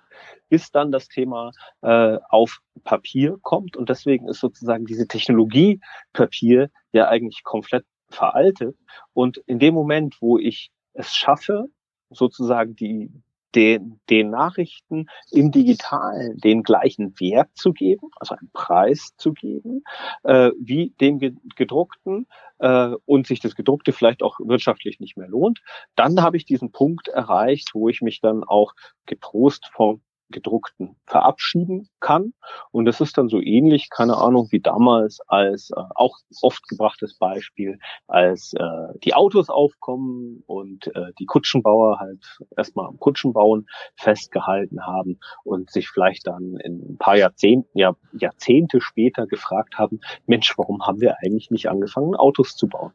bis 0.48 0.70
dann 0.70 0.92
das 0.92 1.08
Thema 1.08 1.52
äh, 1.82 2.18
auf 2.28 2.60
Papier 2.84 3.36
kommt. 3.42 3.76
Und 3.76 3.88
deswegen 3.88 4.28
ist 4.28 4.40
sozusagen 4.40 4.84
diese 4.84 5.06
Technologie 5.06 5.80
Papier 6.12 6.70
ja 6.92 7.08
eigentlich 7.08 7.42
komplett 7.42 7.84
veraltet. 8.08 8.76
Und 9.12 9.38
in 9.46 9.58
dem 9.58 9.74
Moment, 9.74 10.16
wo 10.20 10.38
ich 10.38 10.70
es 10.92 11.14
schaffe, 11.14 11.66
sozusagen 12.10 12.74
die, 12.74 13.10
den, 13.54 14.00
den 14.08 14.30
Nachrichten 14.30 15.06
im 15.30 15.50
Digitalen 15.50 16.38
den 16.38 16.62
gleichen 16.62 17.18
Wert 17.18 17.48
zu 17.54 17.72
geben, 17.72 18.08
also 18.18 18.34
einen 18.34 18.50
Preis 18.52 19.10
zu 19.16 19.32
geben, 19.32 19.82
äh, 20.22 20.50
wie 20.60 20.94
dem 21.00 21.18
gedruckten 21.56 22.26
äh, 22.58 22.90
und 23.06 23.26
sich 23.26 23.40
das 23.40 23.54
gedruckte 23.54 23.92
vielleicht 23.92 24.22
auch 24.22 24.38
wirtschaftlich 24.40 25.00
nicht 25.00 25.16
mehr 25.16 25.28
lohnt, 25.28 25.60
dann 25.96 26.20
habe 26.22 26.36
ich 26.36 26.44
diesen 26.44 26.72
Punkt 26.72 27.08
erreicht, 27.08 27.70
wo 27.74 27.88
ich 27.88 28.00
mich 28.00 28.20
dann 28.20 28.44
auch 28.44 28.72
getrost 29.06 29.68
vom 29.72 30.02
gedruckten 30.30 30.96
verabschieden 31.06 31.88
kann. 32.00 32.32
Und 32.70 32.84
das 32.84 33.00
ist 33.00 33.18
dann 33.18 33.28
so 33.28 33.40
ähnlich, 33.40 33.90
keine 33.90 34.16
Ahnung, 34.16 34.48
wie 34.50 34.60
damals 34.60 35.20
als 35.26 35.70
äh, 35.70 35.80
auch 35.94 36.18
oft 36.42 36.68
gebrachtes 36.68 37.16
Beispiel, 37.18 37.78
als 38.06 38.52
äh, 38.54 38.98
die 39.04 39.14
Autos 39.14 39.50
aufkommen 39.50 40.42
und 40.46 40.86
äh, 40.94 41.12
die 41.18 41.26
Kutschenbauer 41.26 41.98
halt 41.98 42.38
erstmal 42.56 42.86
am 42.86 42.98
Kutschenbauen 42.98 43.66
festgehalten 43.96 44.86
haben 44.86 45.18
und 45.44 45.70
sich 45.70 45.88
vielleicht 45.88 46.26
dann 46.26 46.56
in 46.56 46.94
ein 46.94 46.98
paar 46.98 47.16
Jahrzehnten, 47.16 47.78
ja, 47.78 47.94
Jahrzehnte 48.12 48.80
später 48.80 49.26
gefragt 49.26 49.78
haben, 49.78 50.00
Mensch, 50.26 50.56
warum 50.56 50.86
haben 50.86 51.00
wir 51.00 51.16
eigentlich 51.22 51.50
nicht 51.50 51.68
angefangen, 51.68 52.14
Autos 52.14 52.56
zu 52.56 52.68
bauen? 52.68 52.92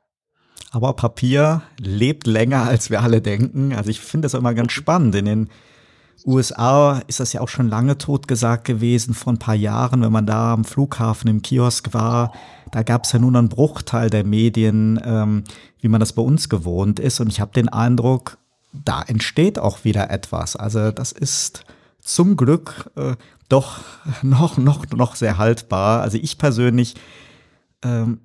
Aber 0.72 0.94
Papier 0.94 1.62
lebt 1.80 2.28
länger, 2.28 2.64
als 2.64 2.90
wir 2.90 3.02
alle 3.02 3.22
denken. 3.22 3.74
Also 3.74 3.90
ich 3.90 4.02
finde 4.02 4.26
das 4.26 4.34
immer 4.34 4.54
ganz 4.54 4.74
spannend. 4.74 5.16
In 5.16 5.26
den 5.26 5.50
USA 6.26 7.02
ist 7.08 7.20
das 7.20 7.34
ja 7.34 7.42
auch 7.42 7.50
schon 7.50 7.70
lange 7.70 7.98
totgesagt 7.98 8.66
gewesen, 8.66 9.14
vor 9.14 9.34
ein 9.34 9.40
paar 9.40 9.56
Jahren, 9.56 10.02
wenn 10.02 10.12
man 10.12 10.26
da 10.26 10.54
am 10.54 10.64
Flughafen 10.64 11.30
im 11.30 11.42
Kiosk 11.42 11.94
war. 11.94 12.34
Da 12.72 12.84
gab 12.84 13.04
es 13.04 13.12
ja 13.12 13.20
nun 13.20 13.36
einen 13.36 13.50
Bruchteil 13.50 14.10
der 14.10 14.24
Medien, 14.24 15.00
ähm, 15.04 15.44
wie 15.82 15.88
man 15.88 16.00
das 16.00 16.14
bei 16.14 16.22
uns 16.22 16.50
gewohnt 16.50 17.00
ist. 17.00 17.20
Und 17.20 17.28
ich 17.28 17.42
habe 17.42 17.52
den 17.54 17.70
Eindruck, 17.70 18.38
da 18.74 19.02
entsteht 19.02 19.60
auch 19.60 19.84
wieder 19.84 20.10
etwas. 20.10 20.56
Also 20.56 20.92
das 20.92 21.12
ist 21.12 21.64
zum 22.02 22.38
Glück 22.38 22.92
äh, 22.96 23.16
doch 23.50 23.80
noch, 24.22 24.58
noch, 24.58 24.86
noch 24.92 25.16
sehr 25.16 25.38
haltbar. 25.38 26.02
Also 26.02 26.18
ich 26.18 26.38
persönlich 26.38 26.96
ähm, 27.84 28.20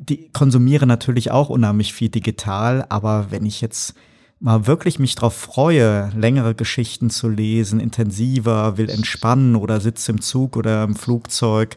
die 0.00 0.30
konsumiere 0.32 0.86
natürlich 0.86 1.30
auch 1.30 1.50
unheimlich 1.50 1.92
viel 1.92 2.08
digital, 2.08 2.86
aber 2.88 3.26
wenn 3.30 3.44
ich 3.44 3.60
jetzt 3.60 3.94
mal 4.40 4.66
wirklich 4.66 4.98
mich 4.98 5.14
darauf 5.14 5.34
freue, 5.34 6.10
längere 6.16 6.54
Geschichten 6.54 7.10
zu 7.10 7.28
lesen, 7.28 7.78
intensiver, 7.78 8.78
will 8.78 8.88
entspannen 8.88 9.54
oder 9.54 9.80
sitze 9.80 10.12
im 10.12 10.20
Zug 10.20 10.56
oder 10.56 10.82
im 10.82 10.96
Flugzeug, 10.96 11.76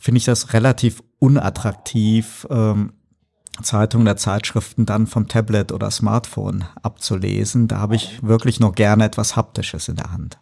finde 0.00 0.18
ich 0.18 0.26
das 0.26 0.52
relativ 0.52 1.02
unattraktiv, 1.18 2.46
ähm, 2.50 2.92
Zeitungen 3.62 4.06
oder 4.06 4.18
Zeitschriften 4.18 4.84
dann 4.84 5.06
vom 5.06 5.28
Tablet 5.28 5.72
oder 5.72 5.90
Smartphone 5.90 6.66
abzulesen. 6.82 7.68
Da 7.68 7.78
habe 7.78 7.96
ich 7.96 8.22
wirklich 8.22 8.60
noch 8.60 8.74
gerne 8.74 9.04
etwas 9.06 9.34
Haptisches 9.34 9.88
in 9.88 9.96
der 9.96 10.12
Hand. 10.12 10.38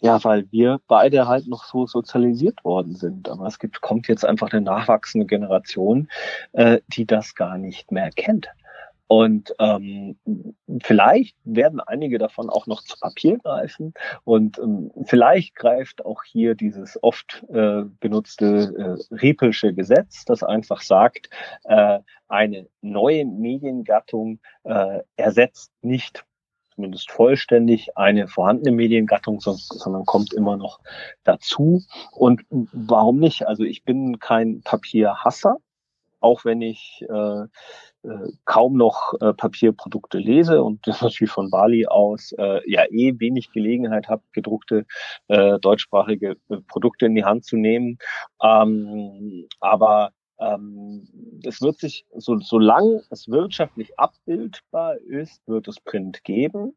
Ja, 0.00 0.22
weil 0.22 0.46
wir 0.52 0.80
beide 0.86 1.26
halt 1.26 1.48
noch 1.48 1.64
so 1.64 1.86
sozialisiert 1.86 2.64
worden 2.64 2.94
sind. 2.94 3.28
Aber 3.28 3.46
es 3.46 3.58
gibt, 3.58 3.80
kommt 3.80 4.06
jetzt 4.06 4.24
einfach 4.24 4.52
eine 4.52 4.60
nachwachsende 4.60 5.26
Generation, 5.26 6.08
äh, 6.52 6.80
die 6.88 7.06
das 7.06 7.34
gar 7.34 7.58
nicht 7.58 7.90
mehr 7.90 8.10
kennt. 8.10 8.48
Und 9.06 9.54
ähm, 9.58 10.16
vielleicht 10.82 11.36
werden 11.44 11.80
einige 11.80 12.18
davon 12.18 12.48
auch 12.48 12.66
noch 12.66 12.82
zu 12.82 12.98
Papier 12.98 13.38
greifen. 13.38 13.92
Und 14.24 14.58
ähm, 14.58 14.90
vielleicht 15.04 15.54
greift 15.54 16.04
auch 16.04 16.24
hier 16.24 16.54
dieses 16.54 16.98
oft 17.02 17.44
äh, 17.48 17.82
benutzte 18.00 18.98
äh, 19.10 19.14
Repelsche 19.14 19.74
Gesetz, 19.74 20.24
das 20.24 20.42
einfach 20.42 20.80
sagt, 20.80 21.28
äh, 21.64 22.00
eine 22.28 22.66
neue 22.80 23.24
Mediengattung 23.26 24.40
äh, 24.64 25.00
ersetzt 25.16 25.72
nicht 25.82 26.24
zumindest 26.74 27.10
vollständig 27.10 27.96
eine 27.96 28.26
vorhandene 28.26 28.72
Mediengattung, 28.72 29.40
sondern 29.40 30.04
kommt 30.04 30.32
immer 30.34 30.56
noch 30.56 30.80
dazu. 31.22 31.82
Und 32.10 32.42
warum 32.50 33.20
nicht? 33.20 33.46
Also 33.46 33.62
ich 33.62 33.84
bin 33.84 34.18
kein 34.18 34.62
Papierhasser, 34.62 35.58
auch 36.20 36.44
wenn 36.44 36.62
ich 36.62 37.04
äh, 37.08 37.44
kaum 38.44 38.76
noch 38.76 39.14
äh, 39.20 39.32
Papierprodukte 39.32 40.18
lese 40.18 40.62
und 40.62 40.86
natürlich 41.00 41.30
von 41.30 41.50
Bali 41.50 41.86
aus 41.86 42.32
äh, 42.38 42.60
ja 42.70 42.84
eh 42.90 43.18
wenig 43.18 43.52
Gelegenheit 43.52 44.08
habe, 44.08 44.22
gedruckte 44.32 44.86
äh, 45.28 45.58
deutschsprachige 45.58 46.36
äh, 46.48 46.56
Produkte 46.68 47.06
in 47.06 47.14
die 47.14 47.24
Hand 47.24 47.44
zu 47.44 47.56
nehmen. 47.56 47.98
Ähm, 48.42 49.46
aber 49.60 50.10
ähm, 50.38 51.08
es 51.44 51.62
wird 51.62 51.78
sich, 51.78 52.06
so, 52.16 52.38
solange 52.40 53.02
es 53.10 53.28
wirtschaftlich 53.28 53.98
abbildbar 53.98 54.96
ist, 54.98 55.46
wird 55.46 55.68
es 55.68 55.80
Print 55.80 56.24
geben. 56.24 56.76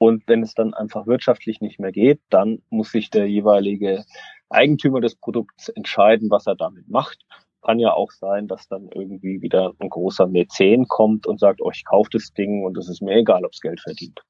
Und 0.00 0.22
wenn 0.28 0.42
es 0.42 0.54
dann 0.54 0.74
einfach 0.74 1.08
wirtschaftlich 1.08 1.60
nicht 1.60 1.80
mehr 1.80 1.90
geht, 1.90 2.20
dann 2.30 2.62
muss 2.70 2.92
sich 2.92 3.10
der 3.10 3.28
jeweilige 3.28 4.04
Eigentümer 4.48 5.00
des 5.00 5.16
Produkts 5.16 5.68
entscheiden, 5.70 6.30
was 6.30 6.46
er 6.46 6.54
damit 6.54 6.88
macht 6.88 7.24
kann 7.68 7.78
ja 7.78 7.92
auch 7.92 8.12
sein, 8.12 8.48
dass 8.48 8.66
dann 8.68 8.88
irgendwie 8.94 9.42
wieder 9.42 9.74
ein 9.78 9.90
großer 9.90 10.26
Mäzen 10.26 10.88
kommt 10.88 11.26
und 11.26 11.38
sagt, 11.38 11.60
oh, 11.60 11.70
ich 11.70 11.84
kaufe 11.84 12.08
das 12.10 12.32
Ding 12.32 12.64
und 12.64 12.78
es 12.78 12.88
ist 12.88 13.02
mir 13.02 13.14
egal, 13.16 13.44
ob 13.44 13.52
es 13.52 13.60
Geld 13.60 13.78
verdient. 13.78 14.22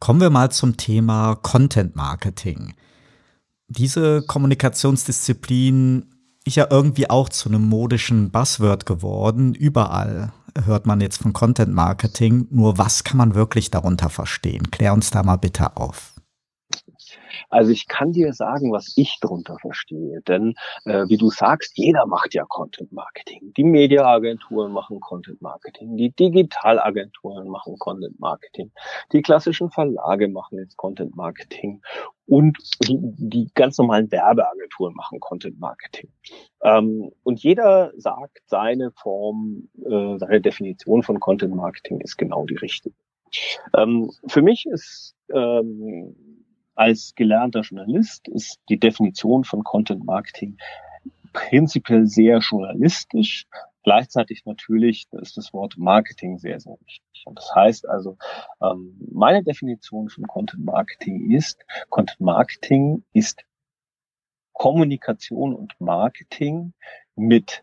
Kommen 0.00 0.20
wir 0.20 0.30
mal 0.30 0.50
zum 0.50 0.76
Thema 0.76 1.36
Content 1.36 1.94
Marketing. 1.94 2.74
Diese 3.68 4.22
Kommunikationsdisziplin 4.26 6.10
ist 6.44 6.56
ja 6.56 6.66
irgendwie 6.68 7.08
auch 7.08 7.28
zu 7.28 7.48
einem 7.48 7.68
modischen 7.68 8.32
Buzzword 8.32 8.86
geworden. 8.86 9.54
Überall 9.54 10.32
hört 10.64 10.86
man 10.86 11.00
jetzt 11.00 11.22
von 11.22 11.32
Content 11.32 11.72
Marketing. 11.72 12.48
Nur 12.50 12.76
was 12.76 13.04
kann 13.04 13.18
man 13.18 13.36
wirklich 13.36 13.70
darunter 13.70 14.10
verstehen? 14.10 14.72
Klär 14.72 14.94
uns 14.94 15.12
da 15.12 15.22
mal 15.22 15.36
bitte 15.36 15.76
auf. 15.76 16.13
Also 17.50 17.70
ich 17.70 17.88
kann 17.88 18.12
dir 18.12 18.32
sagen, 18.32 18.72
was 18.72 18.92
ich 18.96 19.18
darunter 19.20 19.56
verstehe. 19.58 20.20
Denn 20.22 20.54
äh, 20.84 21.04
wie 21.08 21.16
du 21.16 21.30
sagst, 21.30 21.72
jeder 21.76 22.06
macht 22.06 22.34
ja 22.34 22.44
Content 22.48 22.92
Marketing. 22.92 23.52
Die 23.56 23.64
Mediaagenturen 23.64 24.72
machen 24.72 25.00
Content 25.00 25.40
Marketing, 25.42 25.96
die 25.96 26.10
Digitalagenturen 26.10 27.48
machen 27.48 27.78
Content 27.78 28.18
Marketing, 28.20 28.70
die 29.12 29.22
klassischen 29.22 29.70
Verlage 29.70 30.28
machen 30.28 30.58
jetzt 30.58 30.76
Content 30.76 31.16
Marketing 31.16 31.80
und 32.26 32.56
die 32.80 33.50
ganz 33.54 33.78
normalen 33.78 34.10
Werbeagenturen 34.10 34.94
machen 34.94 35.20
Content 35.20 35.60
Marketing. 35.60 36.10
Ähm, 36.62 37.10
und 37.22 37.42
jeder 37.42 37.92
sagt, 37.96 38.40
seine 38.46 38.90
Form, 38.92 39.68
äh, 39.84 40.18
seine 40.18 40.40
Definition 40.40 41.02
von 41.02 41.20
Content 41.20 41.54
Marketing 41.54 42.00
ist 42.00 42.16
genau 42.16 42.46
die 42.46 42.56
richtige. 42.56 42.94
Ähm, 43.76 44.10
für 44.26 44.42
mich 44.42 44.66
ist 44.66 45.16
ähm, 45.32 46.14
als 46.74 47.14
gelernter 47.14 47.60
Journalist 47.60 48.28
ist 48.28 48.58
die 48.68 48.78
Definition 48.78 49.44
von 49.44 49.64
Content 49.64 50.04
Marketing 50.04 50.56
prinzipiell 51.32 52.06
sehr 52.06 52.38
journalistisch. 52.38 53.46
Gleichzeitig 53.82 54.46
natürlich 54.46 55.06
ist 55.12 55.36
das 55.36 55.52
Wort 55.52 55.76
Marketing 55.76 56.38
sehr, 56.38 56.58
sehr 56.58 56.76
wichtig. 56.80 57.22
Und 57.26 57.38
das 57.38 57.54
heißt 57.54 57.86
also, 57.86 58.16
ähm, 58.62 58.96
meine 59.12 59.42
Definition 59.42 60.08
von 60.08 60.26
Content 60.26 60.64
Marketing 60.64 61.30
ist, 61.30 61.64
Content 61.90 62.20
Marketing 62.20 63.04
ist 63.12 63.44
Kommunikation 64.52 65.54
und 65.54 65.74
Marketing 65.80 66.72
mit 67.16 67.62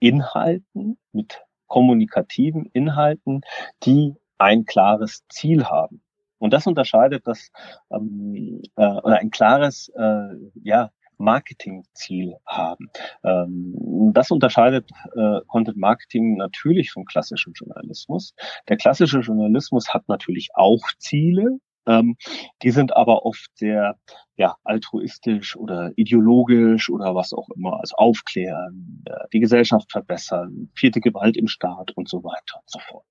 Inhalten, 0.00 0.98
mit 1.12 1.40
kommunikativen 1.66 2.66
Inhalten, 2.72 3.40
die 3.84 4.14
ein 4.36 4.66
klares 4.66 5.24
Ziel 5.28 5.64
haben. 5.64 6.03
Und 6.44 6.52
das 6.52 6.66
unterscheidet 6.66 7.26
das 7.26 7.50
ähm, 7.90 8.60
äh, 8.76 8.84
oder 8.84 9.16
ein 9.16 9.30
klares 9.30 9.90
äh, 9.96 10.34
ja, 10.62 10.90
Marketingziel 11.16 12.34
haben. 12.44 12.90
Ähm, 13.24 14.12
das 14.12 14.30
unterscheidet 14.30 14.90
äh, 15.16 15.40
Content 15.46 15.78
Marketing 15.78 16.36
natürlich 16.36 16.92
vom 16.92 17.06
klassischen 17.06 17.54
Journalismus. 17.54 18.34
Der 18.68 18.76
klassische 18.76 19.20
Journalismus 19.20 19.94
hat 19.94 20.06
natürlich 20.06 20.50
auch 20.52 20.82
Ziele, 20.98 21.60
ähm, 21.86 22.18
die 22.62 22.72
sind 22.72 22.94
aber 22.94 23.24
oft 23.24 23.48
sehr 23.54 23.96
ja, 24.36 24.56
altruistisch 24.64 25.56
oder 25.56 25.92
ideologisch 25.96 26.90
oder 26.90 27.14
was 27.14 27.32
auch 27.32 27.48
immer, 27.56 27.80
also 27.80 27.96
aufklären, 27.96 29.02
äh, 29.06 29.28
die 29.32 29.40
Gesellschaft 29.40 29.90
verbessern, 29.90 30.70
vierte 30.74 31.00
Gewalt 31.00 31.38
im 31.38 31.48
Staat 31.48 31.92
und 31.92 32.06
so 32.06 32.22
weiter 32.22 32.58
und 32.60 32.68
so 32.68 32.80
fort. 32.80 33.06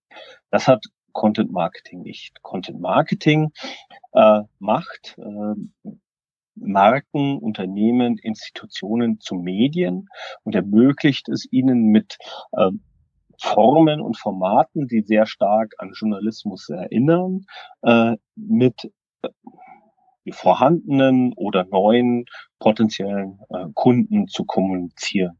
Das 0.51 0.67
hat 0.67 0.85
Content 1.13 1.51
Marketing 1.51 2.01
nicht. 2.01 2.41
Content 2.41 2.81
Marketing 2.81 3.51
äh, 4.13 4.41
macht 4.59 5.17
äh, 5.17 5.91
Marken, 6.55 7.37
Unternehmen, 7.39 8.17
Institutionen 8.17 9.19
zu 9.19 9.35
Medien 9.35 10.07
und 10.43 10.55
ermöglicht 10.55 11.29
es 11.29 11.47
ihnen 11.51 11.85
mit 11.85 12.17
äh, 12.51 12.69
Formen 13.39 14.01
und 14.01 14.17
Formaten, 14.17 14.87
die 14.87 15.01
sehr 15.01 15.25
stark 15.25 15.73
an 15.77 15.93
Journalismus 15.93 16.69
erinnern, 16.69 17.45
äh, 17.81 18.15
mit 18.35 18.91
äh, 19.23 19.29
vorhandenen 20.31 21.33
oder 21.35 21.65
neuen 21.65 22.25
potenziellen 22.59 23.39
äh, 23.49 23.65
Kunden 23.73 24.27
zu 24.27 24.45
kommunizieren. 24.45 25.39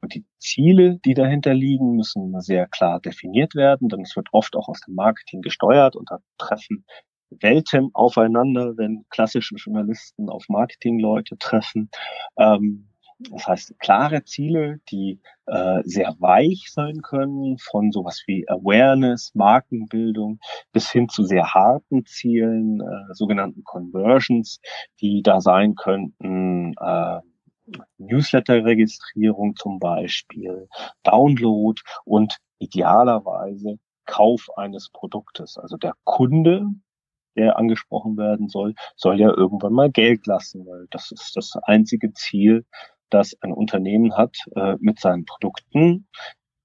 Und 0.00 0.14
die 0.14 0.24
Ziele, 0.38 0.98
die 1.04 1.14
dahinter 1.14 1.54
liegen, 1.54 1.96
müssen 1.96 2.40
sehr 2.40 2.66
klar 2.66 3.00
definiert 3.00 3.54
werden, 3.54 3.88
denn 3.88 4.02
es 4.02 4.16
wird 4.16 4.28
oft 4.32 4.56
auch 4.56 4.68
aus 4.68 4.80
dem 4.80 4.94
Marketing 4.94 5.42
gesteuert 5.42 5.96
und 5.96 6.10
da 6.10 6.18
treffen 6.38 6.84
Welten 7.30 7.90
aufeinander, 7.94 8.76
wenn 8.76 9.04
klassische 9.10 9.56
Journalisten 9.56 10.28
auf 10.28 10.48
Marketingleute 10.48 11.36
treffen. 11.38 11.90
Ähm, 12.38 12.88
Das 13.30 13.46
heißt, 13.46 13.78
klare 13.78 14.24
Ziele, 14.24 14.80
die 14.90 15.20
äh, 15.46 15.80
sehr 15.84 16.14
weich 16.18 16.70
sein 16.70 17.00
können, 17.00 17.58
von 17.58 17.92
sowas 17.92 18.22
wie 18.26 18.46
Awareness, 18.48 19.32
Markenbildung 19.34 20.40
bis 20.72 20.90
hin 20.90 21.08
zu 21.08 21.22
sehr 21.24 21.54
harten 21.54 22.04
Zielen, 22.06 22.80
äh, 22.80 23.14
sogenannten 23.14 23.62
Conversions, 23.64 24.60
die 25.00 25.22
da 25.22 25.40
sein 25.40 25.74
könnten. 25.76 26.74
Äh, 26.80 27.20
Newsletter-Registrierung 27.98 29.56
zum 29.56 29.78
Beispiel, 29.78 30.68
Download 31.02 31.80
und 32.04 32.38
idealerweise 32.58 33.78
Kauf 34.06 34.48
eines 34.56 34.90
Produktes. 34.90 35.56
Also 35.56 35.76
der 35.76 35.94
Kunde, 36.04 36.66
der 37.36 37.56
angesprochen 37.56 38.16
werden 38.16 38.48
soll, 38.48 38.74
soll 38.96 39.18
ja 39.18 39.30
irgendwann 39.30 39.72
mal 39.72 39.90
Geld 39.90 40.26
lassen, 40.26 40.66
weil 40.66 40.86
das 40.90 41.10
ist 41.10 41.36
das 41.36 41.56
einzige 41.62 42.12
Ziel, 42.12 42.66
das 43.10 43.34
ein 43.40 43.52
Unternehmen 43.52 44.16
hat, 44.16 44.36
äh, 44.56 44.76
mit 44.80 45.00
seinen 45.00 45.24
Produkten 45.24 46.06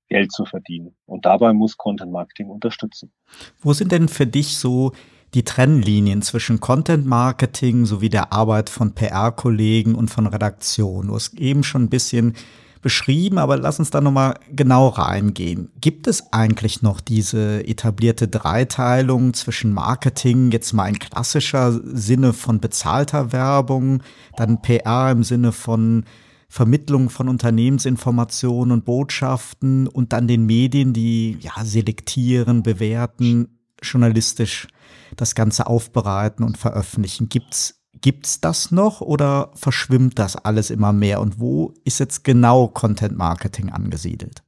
Geld 0.10 0.32
zu 0.32 0.46
verdienen. 0.46 0.96
Und 1.06 1.26
dabei 1.26 1.54
muss 1.54 1.78
Content 1.78 2.12
Marketing 2.12 2.50
unterstützen. 2.50 3.14
Wo 3.60 3.74
sind 3.74 3.92
denn 3.92 4.08
für 4.08 4.26
dich 4.28 4.58
so 4.58 4.92
die 5.34 5.44
Trennlinien 5.44 6.22
zwischen 6.22 6.60
Content 6.60 7.06
Marketing 7.06 7.86
sowie 7.86 8.10
der 8.10 8.34
Arbeit 8.34 8.70
von 8.70 8.94
PR-Kollegen 8.94 9.96
und 9.96 10.10
von 10.10 10.28
Redaktion? 10.28 11.08
Du 11.08 11.16
hast 11.16 11.36
eben 11.36 11.64
schon 11.64 11.84
ein 11.84 11.90
bisschen 11.90 12.34
beschrieben, 12.82 13.38
aber 13.38 13.58
lass 13.58 13.80
uns 13.80 13.90
da 13.90 14.02
nochmal 14.02 14.36
genau 14.52 14.88
reingehen. 14.88 15.70
Gibt 15.82 16.08
es 16.08 16.32
eigentlich 16.32 16.82
noch 16.82 17.02
diese 17.02 17.68
etablierte 17.68 18.28
Dreiteilung 18.28 19.34
zwischen 19.34 19.74
Marketing, 19.74 20.52
jetzt 20.52 20.74
mal 20.74 20.88
in 20.88 21.00
klassischer 21.00 21.80
Sinne 21.84 22.34
von 22.34 22.60
bezahlter 22.60 23.32
Werbung, 23.32 24.02
dann 24.38 24.62
PR 24.62 25.12
im 25.12 25.24
Sinne 25.24 25.52
von 25.52 26.06
Vermittlung 26.48 27.10
von 27.10 27.30
Unternehmensinformationen 27.30 28.72
und 28.72 28.86
Botschaften 28.86 29.88
und 29.88 30.14
dann 30.14 30.28
den 30.28 30.48
Medien, 30.48 30.94
die 30.94 31.38
ja 31.42 31.64
selektieren, 31.64 32.64
bewerten, 32.64 33.59
journalistisch 33.84 34.68
das 35.16 35.36
Ganze 35.36 35.68
aufbereiten 35.68 36.44
und 36.44 36.58
veröffentlichen. 36.58 37.30
Gibt's 37.30 37.80
Gibt's 38.02 38.40
das 38.40 38.72
noch 38.72 39.02
oder 39.02 39.52
verschwimmt 39.56 40.20
das 40.20 40.36
alles 40.36 40.70
immer 40.70 40.94
mehr? 40.94 41.20
Und 41.20 41.40
wo 41.40 41.74
ist 41.84 42.00
jetzt 42.00 42.24
genau 42.24 42.68
Content 42.68 43.18
Marketing 43.18 43.72
angesiedelt? 43.72 44.44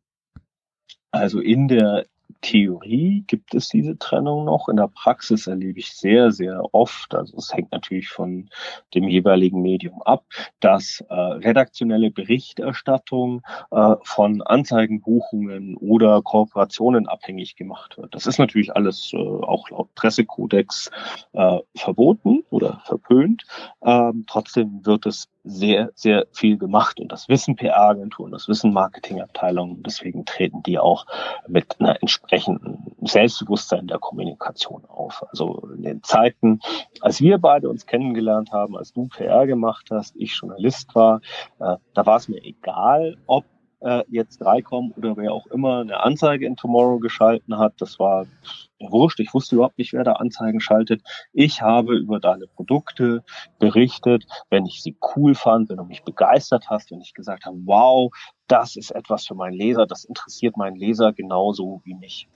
Also 1.11 1.39
in 1.39 1.67
der 1.67 2.05
Theorie 2.41 3.23
gibt 3.27 3.53
es 3.53 3.69
diese 3.69 3.97
Trennung 3.97 4.45
noch. 4.45 4.67
In 4.67 4.77
der 4.77 4.87
Praxis 4.87 5.47
erlebe 5.47 5.79
ich 5.79 5.93
sehr, 5.93 6.31
sehr 6.31 6.61
oft, 6.73 7.13
also 7.13 7.37
es 7.37 7.53
hängt 7.53 7.71
natürlich 7.71 8.09
von 8.09 8.49
dem 8.93 9.07
jeweiligen 9.07 9.61
Medium 9.61 10.01
ab, 10.01 10.25
dass 10.59 11.03
äh, 11.09 11.13
redaktionelle 11.13 12.11
Berichterstattung 12.11 13.43
äh, 13.71 13.95
von 14.03 14.41
Anzeigenbuchungen 14.41 15.77
oder 15.77 16.21
Kooperationen 16.21 17.07
abhängig 17.07 17.55
gemacht 17.55 17.97
wird. 17.97 18.15
Das 18.15 18.25
ist 18.25 18.39
natürlich 18.39 18.75
alles 18.75 19.11
äh, 19.13 19.17
auch 19.17 19.69
laut 19.69 19.93
Pressekodex 19.95 20.89
äh, 21.33 21.59
verboten 21.75 22.43
oder 22.49 22.81
verpönt. 22.85 23.43
Ähm, 23.83 24.25
trotzdem 24.27 24.85
wird 24.85 25.05
es 25.05 25.29
sehr, 25.43 25.91
sehr 25.95 26.27
viel 26.31 26.57
gemacht 26.57 26.99
und 26.99 27.11
das 27.11 27.27
wissen 27.27 27.55
PR-Agenturen, 27.55 28.31
das 28.31 28.47
wissen 28.47 28.73
Marketingabteilungen. 28.73 29.83
Deswegen 29.83 30.25
treten 30.25 30.61
die 30.63 30.77
auch 30.77 31.05
mit 31.47 31.79
einer 31.79 32.01
entsprechenden 32.01 32.95
Selbstbewusstsein 33.01 33.87
der 33.87 33.99
Kommunikation 33.99 34.85
auf. 34.85 35.23
Also 35.29 35.67
in 35.75 35.83
den 35.83 36.03
Zeiten, 36.03 36.59
als 37.01 37.21
wir 37.21 37.37
beide 37.39 37.69
uns 37.69 37.85
kennengelernt 37.85 38.51
haben, 38.51 38.77
als 38.77 38.93
du 38.93 39.07
PR 39.07 39.47
gemacht 39.47 39.87
hast, 39.91 40.15
ich 40.15 40.35
Journalist 40.39 40.93
war, 40.95 41.21
äh, 41.59 41.77
da 41.93 42.05
war 42.05 42.17
es 42.17 42.27
mir 42.27 42.43
egal, 42.43 43.17
ob 43.25 43.45
äh, 43.81 44.03
jetzt 44.09 44.37
Dreikom 44.37 44.93
oder 44.95 45.17
wer 45.17 45.33
auch 45.33 45.47
immer 45.47 45.81
eine 45.81 45.99
Anzeige 46.01 46.45
in 46.45 46.55
Tomorrow 46.55 46.99
geschalten 46.99 47.57
hat. 47.57 47.73
Das 47.79 47.99
war 47.99 48.25
wurscht. 48.79 49.19
Ich 49.19 49.33
wusste 49.33 49.55
überhaupt 49.55 49.77
nicht, 49.77 49.93
wer 49.93 50.03
da 50.03 50.13
Anzeigen 50.13 50.59
schaltet. 50.59 51.01
Ich 51.33 51.61
habe 51.61 51.95
über 51.95 52.19
deine 52.19 52.47
Produkte 52.47 53.23
berichtet, 53.59 54.25
wenn 54.49 54.65
ich 54.65 54.81
sie 54.81 54.97
cool 55.15 55.35
fand, 55.35 55.69
wenn 55.69 55.77
du 55.77 55.83
mich 55.83 56.03
begeistert 56.03 56.69
hast, 56.69 56.91
wenn 56.91 57.01
ich 57.01 57.13
gesagt 57.13 57.45
habe, 57.45 57.57
wow, 57.65 58.11
das 58.47 58.75
ist 58.75 58.91
etwas 58.91 59.27
für 59.27 59.35
meinen 59.35 59.53
Leser, 59.53 59.85
das 59.85 60.03
interessiert 60.03 60.57
meinen 60.57 60.75
Leser 60.75 61.13
genauso 61.13 61.81
wie 61.83 61.95
mich. 61.95 62.27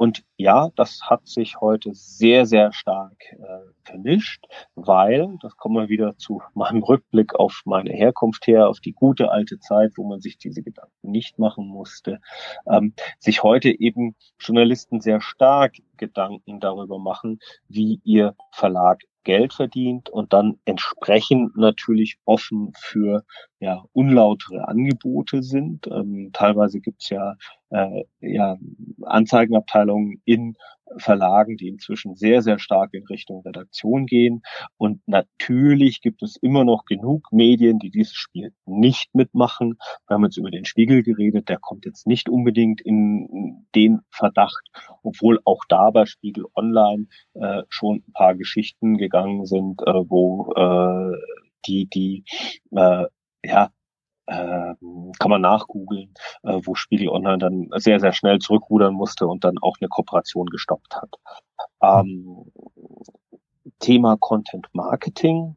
Und 0.00 0.24
ja, 0.38 0.70
das 0.76 1.02
hat 1.10 1.26
sich 1.28 1.60
heute 1.60 1.90
sehr, 1.92 2.46
sehr 2.46 2.72
stark 2.72 3.22
äh, 3.32 3.36
vermischt, 3.84 4.46
weil, 4.74 5.36
das 5.42 5.58
kommen 5.58 5.76
wir 5.76 5.90
wieder 5.90 6.16
zu 6.16 6.40
meinem 6.54 6.82
Rückblick 6.82 7.34
auf 7.34 7.60
meine 7.66 7.92
Herkunft 7.92 8.46
her, 8.46 8.70
auf 8.70 8.80
die 8.80 8.94
gute 8.94 9.30
alte 9.30 9.58
Zeit, 9.58 9.92
wo 9.98 10.08
man 10.08 10.22
sich 10.22 10.38
diese 10.38 10.62
Gedanken 10.62 11.10
nicht 11.10 11.38
machen 11.38 11.66
musste, 11.66 12.22
ähm, 12.66 12.94
sich 13.18 13.42
heute 13.42 13.78
eben 13.78 14.16
Journalisten 14.38 15.02
sehr 15.02 15.20
stark 15.20 15.74
Gedanken 15.98 16.60
darüber 16.60 16.98
machen, 16.98 17.38
wie 17.68 18.00
ihr 18.02 18.34
Verlag 18.52 19.02
Geld 19.24 19.52
verdient 19.52 20.08
und 20.08 20.32
dann 20.32 20.60
entsprechend 20.64 21.58
natürlich 21.58 22.16
offen 22.24 22.72
für 22.74 23.22
ja, 23.58 23.84
unlautere 23.92 24.66
Angebote 24.66 25.42
sind. 25.42 25.86
Ähm, 25.88 26.30
teilweise 26.32 26.80
gibt's 26.80 27.10
ja, 27.10 27.34
äh, 27.70 28.04
ja 28.20 28.58
Anzeigenabteilungen 29.02 30.20
in 30.24 30.56
Verlagen, 30.96 31.56
die 31.56 31.68
inzwischen 31.68 32.16
sehr, 32.16 32.42
sehr 32.42 32.58
stark 32.58 32.94
in 32.94 33.04
Richtung 33.06 33.42
Redaktion 33.42 34.06
gehen. 34.06 34.42
Und 34.76 35.00
natürlich 35.06 36.00
gibt 36.00 36.22
es 36.22 36.36
immer 36.36 36.64
noch 36.64 36.84
genug 36.84 37.28
Medien, 37.32 37.78
die 37.78 37.90
dieses 37.90 38.14
Spiel 38.14 38.52
nicht 38.66 39.14
mitmachen. 39.14 39.78
Wir 40.06 40.14
haben 40.14 40.24
jetzt 40.24 40.36
über 40.36 40.50
den 40.50 40.64
Spiegel 40.64 41.02
geredet, 41.02 41.48
der 41.48 41.58
kommt 41.58 41.86
jetzt 41.86 42.06
nicht 42.06 42.28
unbedingt 42.28 42.80
in 42.80 43.66
den 43.74 44.00
Verdacht, 44.10 44.68
obwohl 45.02 45.40
auch 45.44 45.64
da 45.68 45.90
bei 45.90 46.06
Spiegel 46.06 46.46
Online 46.54 47.06
äh, 47.34 47.62
schon 47.68 48.02
ein 48.08 48.12
paar 48.12 48.34
Geschichten 48.34 48.96
gegangen 48.96 49.46
sind, 49.46 49.80
äh, 49.82 49.92
wo 49.92 50.52
äh, 50.56 51.16
die, 51.66 51.88
die 51.88 52.24
äh, 52.72 53.04
ja, 53.44 53.70
kann 54.30 55.30
man 55.30 55.40
nachgoogeln, 55.40 56.14
äh, 56.44 56.60
wo 56.64 56.74
Spiegel 56.74 57.08
Online 57.08 57.38
dann 57.38 57.68
sehr, 57.76 58.00
sehr 58.00 58.12
schnell 58.12 58.38
zurückrudern 58.38 58.94
musste 58.94 59.26
und 59.26 59.44
dann 59.44 59.58
auch 59.58 59.76
eine 59.80 59.88
Kooperation 59.88 60.46
gestoppt 60.46 60.96
hat. 60.96 61.10
Ähm, 61.82 62.50
Thema 63.80 64.16
Content 64.18 64.68
Marketing 64.72 65.56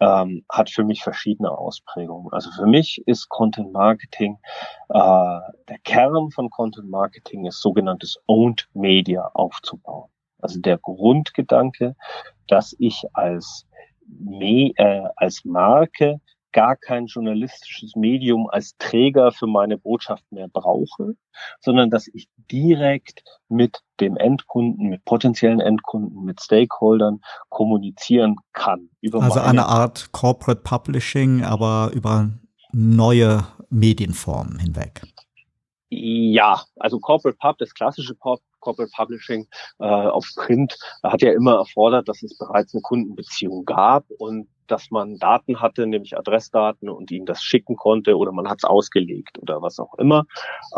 ähm, 0.00 0.44
hat 0.50 0.70
für 0.70 0.84
mich 0.84 1.02
verschiedene 1.02 1.50
Ausprägungen. 1.50 2.32
Also 2.32 2.50
für 2.50 2.66
mich 2.66 3.02
ist 3.06 3.28
Content 3.28 3.72
Marketing, 3.72 4.38
äh, 4.88 5.40
der 5.68 5.78
Kern 5.84 6.30
von 6.30 6.50
Content 6.50 6.90
Marketing 6.90 7.46
ist 7.46 7.60
sogenanntes 7.60 8.18
Owned 8.26 8.68
Media 8.74 9.30
aufzubauen. 9.34 10.10
Also 10.40 10.60
der 10.60 10.78
Grundgedanke, 10.78 11.96
dass 12.48 12.74
ich 12.78 13.02
als, 13.14 13.66
Me 14.06 14.72
äh, 14.76 15.08
als 15.16 15.44
Marke 15.44 16.20
gar 16.54 16.76
kein 16.76 17.06
journalistisches 17.06 17.96
Medium 17.96 18.48
als 18.48 18.76
Träger 18.78 19.32
für 19.32 19.46
meine 19.46 19.76
Botschaft 19.76 20.24
mehr 20.30 20.48
brauche, 20.48 21.16
sondern 21.60 21.90
dass 21.90 22.08
ich 22.08 22.28
direkt 22.50 23.22
mit 23.48 23.80
dem 24.00 24.16
Endkunden, 24.16 24.88
mit 24.88 25.04
potenziellen 25.04 25.60
Endkunden, 25.60 26.24
mit 26.24 26.40
Stakeholdern 26.40 27.20
kommunizieren 27.50 28.36
kann. 28.52 28.88
also 29.12 29.40
eine 29.40 29.66
Art 29.66 30.12
Corporate 30.12 30.62
Publishing, 30.62 31.44
aber 31.44 31.90
über 31.92 32.30
neue 32.72 33.44
Medienformen 33.68 34.58
hinweg. 34.58 35.02
Ja, 35.90 36.62
also 36.76 36.98
Corporate 36.98 37.36
Pub, 37.38 37.58
das 37.58 37.74
klassische 37.74 38.14
Corporate 38.14 38.90
Publishing 38.96 39.46
äh, 39.78 39.84
auf 39.84 40.28
Print 40.36 40.76
hat 41.02 41.22
ja 41.22 41.32
immer 41.32 41.56
erfordert, 41.56 42.08
dass 42.08 42.22
es 42.22 42.36
bereits 42.38 42.74
eine 42.74 42.82
Kundenbeziehung 42.82 43.64
gab 43.64 44.04
und 44.18 44.48
dass 44.66 44.90
man 44.90 45.18
Daten 45.18 45.60
hatte, 45.60 45.86
nämlich 45.86 46.16
Adressdaten 46.16 46.88
und 46.88 47.10
ihnen 47.10 47.26
das 47.26 47.42
schicken 47.42 47.76
konnte 47.76 48.16
oder 48.16 48.32
man 48.32 48.48
hat 48.48 48.58
es 48.58 48.64
ausgelegt 48.64 49.38
oder 49.38 49.62
was 49.62 49.78
auch 49.78 49.94
immer. 49.98 50.24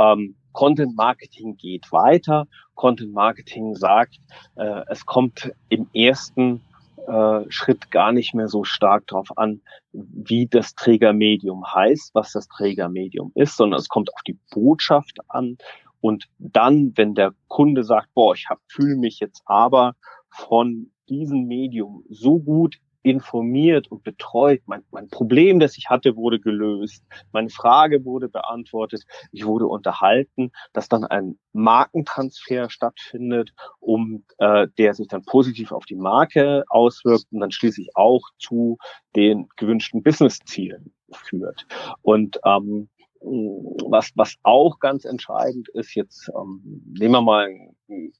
Ähm, 0.01 0.37
Content 0.53 0.97
Marketing 0.97 1.57
geht 1.57 1.93
weiter. 1.93 2.47
Content 2.75 3.13
Marketing 3.13 3.75
sagt, 3.75 4.17
äh, 4.57 4.83
es 4.89 5.05
kommt 5.05 5.53
im 5.69 5.89
ersten 5.93 6.63
äh, 7.07 7.45
Schritt 7.51 7.91
gar 7.91 8.13
nicht 8.13 8.35
mehr 8.35 8.49
so 8.49 8.65
stark 8.65 9.07
darauf 9.07 9.37
an, 9.37 9.61
wie 9.93 10.47
das 10.47 10.75
Trägermedium 10.75 11.65
heißt, 11.73 12.15
was 12.15 12.33
das 12.33 12.49
Trägermedium 12.49 13.33
ist, 13.35 13.57
sondern 13.57 13.79
es 13.79 13.89
kommt 13.89 14.13
auf 14.13 14.23
die 14.27 14.39
Botschaft 14.51 15.19
an. 15.29 15.57
Und 16.01 16.27
dann, 16.39 16.93
wenn 16.97 17.15
der 17.15 17.33
Kunde 17.49 17.85
sagt, 17.85 18.09
boah, 18.15 18.35
ich 18.35 18.47
fühle 18.69 18.97
mich 18.97 19.21
jetzt 19.21 19.43
aber 19.47 19.95
von 20.29 20.91
diesem 21.09 21.47
Medium 21.47 22.05
so 22.09 22.39
gut 22.39 22.77
informiert 23.07 23.87
und 23.91 24.03
betreut. 24.03 24.63
Mein, 24.67 24.83
mein 24.91 25.09
Problem, 25.09 25.61
das 25.61 25.79
ich 25.79 25.89
hatte, 25.89 26.17
wurde 26.17 26.41
gelöst. 26.41 27.05
Meine 27.31 27.51
Frage 27.51 28.05
wurde 28.05 28.29
beantwortet. 28.29 29.05
Ich 29.31 29.47
wurde 29.47 29.69
unterhalten, 29.69 30.51
dass 30.73 30.89
dann 30.89 31.05
ein 31.05 31.39
Markentransfer 31.53 32.69
stattfindet, 32.69 33.53
um 33.79 34.25
äh, 34.39 34.67
der 34.77 34.95
sich 34.95 35.07
dann 35.07 35.25
positiv 35.25 35.71
auf 35.71 35.85
die 35.85 35.95
Marke 35.95 36.65
auswirkt 36.69 37.27
und 37.31 37.41
dann 37.41 37.53
schließlich 37.53 37.91
auch 37.95 38.23
zu 38.39 38.77
den 39.15 39.47
gewünschten 39.57 40.03
Business-Zielen 40.03 40.93
führt. 41.13 41.65
Und 42.03 42.41
ähm, 42.45 42.89
was, 43.21 44.11
was 44.17 44.35
auch 44.43 44.81
ganz 44.81 45.05
entscheidend 45.05 45.69
ist, 45.69 45.95
jetzt 45.95 46.29
ähm, 46.37 46.83
nehmen 46.99 47.13
wir 47.15 47.23
mal 47.23 47.47
ein, 47.47 48.13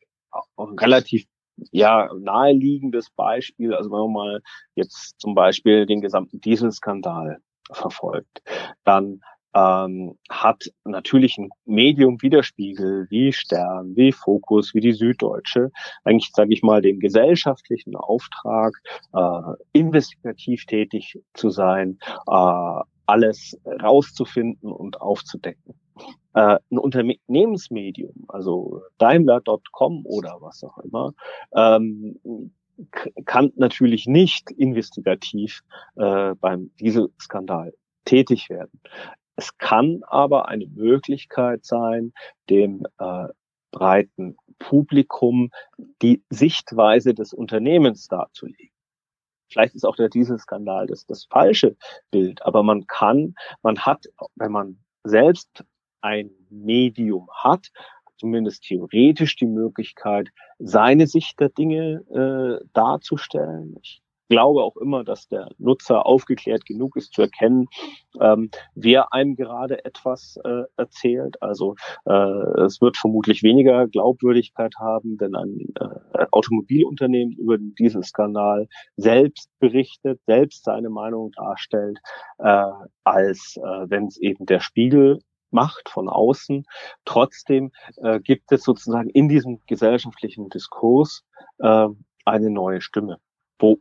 ein 0.57 0.79
relativ 0.79 1.27
ja, 1.71 2.11
naheliegendes 2.19 3.11
Beispiel, 3.11 3.75
also 3.75 3.91
wenn 3.91 3.99
man 3.99 4.13
mal 4.13 4.43
jetzt 4.75 5.21
zum 5.21 5.35
Beispiel 5.35 5.87
den 5.87 6.01
gesamten 6.01 6.41
Dieselskandal 6.41 7.39
verfolgt, 7.73 8.43
dann 8.85 9.21
ähm, 9.55 10.19
hat 10.29 10.65
natürlich 10.85 11.39
ein 11.39 11.49
Medium 11.65 12.21
Widerspiegel 12.21 13.07
wie 13.09 13.33
Stern, 13.33 13.97
wie 13.97 14.13
Fokus, 14.13 14.75
wie 14.75 14.81
die 14.81 14.93
Süddeutsche 14.93 15.71
eigentlich, 16.05 16.31
sage 16.35 16.53
ich 16.53 16.63
mal, 16.63 16.83
den 16.83 17.01
gesellschaftlichen 17.01 17.97
Auftrag, 17.97 18.75
äh, 19.15 19.55
investigativ 19.73 20.67
tätig 20.67 21.19
zu 21.33 21.49
sein, 21.49 21.99
äh, 22.27 22.81
alles 23.07 23.59
rauszufinden 23.83 24.71
und 24.71 25.01
aufzudecken. 25.01 25.75
Äh, 26.35 26.59
ein 26.71 26.79
Unternehmensmedium, 26.79 28.27
also 28.29 28.83
Daimler.com 28.99 30.05
oder 30.05 30.39
was 30.41 30.63
auch 30.65 30.79
immer, 30.79 31.15
ähm, 31.55 32.21
kann 33.25 33.53
natürlich 33.57 34.07
nicht 34.07 34.51
investigativ 34.51 35.63
äh, 35.97 36.35
beim 36.35 36.71
Dieselskandal 36.79 37.73
tätig 38.05 38.51
werden. 38.51 38.81
Es 39.37 39.57
kann 39.59 40.03
aber 40.07 40.49
eine 40.49 40.67
Möglichkeit 40.67 41.65
sein, 41.65 42.13
dem 42.51 42.87
äh, 42.99 43.29
breiten 43.71 44.37
Publikum 44.59 45.51
die 46.03 46.23
Sichtweise 46.31 47.15
des 47.15 47.33
Unternehmens 47.33 48.09
darzulegen. 48.09 48.71
Vielleicht 49.51 49.75
ist 49.75 49.85
auch 49.85 49.97
der 49.97 50.09
Dieselskandal 50.09 50.87
das, 50.87 51.07
das 51.07 51.25
falsche 51.25 51.77
Bild, 52.11 52.43
aber 52.43 52.63
man 52.63 52.87
kann, 52.87 53.35
man 53.63 53.79
hat, 53.81 54.07
wenn 54.35 54.53
man 54.53 54.79
selbst 55.05 55.65
ein 56.07 56.31
Medium 56.51 57.29
hat, 57.33 57.69
zumindest 58.17 58.63
theoretisch 58.63 59.37
die 59.37 59.47
Möglichkeit, 59.47 60.29
seine 60.59 61.07
Sicht 61.07 61.39
der 61.41 61.51
Dinge 61.51 62.03
äh, 62.11 62.65
darzustellen. 62.73 63.77
Ich 63.83 64.01
glaube 64.29 64.63
auch 64.63 64.77
immer, 64.77 65.05
dass 65.05 65.29
der 65.29 65.51
Nutzer 65.59 66.07
aufgeklärt 66.07 66.65
genug 66.67 66.97
ist 66.97 67.13
zu 67.13 67.23
erkennen, 67.23 67.67
ähm, 68.21 68.51
wer 68.75 69.13
einem 69.13 69.37
gerade 69.37 69.85
etwas 69.85 70.39
äh, 70.45 70.63
erzählt. 70.77 71.41
Also 71.43 71.75
äh, 72.07 72.63
es 72.65 72.81
wird 72.81 72.97
vermutlich 72.97 73.43
weniger 73.43 73.87
Glaubwürdigkeit 73.87 74.75
haben, 74.79 75.17
wenn 75.21 75.37
ein 75.37 75.69
äh, 75.79 76.27
Automobilunternehmen 76.33 77.37
über 77.37 77.57
diesen 77.59 78.03
Skandal 78.03 78.67
selbst 78.97 79.51
berichtet, 79.61 80.21
selbst 80.27 80.65
seine 80.65 80.91
Meinung 80.91 81.31
darstellt, 81.33 81.99
äh, 82.39 82.65
als 83.05 83.57
äh, 83.59 83.91
wenn 83.91 84.07
es 84.07 84.19
eben 84.19 84.47
der 84.47 84.61
Spiegel 84.61 85.21
macht 85.57 85.89
von 85.89 86.09
außen. 86.09 86.65
Trotzdem 87.05 87.73
äh, 87.97 88.21
gibt 88.21 88.53
es 88.53 88.63
sozusagen 88.63 89.11
in 89.11 89.29
diesem 89.29 89.61
gesellschaftlichen 89.67 90.49
Diskurs 90.51 91.25
äh, 91.59 91.89
eine 92.25 92.51
neue 92.51 92.81
Stimme 92.81 93.19
wo 93.59 93.81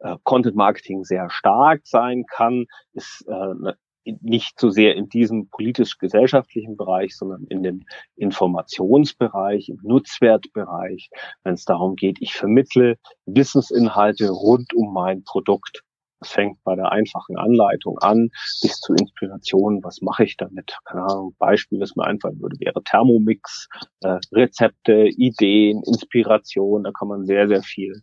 äh, 0.00 0.16
Content 0.24 0.56
Marketing 0.56 1.04
sehr 1.04 1.30
stark 1.30 1.82
sein 1.84 2.24
kann, 2.26 2.66
ist 2.92 3.24
äh, 3.28 3.72
nicht 4.04 4.58
so 4.58 4.70
sehr 4.70 4.96
in 4.96 5.08
diesem 5.08 5.48
politisch-gesellschaftlichen 5.48 6.76
Bereich, 6.76 7.16
sondern 7.16 7.44
in 7.44 7.62
dem 7.62 7.84
Informationsbereich, 8.16 9.68
im 9.68 9.78
Nutzwertbereich, 9.82 11.08
wenn 11.44 11.54
es 11.54 11.64
darum 11.64 11.94
geht, 11.94 12.20
ich 12.20 12.34
vermittle 12.34 12.98
Wissensinhalte 13.26 14.28
rund 14.30 14.74
um 14.74 14.92
mein 14.92 15.22
Produkt. 15.22 15.84
Das 16.22 16.30
fängt 16.30 16.62
bei 16.62 16.76
der 16.76 16.92
einfachen 16.92 17.36
Anleitung 17.36 17.98
an, 17.98 18.30
bis 18.62 18.78
zu 18.78 18.92
Inspiration, 18.94 19.82
was 19.82 20.02
mache 20.02 20.22
ich 20.22 20.36
damit? 20.36 20.78
Keine 20.84 21.02
Ahnung, 21.02 21.34
Beispiel, 21.36 21.80
das 21.80 21.96
mir 21.96 22.04
einfallen 22.04 22.40
würde, 22.40 22.60
wäre 22.60 22.80
Thermomix, 22.84 23.68
äh, 24.02 24.20
Rezepte, 24.30 25.08
Ideen, 25.08 25.82
Inspiration, 25.82 26.84
da 26.84 26.92
kann 26.92 27.08
man 27.08 27.26
sehr, 27.26 27.48
sehr 27.48 27.64
viel 27.64 28.02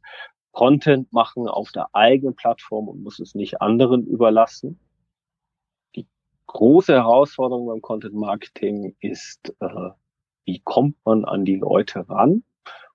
Content 0.51 1.13
machen 1.13 1.47
auf 1.47 1.71
der 1.71 1.87
eigenen 1.93 2.35
Plattform 2.35 2.89
und 2.89 3.03
muss 3.03 3.21
es 3.21 3.35
nicht 3.35 3.61
anderen 3.61 4.05
überlassen. 4.05 4.81
Die 5.95 6.05
große 6.47 6.91
Herausforderung 6.91 7.67
beim 7.67 7.81
Content 7.81 8.15
Marketing 8.15 8.97
ist, 8.99 9.55
äh, 9.61 9.91
wie 10.43 10.59
kommt 10.65 10.97
man 11.05 11.23
an 11.23 11.45
die 11.45 11.55
Leute 11.55 12.09
ran? 12.09 12.43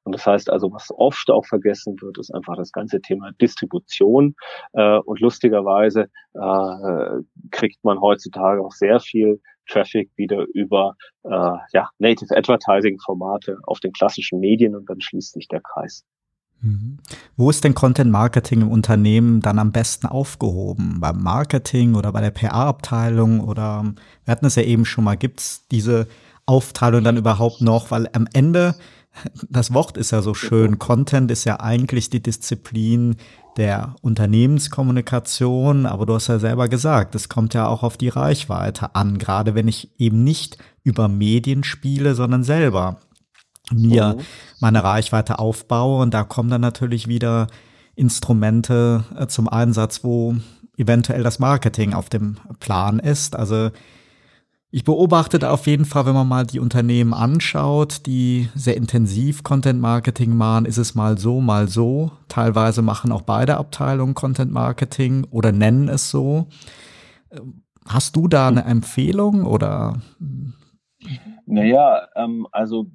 Und 0.04 0.14
das 0.14 0.26
heißt 0.26 0.50
also, 0.50 0.70
was 0.72 0.90
oft 0.96 1.30
auch 1.30 1.46
vergessen 1.46 1.96
wird, 2.00 2.18
ist 2.18 2.32
einfach 2.34 2.56
das 2.56 2.72
ganze 2.72 3.00
Thema 3.00 3.32
Distribution. 3.40 4.34
Äh, 4.72 4.98
und 4.98 5.20
lustigerweise 5.20 6.08
äh, 6.34 7.22
kriegt 7.50 7.82
man 7.84 8.00
heutzutage 8.00 8.62
auch 8.62 8.72
sehr 8.72 9.00
viel 9.00 9.40
Traffic 9.68 10.10
wieder 10.16 10.44
über 10.52 10.94
äh, 11.24 11.56
ja, 11.72 11.88
Native 11.98 12.36
Advertising 12.36 12.98
Formate 12.98 13.58
auf 13.64 13.80
den 13.80 13.92
klassischen 13.92 14.40
Medien 14.40 14.76
und 14.76 14.88
dann 14.88 15.00
schließt 15.00 15.32
sich 15.32 15.48
der 15.48 15.62
Kreis. 15.62 16.04
Mhm. 16.60 16.98
Wo 17.36 17.50
ist 17.50 17.64
denn 17.64 17.74
Content 17.74 18.10
Marketing 18.10 18.62
im 18.62 18.70
Unternehmen 18.70 19.40
dann 19.40 19.58
am 19.58 19.72
besten 19.72 20.06
aufgehoben? 20.06 21.00
Beim 21.00 21.22
Marketing 21.22 21.94
oder 21.94 22.12
bei 22.12 22.20
der 22.20 22.30
PR-Abteilung 22.30 23.40
oder 23.40 23.84
wir 24.24 24.32
hatten 24.32 24.46
es 24.46 24.56
ja 24.56 24.62
eben 24.62 24.84
schon 24.84 25.04
mal, 25.04 25.16
gibt 25.16 25.40
es 25.40 25.66
diese 25.68 26.06
Aufteilung 26.46 27.04
dann 27.04 27.16
überhaupt 27.16 27.60
noch? 27.60 27.90
Weil 27.90 28.08
am 28.12 28.26
Ende, 28.32 28.74
das 29.48 29.72
Wort 29.72 29.96
ist 29.96 30.10
ja 30.10 30.22
so 30.22 30.34
schön, 30.34 30.78
Content 30.78 31.30
ist 31.30 31.44
ja 31.44 31.60
eigentlich 31.60 32.10
die 32.10 32.22
Disziplin 32.22 33.16
der 33.56 33.94
Unternehmenskommunikation, 34.02 35.86
aber 35.86 36.06
du 36.06 36.14
hast 36.14 36.26
ja 36.26 36.38
selber 36.38 36.68
gesagt, 36.68 37.14
es 37.14 37.28
kommt 37.28 37.54
ja 37.54 37.68
auch 37.68 37.82
auf 37.82 37.96
die 37.96 38.08
Reichweite 38.08 38.94
an, 38.94 39.18
gerade 39.18 39.54
wenn 39.54 39.68
ich 39.68 39.90
eben 39.98 40.24
nicht 40.24 40.58
über 40.82 41.08
Medien 41.08 41.62
spiele, 41.64 42.14
sondern 42.14 42.42
selber 42.42 42.98
mir 43.72 44.16
mhm. 44.16 44.20
meine 44.60 44.82
Reichweite 44.84 45.38
aufbaue. 45.38 46.02
Und 46.02 46.12
da 46.12 46.24
kommen 46.24 46.50
dann 46.50 46.60
natürlich 46.60 47.08
wieder 47.08 47.46
Instrumente 47.94 49.04
äh, 49.16 49.26
zum 49.26 49.48
Einsatz, 49.48 50.04
wo 50.04 50.36
eventuell 50.76 51.22
das 51.22 51.38
Marketing 51.38 51.94
auf 51.94 52.08
dem 52.08 52.36
Plan 52.60 52.98
ist. 52.98 53.36
Also 53.36 53.70
ich 54.74 54.82
beobachte 54.82 55.38
da 55.38 55.52
auf 55.52 55.68
jeden 55.68 55.84
Fall, 55.84 56.04
wenn 56.04 56.14
man 56.14 56.26
mal 56.26 56.44
die 56.44 56.58
Unternehmen 56.58 57.14
anschaut, 57.14 58.06
die 58.06 58.48
sehr 58.56 58.76
intensiv 58.76 59.44
Content 59.44 59.80
Marketing 59.80 60.36
machen, 60.36 60.64
ist 60.64 60.78
es 60.78 60.96
mal 60.96 61.16
so, 61.16 61.40
mal 61.40 61.68
so. 61.68 62.10
Teilweise 62.26 62.82
machen 62.82 63.12
auch 63.12 63.22
beide 63.22 63.56
Abteilungen 63.56 64.14
Content 64.14 64.50
Marketing 64.50 65.28
oder 65.30 65.52
nennen 65.52 65.88
es 65.88 66.10
so. 66.10 66.48
Hast 67.86 68.16
du 68.16 68.26
da 68.26 68.48
eine 68.48 68.64
Empfehlung 68.64 69.44
oder? 69.44 70.02
Naja, 71.46 72.08
ähm, 72.16 72.48
also 72.50 72.86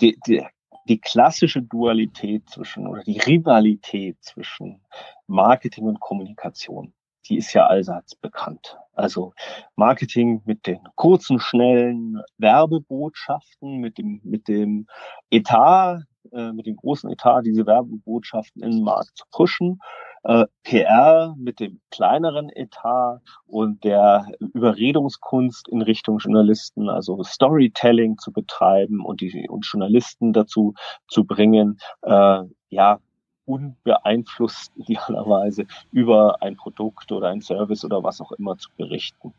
die, 0.00 0.20
die, 0.24 0.46
die 0.88 1.00
klassische 1.00 1.62
Dualität 1.62 2.48
zwischen 2.48 2.86
oder 2.86 3.02
die 3.02 3.18
Rivalität 3.18 4.18
zwischen 4.22 4.82
Marketing 5.26 5.86
und 5.86 5.98
Kommunikation, 5.98 6.92
die 7.28 7.38
ist 7.38 7.52
ja 7.52 7.66
allseits 7.66 8.14
bekannt. 8.14 8.78
Also 8.94 9.32
Marketing 9.76 10.42
mit 10.44 10.66
den 10.66 10.80
kurzen, 10.94 11.38
schnellen 11.38 12.20
Werbebotschaften, 12.38 13.78
mit 13.78 13.98
dem, 13.98 14.20
mit 14.24 14.48
dem 14.48 14.86
Etat, 15.30 16.02
äh, 16.32 16.52
mit 16.52 16.66
dem 16.66 16.76
großen 16.76 17.10
Etat, 17.10 17.42
diese 17.42 17.66
Werbebotschaften 17.66 18.62
in 18.62 18.70
den 18.72 18.82
Markt 18.82 19.10
zu 19.14 19.24
pushen 19.30 19.78
äh, 20.24 20.46
PR 20.62 21.34
mit 21.38 21.60
dem 21.60 21.80
kleineren 21.90 22.50
Etat 22.50 23.20
und 23.46 23.84
der 23.84 24.26
Überredungskunst 24.40 25.68
in 25.68 25.82
Richtung 25.82 26.18
Journalisten, 26.18 26.88
also 26.88 27.22
Storytelling 27.22 28.18
zu 28.18 28.32
betreiben 28.32 29.04
und 29.04 29.20
die 29.20 29.48
und 29.48 29.66
Journalisten 29.66 30.32
dazu 30.32 30.74
zu 31.08 31.24
bringen, 31.24 31.78
äh, 32.02 32.42
ja, 32.70 32.98
unbeeinflusst 33.48 34.72
idealerweise 34.76 35.66
über 35.90 36.42
ein 36.42 36.56
Produkt 36.56 37.10
oder 37.10 37.28
ein 37.28 37.40
Service 37.40 37.84
oder 37.84 38.04
was 38.04 38.20
auch 38.20 38.32
immer 38.32 38.56
zu 38.58 38.68
berichten. 38.76 39.32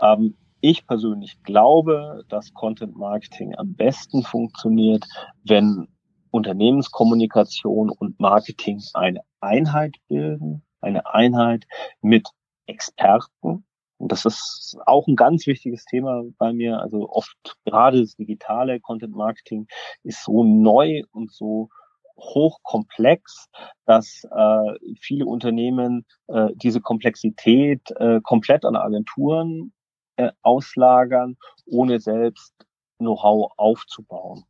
Ähm, 0.00 0.36
ich 0.60 0.86
persönlich 0.86 1.42
glaube, 1.42 2.24
dass 2.28 2.54
Content 2.54 2.96
Marketing 2.96 3.54
am 3.56 3.74
besten 3.74 4.22
funktioniert, 4.22 5.04
wenn 5.44 5.88
Unternehmenskommunikation 6.30 7.90
und 7.90 8.18
Marketing 8.18 8.82
eine 8.94 9.20
Einheit 9.40 9.96
bilden, 10.08 10.62
eine 10.80 11.06
Einheit 11.06 11.66
mit 12.00 12.28
Experten. 12.66 13.64
Und 13.98 14.10
das 14.10 14.24
ist 14.24 14.76
auch 14.86 15.06
ein 15.06 15.16
ganz 15.16 15.46
wichtiges 15.46 15.84
Thema 15.84 16.22
bei 16.38 16.52
mir. 16.52 16.80
Also 16.80 17.08
oft 17.10 17.36
gerade 17.64 18.00
das 18.00 18.16
digitale 18.16 18.80
Content 18.80 19.14
Marketing 19.14 19.68
ist 20.02 20.24
so 20.24 20.44
neu 20.44 21.02
und 21.12 21.30
so 21.30 21.68
hochkomplex, 22.18 23.48
dass 23.86 24.24
äh, 24.30 24.94
viele 25.00 25.26
Unternehmen 25.26 26.06
äh, 26.28 26.48
diese 26.54 26.80
Komplexität 26.80 27.90
äh, 27.96 28.20
komplett 28.22 28.64
an 28.64 28.76
Agenturen 28.76 29.72
äh, 30.16 30.30
auslagern, 30.42 31.36
ohne 31.66 32.00
selbst 32.00 32.54
Know-how 32.98 33.52
aufzubauen. 33.56 34.44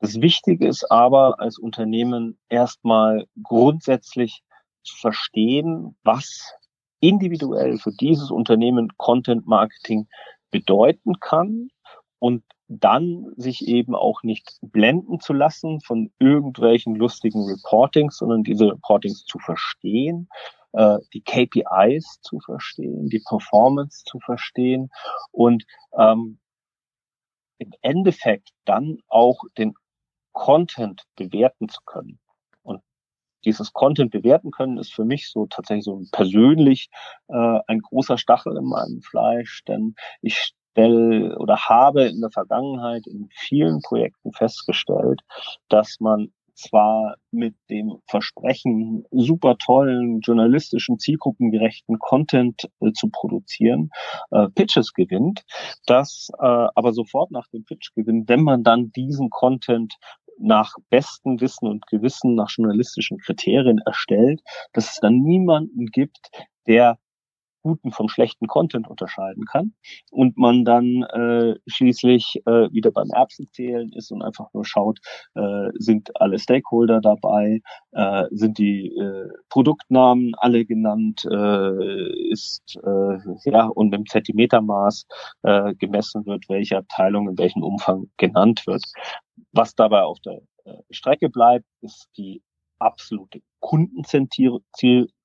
Das 0.00 0.20
Wichtige 0.20 0.66
ist 0.68 0.90
aber 0.90 1.40
als 1.40 1.58
Unternehmen 1.58 2.38
erstmal 2.48 3.26
grundsätzlich 3.42 4.42
zu 4.82 4.96
verstehen, 4.96 5.96
was 6.04 6.54
individuell 7.00 7.78
für 7.78 7.92
dieses 7.92 8.30
Unternehmen 8.30 8.92
Content 8.96 9.46
Marketing 9.46 10.08
bedeuten 10.50 11.20
kann 11.20 11.68
und 12.18 12.42
dann 12.68 13.32
sich 13.36 13.66
eben 13.66 13.94
auch 13.94 14.22
nicht 14.22 14.58
blenden 14.60 15.20
zu 15.20 15.32
lassen 15.32 15.80
von 15.80 16.12
irgendwelchen 16.18 16.94
lustigen 16.94 17.44
Reportings, 17.44 18.18
sondern 18.18 18.44
diese 18.44 18.66
Reportings 18.66 19.24
zu 19.24 19.38
verstehen, 19.38 20.28
äh, 20.72 20.98
die 21.14 21.22
KPIs 21.22 22.20
zu 22.20 22.40
verstehen, 22.40 23.08
die 23.08 23.22
Performance 23.26 24.04
zu 24.04 24.20
verstehen 24.20 24.90
und 25.32 25.64
ähm, 25.98 26.38
im 27.58 27.72
Endeffekt 27.80 28.50
dann 28.66 28.98
auch 29.08 29.42
den 29.56 29.74
Content 30.32 31.02
bewerten 31.16 31.68
zu 31.68 31.80
können. 31.86 32.20
Und 32.62 32.82
dieses 33.44 33.72
Content 33.72 34.10
bewerten 34.10 34.50
können 34.50 34.78
ist 34.78 34.92
für 34.92 35.04
mich 35.04 35.30
so 35.30 35.46
tatsächlich 35.46 35.84
so 35.84 36.02
persönlich 36.12 36.90
äh, 37.28 37.60
ein 37.66 37.80
großer 37.80 38.18
Stachel 38.18 38.56
in 38.56 38.64
meinem 38.64 39.00
Fleisch, 39.00 39.64
denn 39.64 39.94
ich 40.20 40.54
stelle 40.78 41.36
oder 41.38 41.56
habe 41.56 42.04
in 42.04 42.20
der 42.20 42.30
Vergangenheit 42.30 43.06
in 43.06 43.28
vielen 43.32 43.80
Projekten 43.82 44.32
festgestellt, 44.32 45.20
dass 45.68 45.96
man 46.00 46.32
zwar 46.54 47.16
mit 47.30 47.54
dem 47.70 47.98
Versprechen, 48.08 49.04
super 49.12 49.56
tollen, 49.58 50.20
journalistischen, 50.20 50.98
zielgruppengerechten 50.98 52.00
Content 52.00 52.68
äh, 52.80 52.90
zu 52.92 53.10
produzieren, 53.10 53.90
äh, 54.32 54.48
Pitches 54.48 54.92
gewinnt, 54.92 55.44
dass 55.86 56.30
äh, 56.36 56.44
aber 56.74 56.92
sofort 56.92 57.30
nach 57.30 57.46
dem 57.48 57.64
Pitch 57.64 57.94
gewinnt, 57.94 58.28
wenn 58.28 58.42
man 58.42 58.64
dann 58.64 58.90
diesen 58.90 59.30
Content 59.30 59.94
nach 60.40 60.74
bestem 60.90 61.40
Wissen 61.40 61.68
und 61.68 61.86
Gewissen, 61.86 62.34
nach 62.34 62.50
journalistischen 62.50 63.18
Kriterien 63.18 63.78
erstellt, 63.86 64.40
dass 64.72 64.92
es 64.92 64.98
dann 65.00 65.20
niemanden 65.20 65.86
gibt, 65.86 66.30
der 66.66 66.98
guten 67.68 67.92
vom 67.92 68.08
schlechten 68.08 68.46
Content 68.46 68.88
unterscheiden 68.88 69.44
kann 69.44 69.74
und 70.10 70.38
man 70.38 70.64
dann 70.64 71.02
äh, 71.02 71.56
schließlich 71.66 72.40
äh, 72.46 72.72
wieder 72.72 72.90
beim 72.90 73.10
Erbsenzählen 73.10 73.92
ist 73.92 74.10
und 74.10 74.22
einfach 74.22 74.48
nur 74.54 74.64
schaut, 74.64 74.98
äh, 75.34 75.68
sind 75.74 76.10
alle 76.18 76.38
Stakeholder 76.38 77.00
dabei, 77.02 77.60
äh, 77.92 78.24
sind 78.30 78.56
die 78.56 78.88
äh, 78.96 79.28
Produktnamen 79.50 80.32
alle 80.38 80.64
genannt, 80.64 81.26
äh, 81.30 82.30
ist 82.30 82.78
äh, 82.82 83.50
ja 83.50 83.66
und 83.66 83.94
im 83.94 84.06
Zentimetermaß 84.06 85.06
äh, 85.42 85.74
gemessen 85.74 86.24
wird, 86.24 86.48
welche 86.48 86.78
Abteilung 86.78 87.28
in 87.28 87.36
welchem 87.36 87.62
Umfang 87.62 88.06
genannt 88.16 88.66
wird. 88.66 88.82
Was 89.52 89.74
dabei 89.74 90.02
auf 90.04 90.20
der 90.20 90.40
äh, 90.64 90.78
Strecke 90.90 91.28
bleibt, 91.28 91.66
ist 91.82 92.08
die 92.16 92.42
absolute 92.78 93.40
Kundenzentrierung 93.60 94.62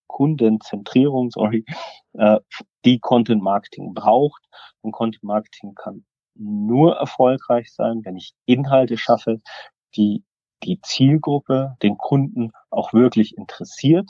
Kundenzentrierung, 0.07 1.31
sorry, 1.31 1.65
äh, 2.13 2.39
die 2.85 2.99
Content 2.99 3.41
Marketing 3.41 3.93
braucht. 3.93 4.43
Und 4.81 4.91
Content 4.91 5.23
Marketing 5.23 5.75
kann 5.75 6.05
nur 6.35 6.95
erfolgreich 6.95 7.71
sein, 7.73 8.01
wenn 8.03 8.17
ich 8.17 8.33
Inhalte 8.45 8.97
schaffe, 8.97 9.41
die 9.95 10.23
die 10.63 10.79
Zielgruppe, 10.81 11.75
den 11.83 11.97
Kunden 11.97 12.51
auch 12.69 12.93
wirklich 12.93 13.37
interessiert. 13.37 14.09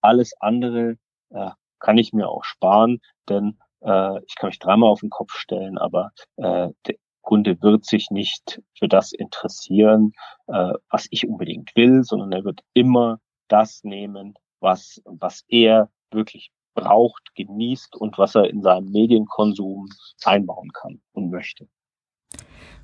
Alles 0.00 0.34
andere 0.40 0.96
äh, 1.30 1.50
kann 1.78 1.98
ich 1.98 2.12
mir 2.12 2.28
auch 2.28 2.44
sparen, 2.44 3.00
denn 3.28 3.58
äh, 3.80 4.22
ich 4.26 4.36
kann 4.36 4.48
mich 4.48 4.58
dreimal 4.58 4.90
auf 4.90 5.00
den 5.00 5.10
Kopf 5.10 5.32
stellen, 5.32 5.78
aber 5.78 6.10
äh, 6.36 6.68
der 6.86 6.96
Kunde 7.22 7.60
wird 7.60 7.84
sich 7.84 8.10
nicht 8.10 8.62
für 8.78 8.88
das 8.88 9.12
interessieren, 9.12 10.12
äh, 10.46 10.74
was 10.90 11.06
ich 11.10 11.26
unbedingt 11.26 11.74
will, 11.74 12.04
sondern 12.04 12.32
er 12.32 12.44
wird 12.44 12.60
immer 12.72 13.18
das 13.48 13.82
nehmen, 13.82 14.34
was, 14.60 15.02
was 15.04 15.44
er 15.48 15.90
wirklich 16.10 16.50
braucht, 16.74 17.34
genießt 17.34 17.96
und 17.96 18.18
was 18.18 18.34
er 18.34 18.48
in 18.50 18.62
seinem 18.62 18.90
Medienkonsum 18.90 19.88
einbauen 20.24 20.70
kann 20.72 21.00
und 21.12 21.30
möchte. 21.30 21.66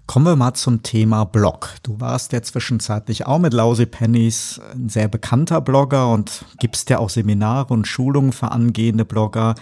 Kommen 0.07 0.27
wir 0.27 0.37
mal 0.37 0.55
zum 0.55 0.83
Thema 0.83 1.25
Blog. 1.25 1.77
Du 1.83 2.01
warst 2.01 2.33
ja 2.33 2.43
zwischenzeitlich 2.43 3.27
auch 3.27 3.39
mit 3.39 3.55
Lousy 3.55 3.87
Pennies 3.87 4.61
ein 4.75 4.89
sehr 4.89 5.09
bekannter 5.09 5.61
Blogger 5.61 6.13
und 6.13 6.45
gibst 6.59 6.91
ja 6.91 6.99
auch 6.99 7.09
Seminare 7.09 7.73
und 7.73 7.87
Schulungen 7.87 8.33
für 8.33 8.51
angehende 8.51 9.05
Blogger. 9.05 9.55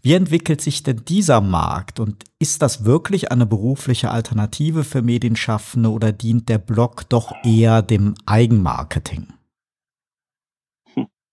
Wie 0.00 0.14
entwickelt 0.14 0.60
sich 0.60 0.82
denn 0.82 1.02
dieser 1.06 1.40
Markt 1.40 2.00
und 2.00 2.24
ist 2.40 2.62
das 2.62 2.84
wirklich 2.84 3.30
eine 3.30 3.46
berufliche 3.46 4.10
Alternative 4.10 4.82
für 4.82 5.02
Medienschaffende 5.02 5.90
oder 5.90 6.10
dient 6.10 6.48
der 6.48 6.58
Blog 6.58 7.08
doch 7.08 7.32
eher 7.44 7.82
dem 7.82 8.14
Eigenmarketing? 8.26 9.28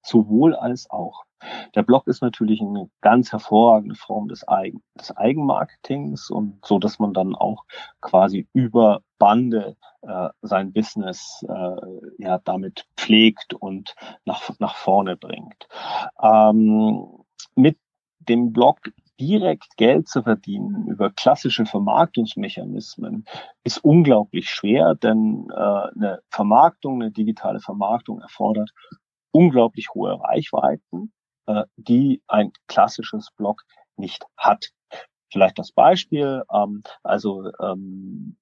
Sowohl 0.10 0.55
als 0.55 0.89
auch. 0.89 1.24
Der 1.76 1.84
Blog 1.84 2.07
ist 2.07 2.22
natürlich 2.22 2.62
eine 2.62 2.89
ganz 3.01 3.32
hervorragende 3.32 3.95
Form 3.95 4.28
des, 4.28 4.47
Eigen, 4.47 4.84
des 4.99 5.16
Eigenmarketings 5.16 6.30
und 6.30 6.66
so, 6.66 6.80
dass 6.80 6.99
man 6.99 7.14
dann 7.14 7.36
auch 7.36 7.64
quasi 8.01 8.47
über 8.53 9.01
Bande 9.20 9.78
äh, 10.01 10.30
sein 10.41 10.74
Business 10.74 11.45
äh, 11.47 12.24
ja 12.24 12.39
damit 12.43 12.88
pflegt 12.97 13.53
und 13.53 13.95
nach, 14.26 14.49
nach 14.60 14.76
vorne 14.76 15.16
bringt. 15.16 15.68
Ähm, 16.22 17.24
mit 17.55 17.78
dem 18.20 18.51
Blog 18.51 18.80
direkt 19.20 19.76
Geld 19.78 20.07
zu 20.07 20.24
verdienen 20.24 20.88
über 20.88 21.10
klassische 21.10 21.66
Vermarktungsmechanismen 21.66 23.26
ist 23.64 23.84
unglaublich 23.84 24.49
schwer, 24.49 24.95
denn 24.95 25.47
äh, 25.51 25.55
eine 25.55 26.22
Vermarktung, 26.30 27.01
eine 27.01 27.12
digitale 27.12 27.60
Vermarktung 27.60 28.22
erfordert 28.22 28.72
unglaublich 29.32 29.90
hohe 29.94 30.20
Reichweiten, 30.22 31.12
äh, 31.48 31.64
die 31.78 32.22
ein 32.28 32.52
klassisches 32.68 33.30
Blog 33.36 33.64
nicht 33.98 34.26
hat. 34.38 34.70
Vielleicht 35.32 35.60
das 35.60 35.72
Beispiel, 35.72 36.44
ähm, 36.54 36.84
also 37.04 37.52
ähm, 37.62 38.38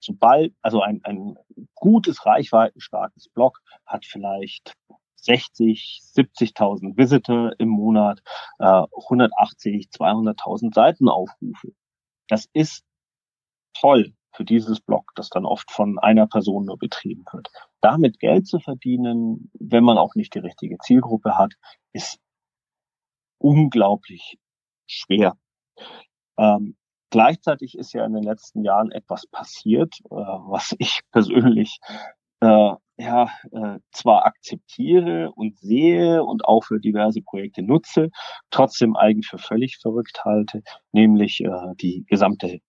sobald, 0.00 0.54
also 0.62 0.80
ein, 0.80 1.00
ein 1.04 1.36
gutes, 1.74 2.24
reichweitenstarkes 2.24 3.28
Blog 3.28 3.60
hat 3.84 4.06
vielleicht 4.06 4.74
60, 5.16 6.02
70.000 6.14 6.96
Visitor 6.96 7.52
im 7.58 7.68
Monat, 7.68 8.20
äh, 8.58 8.64
180, 8.64 9.88
200.000 9.90 10.72
Seitenaufrufe. 10.72 11.72
Das 12.28 12.48
ist 12.52 12.84
toll 13.74 14.15
für 14.36 14.44
dieses 14.44 14.80
Blog, 14.80 15.12
das 15.16 15.30
dann 15.30 15.46
oft 15.46 15.70
von 15.70 15.98
einer 15.98 16.26
Person 16.26 16.66
nur 16.66 16.78
betrieben 16.78 17.24
wird. 17.32 17.48
Damit 17.80 18.18
Geld 18.18 18.46
zu 18.46 18.60
verdienen, 18.60 19.50
wenn 19.58 19.82
man 19.82 19.98
auch 19.98 20.14
nicht 20.14 20.34
die 20.34 20.40
richtige 20.40 20.76
Zielgruppe 20.78 21.38
hat, 21.38 21.54
ist 21.92 22.18
unglaublich 23.38 24.38
schwer. 24.86 25.36
Ähm, 26.38 26.76
gleichzeitig 27.10 27.76
ist 27.78 27.92
ja 27.94 28.04
in 28.04 28.12
den 28.12 28.22
letzten 28.22 28.62
Jahren 28.62 28.90
etwas 28.92 29.26
passiert, 29.26 29.94
äh, 30.10 30.14
was 30.14 30.74
ich 30.78 31.00
persönlich 31.12 31.78
äh, 32.40 32.74
ja 32.98 33.30
äh, 33.52 33.78
zwar 33.92 34.26
akzeptiere 34.26 35.32
und 35.32 35.58
sehe 35.58 36.22
und 36.24 36.44
auch 36.44 36.64
für 36.64 36.80
diverse 36.80 37.22
Projekte 37.22 37.62
nutze, 37.62 38.10
trotzdem 38.50 38.96
eigentlich 38.96 39.28
für 39.28 39.38
völlig 39.38 39.78
verrückt 39.78 40.24
halte, 40.24 40.62
nämlich 40.92 41.40
äh, 41.42 41.74
die 41.80 42.04
gesamte 42.06 42.60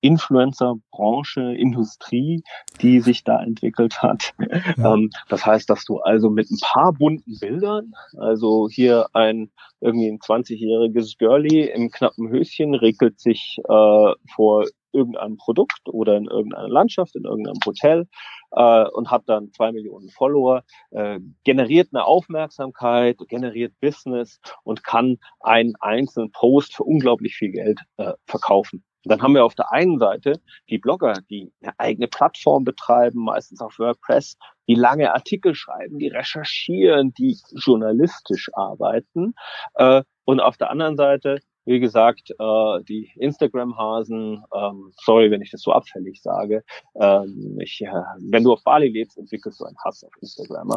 Influencer-Branche, 0.00 1.54
Industrie, 1.54 2.42
die 2.80 3.00
sich 3.00 3.24
da 3.24 3.42
entwickelt 3.42 4.02
hat. 4.02 4.32
Ja. 4.76 4.94
Ähm, 4.94 5.10
das 5.28 5.44
heißt, 5.44 5.68
dass 5.70 5.84
du 5.84 5.98
also 5.98 6.30
mit 6.30 6.50
ein 6.50 6.58
paar 6.60 6.92
bunten 6.92 7.38
Bildern, 7.40 7.92
also 8.16 8.68
hier 8.70 9.08
ein 9.12 9.50
irgendwie 9.80 10.08
ein 10.08 10.18
20-jähriges 10.18 11.18
Girlie 11.18 11.66
im 11.66 11.90
knappen 11.90 12.30
Höschen 12.30 12.74
regelt 12.74 13.20
sich 13.20 13.58
äh, 13.68 14.12
vor 14.34 14.64
irgendeinem 14.92 15.36
Produkt 15.36 15.82
oder 15.86 16.16
in 16.16 16.26
irgendeiner 16.26 16.68
Landschaft, 16.68 17.14
in 17.14 17.24
irgendeinem 17.24 17.60
Hotel 17.64 18.08
äh, 18.52 18.88
und 18.88 19.10
hat 19.10 19.24
dann 19.26 19.52
zwei 19.52 19.72
Millionen 19.72 20.08
Follower, 20.08 20.64
äh, 20.90 21.20
generiert 21.44 21.88
eine 21.92 22.04
Aufmerksamkeit, 22.04 23.18
generiert 23.28 23.74
Business 23.80 24.40
und 24.64 24.82
kann 24.82 25.18
einen 25.40 25.74
einzelnen 25.80 26.32
Post 26.32 26.74
für 26.74 26.84
unglaublich 26.84 27.36
viel 27.36 27.52
Geld 27.52 27.80
äh, 27.98 28.14
verkaufen. 28.26 28.82
Und 29.06 29.12
dann 29.12 29.22
haben 29.22 29.34
wir 29.34 29.44
auf 29.44 29.54
der 29.54 29.70
einen 29.70 30.00
Seite 30.00 30.40
die 30.68 30.78
Blogger, 30.78 31.12
die 31.30 31.52
eine 31.62 31.78
eigene 31.78 32.08
Plattform 32.08 32.64
betreiben, 32.64 33.22
meistens 33.22 33.60
auf 33.60 33.78
WordPress, 33.78 34.36
die 34.66 34.74
lange 34.74 35.14
Artikel 35.14 35.54
schreiben, 35.54 36.00
die 36.00 36.08
recherchieren, 36.08 37.14
die 37.14 37.38
journalistisch 37.54 38.50
arbeiten. 38.54 39.34
Äh, 39.74 40.02
und 40.24 40.40
auf 40.40 40.56
der 40.56 40.70
anderen 40.70 40.96
Seite 40.96 41.38
wie 41.66 41.78
gesagt, 41.78 42.30
äh, 42.30 42.82
die 42.88 43.10
Instagram-Hasen, 43.16 44.44
ähm, 44.54 44.92
sorry, 45.04 45.30
wenn 45.30 45.42
ich 45.42 45.50
das 45.50 45.62
so 45.62 45.72
abfällig 45.72 46.22
sage, 46.22 46.64
ähm, 46.94 47.58
ich, 47.60 47.80
äh, 47.82 48.02
wenn 48.30 48.44
du 48.44 48.52
auf 48.52 48.62
Bali 48.62 48.88
lebst, 48.88 49.18
entwickelst 49.18 49.60
du 49.60 49.64
einen 49.64 49.76
Hass 49.84 50.04
auf 50.04 50.12
Instagram. 50.20 50.76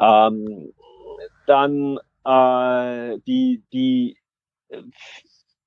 Ähm, 0.00 0.72
dann 1.46 1.98
äh, 2.24 3.18
die, 3.26 3.64
die 3.72 4.16
äh, 4.68 4.82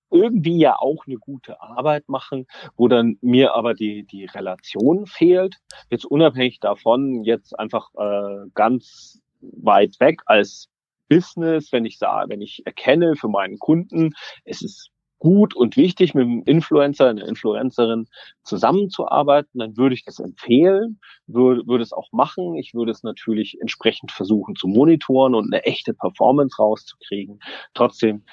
irgendwie 0.10 0.58
ja 0.58 0.78
auch 0.80 1.06
eine 1.06 1.18
gute 1.18 1.62
Arbeit 1.62 2.08
machen, 2.10 2.48
wo 2.76 2.88
dann 2.88 3.18
mir 3.22 3.54
aber 3.54 3.74
die, 3.74 4.04
die 4.04 4.26
Relation 4.26 5.06
fehlt. 5.06 5.56
Jetzt 5.90 6.06
unabhängig 6.06 6.60
davon, 6.60 7.24
jetzt 7.24 7.58
einfach 7.58 7.90
äh, 7.98 8.50
ganz 8.54 9.22
weit 9.42 10.00
weg 10.00 10.22
als 10.26 10.70
Business, 11.10 11.72
wenn 11.72 11.86
ich 11.86 11.98
sage, 11.98 12.30
wenn 12.30 12.42
ich 12.42 12.66
erkenne 12.66 13.16
für 13.16 13.30
meinen 13.30 13.60
Kunden, 13.60 14.14
es 14.44 14.62
ist 14.62 14.92
gut 15.20 15.56
und 15.56 15.78
wichtig, 15.78 16.14
mit 16.14 16.26
einem 16.26 16.44
Influencer, 16.46 17.10
einer 17.10 17.28
Influencerin 17.28 18.08
zusammenzuarbeiten, 18.44 19.60
dann 19.60 19.78
würde 19.78 19.96
ich 19.96 20.06
das 20.06 20.20
empfehlen, 20.20 21.00
würde, 21.26 21.66
würde 21.66 21.84
es 21.84 21.94
auch 21.94 22.12
machen. 22.12 22.56
Ich 22.56 22.74
würde 22.74 22.92
es 22.92 23.04
natürlich 23.04 23.58
entsprechend 23.60 24.12
versuchen 24.12 24.56
zu 24.56 24.68
monitoren 24.68 25.34
und 25.34 25.52
eine 25.52 25.64
echte 25.64 25.94
Performance 25.94 26.58
rauszukriegen. 26.60 27.40
Trotzdem 27.74 28.24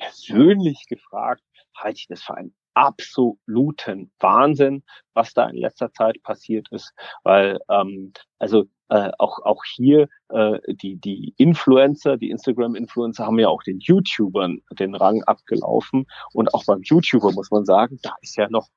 persönlich 0.00 0.86
gefragt, 0.88 1.42
halte 1.76 1.98
ich 1.98 2.06
das 2.08 2.22
für 2.22 2.36
einen 2.36 2.54
absoluten 2.74 4.12
Wahnsinn, 4.20 4.84
was 5.12 5.34
da 5.34 5.48
in 5.48 5.56
letzter 5.56 5.92
Zeit 5.92 6.22
passiert 6.22 6.68
ist, 6.70 6.92
weil 7.24 7.58
ähm, 7.68 8.12
also 8.38 8.66
äh, 8.88 9.10
auch 9.18 9.40
auch 9.44 9.64
hier 9.64 10.08
äh, 10.28 10.58
die 10.68 10.96
die 10.96 11.34
Influencer, 11.36 12.16
die 12.16 12.30
Instagram-Influencer 12.30 13.26
haben 13.26 13.38
ja 13.38 13.48
auch 13.48 13.62
den 13.62 13.80
YouTubern 13.80 14.62
den 14.78 14.94
Rang 14.94 15.22
abgelaufen 15.24 16.06
und 16.32 16.54
auch 16.54 16.64
beim 16.66 16.82
YouTuber 16.82 17.32
muss 17.32 17.50
man 17.50 17.64
sagen, 17.64 17.98
da 18.02 18.14
ist 18.22 18.36
ja 18.36 18.48
noch 18.48 18.68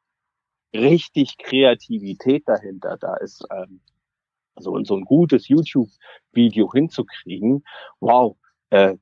richtig 0.73 1.37
Kreativität 1.37 2.47
dahinter. 2.47 2.97
Da 2.99 3.15
ist 3.17 3.45
ähm, 3.51 3.81
so, 4.57 4.81
so 4.83 4.95
ein 4.95 5.05
gutes 5.05 5.47
YouTube-Video 5.47 6.71
hinzukriegen. 6.71 7.63
Wow, 7.99 8.37
äh, 8.69 8.97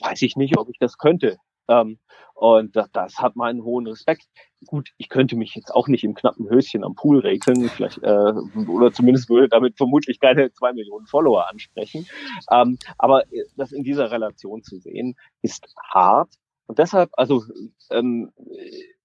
weiß 0.00 0.22
ich 0.22 0.36
nicht, 0.36 0.58
ob 0.58 0.68
ich 0.68 0.78
das 0.78 0.98
könnte. 0.98 1.38
Ähm, 1.68 1.98
und 2.34 2.76
das, 2.76 2.90
das 2.92 3.18
hat 3.18 3.34
meinen 3.34 3.62
hohen 3.62 3.86
Respekt. 3.86 4.26
Gut, 4.66 4.90
ich 4.98 5.08
könnte 5.08 5.36
mich 5.36 5.54
jetzt 5.54 5.70
auch 5.74 5.88
nicht 5.88 6.04
im 6.04 6.14
knappen 6.14 6.48
Höschen 6.48 6.84
am 6.84 6.94
Pool 6.94 7.20
regeln, 7.20 7.68
vielleicht, 7.68 8.02
äh, 8.02 8.32
oder 8.68 8.92
zumindest 8.92 9.28
würde 9.28 9.48
damit 9.48 9.76
vermutlich 9.76 10.20
keine 10.20 10.52
zwei 10.52 10.72
Millionen 10.72 11.06
Follower 11.06 11.48
ansprechen. 11.48 12.06
Ähm, 12.50 12.78
aber 12.98 13.24
das 13.56 13.72
in 13.72 13.84
dieser 13.84 14.10
Relation 14.10 14.62
zu 14.62 14.78
sehen, 14.78 15.16
ist 15.42 15.66
hart. 15.92 16.34
Und 16.66 16.78
deshalb, 16.78 17.10
also 17.14 17.42
ähm, 17.90 18.32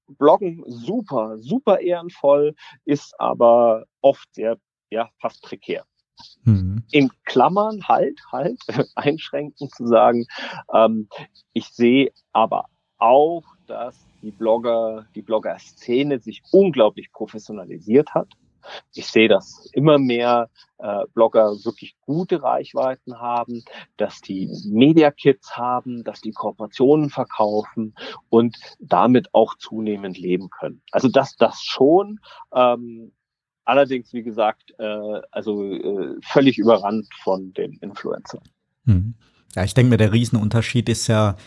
Bloggen 0.07 0.63
super, 0.67 1.37
super 1.39 1.79
ehrenvoll, 1.79 2.55
ist 2.85 3.13
aber 3.19 3.85
oft 4.01 4.27
sehr, 4.33 4.57
ja, 4.89 5.09
fast 5.19 5.41
prekär. 5.41 5.85
Mhm. 6.43 6.83
In 6.91 7.11
Klammern 7.25 7.87
halt, 7.87 8.19
halt, 8.31 8.59
einschränkend 8.95 9.73
zu 9.73 9.87
sagen, 9.87 10.25
ähm, 10.73 11.07
ich 11.53 11.67
sehe 11.67 12.11
aber 12.31 12.65
auch, 12.97 13.43
dass 13.67 13.97
die 14.21 14.31
Blogger, 14.31 15.07
die 15.15 15.21
Blogger-Szene 15.21 16.19
sich 16.19 16.43
unglaublich 16.51 17.11
professionalisiert 17.11 18.13
hat. 18.13 18.27
Ich 18.93 19.07
sehe, 19.07 19.27
dass 19.27 19.67
immer 19.73 19.97
mehr 19.97 20.49
äh, 20.77 21.05
Blogger 21.15 21.49
wirklich 21.63 21.95
gute 22.01 22.43
Reichweiten 22.43 23.19
haben, 23.19 23.63
dass 23.97 24.21
die 24.21 24.49
Media 24.69 25.09
Kits 25.09 25.57
haben, 25.57 26.03
dass 26.03 26.21
die 26.21 26.31
Kooperationen 26.31 27.09
verkaufen 27.09 27.95
und 28.29 28.57
damit 28.79 29.33
auch 29.33 29.55
zunehmend 29.55 30.19
leben 30.19 30.51
können. 30.51 30.83
Also 30.91 31.07
dass 31.07 31.35
das 31.37 31.63
schon 31.63 32.19
ähm, 32.53 33.13
Allerdings, 33.71 34.11
wie 34.11 34.21
gesagt, 34.21 34.73
äh, 34.79 35.21
also 35.31 35.63
äh, 35.63 36.17
völlig 36.21 36.57
überrannt 36.57 37.07
von 37.23 37.53
den 37.53 37.71
Influencern. 37.75 38.41
Hm. 38.85 39.13
Ja, 39.55 39.63
ich 39.63 39.73
denke 39.73 39.91
mir, 39.91 39.97
der 39.97 40.11
Riesenunterschied 40.11 40.89
ist 40.89 41.07
ja, 41.07 41.37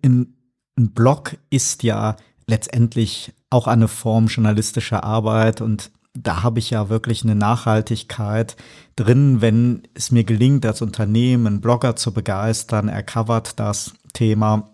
in, 0.00 0.38
ein 0.78 0.94
Blog 0.94 1.36
ist 1.50 1.82
ja 1.82 2.16
letztendlich 2.46 3.34
auch 3.50 3.66
eine 3.66 3.88
Form 3.88 4.28
journalistischer 4.28 5.04
Arbeit 5.04 5.60
und 5.60 5.90
da 6.14 6.42
habe 6.42 6.60
ich 6.60 6.70
ja 6.70 6.88
wirklich 6.88 7.22
eine 7.24 7.34
Nachhaltigkeit 7.34 8.56
drin, 8.96 9.42
wenn 9.42 9.82
es 9.92 10.10
mir 10.10 10.24
gelingt, 10.24 10.64
als 10.64 10.80
Unternehmen 10.80 11.46
einen 11.46 11.60
Blogger 11.60 11.94
zu 11.94 12.14
begeistern, 12.14 12.88
er 12.88 13.02
covert 13.02 13.60
das 13.60 13.92
Thema. 14.14 14.70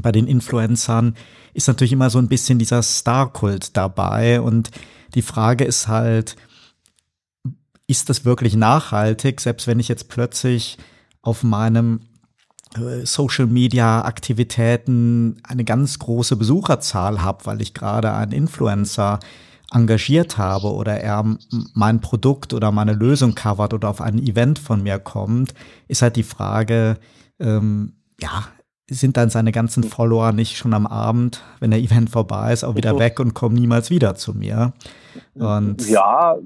Bei 0.00 0.12
den 0.12 0.26
Influencern 0.26 1.14
ist 1.52 1.68
natürlich 1.68 1.92
immer 1.92 2.10
so 2.10 2.18
ein 2.18 2.28
bisschen 2.28 2.58
dieser 2.58 2.82
Star-Kult 2.82 3.76
dabei 3.76 4.40
und 4.40 4.70
die 5.14 5.22
Frage 5.22 5.64
ist 5.64 5.88
halt, 5.88 6.36
ist 7.86 8.08
das 8.08 8.24
wirklich 8.24 8.56
nachhaltig, 8.56 9.40
selbst 9.40 9.66
wenn 9.66 9.78
ich 9.78 9.88
jetzt 9.88 10.08
plötzlich 10.08 10.78
auf 11.22 11.42
meinem 11.42 12.00
äh, 12.76 13.06
Social 13.06 13.46
Media 13.46 14.04
Aktivitäten 14.04 15.36
eine 15.42 15.64
ganz 15.64 15.98
große 15.98 16.36
Besucherzahl 16.36 17.22
habe, 17.22 17.46
weil 17.46 17.62
ich 17.62 17.74
gerade 17.74 18.12
einen 18.12 18.32
Influencer 18.32 19.20
engagiert 19.72 20.38
habe 20.38 20.72
oder 20.72 21.00
er 21.00 21.36
mein 21.74 22.00
Produkt 22.00 22.52
oder 22.54 22.70
meine 22.70 22.92
Lösung 22.92 23.34
covert 23.34 23.74
oder 23.74 23.88
auf 23.88 24.00
ein 24.00 24.18
Event 24.18 24.58
von 24.58 24.82
mir 24.82 24.98
kommt, 24.98 25.54
ist 25.88 26.02
halt 26.02 26.16
die 26.16 26.22
Frage, 26.22 26.98
ähm, 27.40 27.94
ja, 28.20 28.44
sind 28.90 29.16
dann 29.16 29.30
seine 29.30 29.52
ganzen 29.52 29.82
Follower 29.82 30.32
nicht 30.32 30.56
schon 30.56 30.74
am 30.74 30.86
Abend, 30.86 31.42
wenn 31.60 31.70
der 31.70 31.80
Event 31.80 32.10
vorbei 32.10 32.52
ist, 32.52 32.64
auch 32.64 32.76
wieder 32.76 32.98
weg 32.98 33.18
und 33.18 33.34
kommen 33.34 33.54
niemals 33.54 33.90
wieder 33.90 34.14
zu 34.14 34.34
mir? 34.34 34.72
Und 35.34 35.88
ja, 35.88 36.36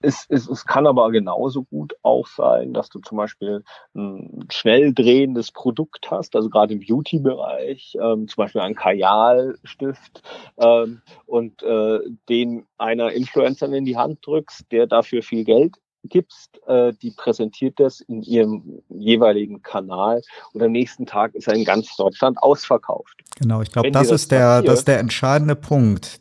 es, 0.00 0.26
es, 0.28 0.48
es 0.48 0.64
kann 0.64 0.86
aber 0.86 1.10
genauso 1.10 1.64
gut 1.64 1.94
auch 2.02 2.26
sein, 2.26 2.72
dass 2.72 2.88
du 2.88 2.98
zum 3.00 3.18
Beispiel 3.18 3.62
ein 3.94 4.46
schnell 4.50 4.92
drehendes 4.92 5.52
Produkt 5.52 6.10
hast, 6.10 6.34
also 6.36 6.50
gerade 6.50 6.74
im 6.74 6.80
Beauty-Bereich, 6.80 7.96
ähm, 8.00 8.28
zum 8.28 8.42
Beispiel 8.42 8.60
ein 8.60 8.74
Kajalstift 8.74 10.22
ähm, 10.58 11.02
und 11.26 11.62
äh, 11.62 12.00
den 12.28 12.66
einer 12.76 13.12
Influencerin 13.12 13.74
in 13.74 13.84
die 13.84 13.96
Hand 13.96 14.26
drückst, 14.26 14.70
der 14.72 14.86
dafür 14.86 15.22
viel 15.22 15.44
Geld 15.44 15.76
gibst, 16.04 16.60
äh, 16.66 16.92
die 17.02 17.10
präsentiert 17.10 17.80
das 17.80 18.00
in 18.00 18.22
ihrem 18.22 18.82
jeweiligen 18.88 19.62
Kanal 19.62 20.22
und 20.52 20.62
am 20.62 20.72
nächsten 20.72 21.06
Tag 21.06 21.34
ist 21.34 21.48
er 21.48 21.54
in 21.54 21.64
ganz 21.64 21.94
Deutschland 21.96 22.38
ausverkauft. 22.42 23.14
Genau, 23.38 23.62
ich 23.62 23.70
glaube, 23.70 23.90
das, 23.90 24.08
das 24.08 24.22
ist 24.22 24.32
der, 24.32 24.62
das 24.62 24.80
ist 24.80 24.88
der 24.88 24.98
entscheidende 25.00 25.56
Punkt. 25.56 26.20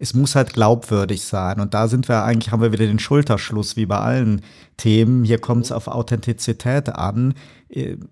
Es 0.00 0.14
muss 0.14 0.36
halt 0.36 0.52
glaubwürdig 0.52 1.24
sein. 1.24 1.60
Und 1.60 1.74
da 1.74 1.88
sind 1.88 2.08
wir 2.08 2.22
eigentlich, 2.22 2.52
haben 2.52 2.62
wir 2.62 2.72
wieder 2.72 2.86
den 2.86 3.00
Schulterschluss 3.00 3.76
wie 3.76 3.86
bei 3.86 3.98
allen 3.98 4.42
Themen. 4.76 5.24
Hier 5.24 5.40
kommt 5.40 5.64
es 5.64 5.72
auf 5.72 5.88
Authentizität 5.88 6.90
an. 6.90 7.34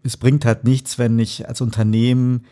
Es 0.03 0.17
bringt 0.17 0.45
halt 0.45 0.65
nichts, 0.65 0.99
wenn 0.99 1.17
ich 1.21 1.49
als 1.49 1.61
Unternehmen 1.61 2.45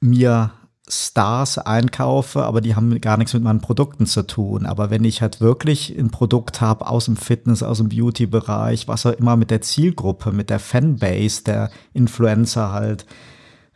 mir 0.00 0.50
Stars 0.88 1.58
einkaufe, 1.58 2.44
aber 2.44 2.60
die 2.60 2.76
haben 2.76 3.00
gar 3.00 3.16
nichts 3.16 3.34
mit 3.34 3.42
meinen 3.42 3.60
Produkten 3.60 4.06
zu 4.06 4.24
tun. 4.24 4.66
Aber 4.66 4.88
wenn 4.90 5.02
ich 5.02 5.20
halt 5.20 5.40
wirklich 5.40 5.96
ein 5.98 6.10
Produkt 6.10 6.60
habe 6.60 6.86
aus 6.86 7.06
dem 7.06 7.16
Fitness, 7.16 7.64
aus 7.64 7.78
dem 7.78 7.88
Beauty-Bereich, 7.88 8.86
was 8.86 9.04
auch 9.04 9.12
immer 9.12 9.36
mit 9.36 9.50
der 9.50 9.62
Zielgruppe, 9.62 10.30
mit 10.30 10.48
der 10.48 10.60
Fanbase 10.60 11.42
der 11.42 11.70
Influencer 11.92 12.70
halt 12.70 13.04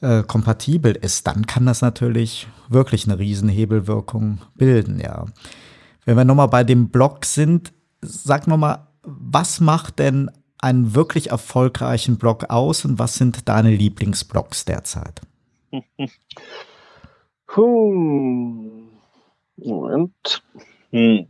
äh, 0.00 0.22
kompatibel 0.22 0.94
ist, 0.94 1.26
dann 1.26 1.46
kann 1.46 1.66
das 1.66 1.80
natürlich 1.80 2.46
wirklich 2.68 3.06
eine 3.06 3.18
Riesenhebelwirkung 3.18 4.38
bilden, 4.54 5.00
ja. 5.00 5.26
Wenn 6.04 6.16
wir 6.16 6.24
nochmal 6.24 6.48
bei 6.48 6.64
dem 6.64 6.90
Blog 6.90 7.24
sind, 7.24 7.72
sag 8.00 8.46
nochmal, 8.46 8.86
was 9.02 9.60
macht 9.60 9.98
denn 9.98 10.30
einen 10.58 10.94
wirklich 10.94 11.30
erfolgreichen 11.30 12.18
Blog 12.18 12.50
aus 12.50 12.84
und 12.84 12.98
was 12.98 13.14
sind 13.14 13.48
deine 13.48 13.74
Lieblingsblogs 13.74 14.64
derzeit? 14.64 15.20
Hm. 17.54 18.88
Moment. 19.56 20.42
Hm. 20.90 21.26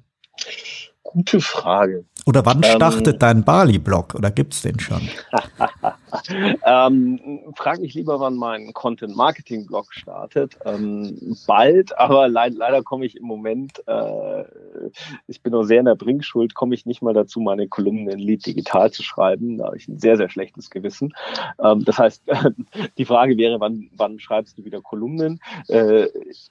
Gute 1.03 1.41
Frage. 1.41 2.05
Oder 2.27 2.45
wann 2.47 2.63
ähm, 2.63 2.71
startet 2.77 3.15
ähm, 3.15 3.19
dein 3.19 3.45
Bali-Blog? 3.45 4.15
Oder 4.15 4.31
gibt 4.31 4.55
es 4.55 4.63
den 4.63 4.79
schon? 4.79 5.09
ähm, 6.65 7.41
frag 7.57 7.81
mich 7.81 7.95
lieber, 7.95 8.21
wann 8.21 8.37
mein 8.37 8.73
Content-Marketing-Blog 8.73 9.93
startet. 9.93 10.59
Ähm, 10.65 11.37
bald, 11.47 11.97
aber 11.99 12.29
leid, 12.29 12.55
leider 12.55 12.83
komme 12.83 13.07
ich 13.07 13.17
im 13.17 13.27
Moment, 13.27 13.83
äh, 13.87 14.45
ich 15.27 15.43
bin 15.43 15.53
noch 15.53 15.65
sehr 15.65 15.81
in 15.81 15.87
der 15.87 15.95
Bringschuld, 15.95 16.55
komme 16.55 16.75
ich 16.75 16.87
nicht 16.87 17.03
mal 17.03 17.15
dazu, 17.15 17.41
meine 17.41 17.69
Kolumnen 17.69 18.09
in 18.09 18.19
Lead 18.19 18.47
digital 18.47 18.91
zu 18.91 19.03
schreiben. 19.03 19.59
Da 19.59 19.67
habe 19.67 19.77
ich 19.77 19.89
ein 19.89 19.99
sehr, 19.99 20.17
sehr 20.17 20.29
schlechtes 20.29 20.71
Gewissen. 20.71 21.15
Ähm, 21.63 21.85
das 21.85 21.99
heißt, 21.99 22.25
die 22.99 23.05
Frage 23.05 23.37
wäre, 23.37 23.61
wann, 23.61 23.91
wann 23.97 24.19
schreibst 24.19 24.59
du 24.59 24.65
wieder 24.65 24.81
Kolumnen? 24.81 25.41
Äh, 25.69 26.07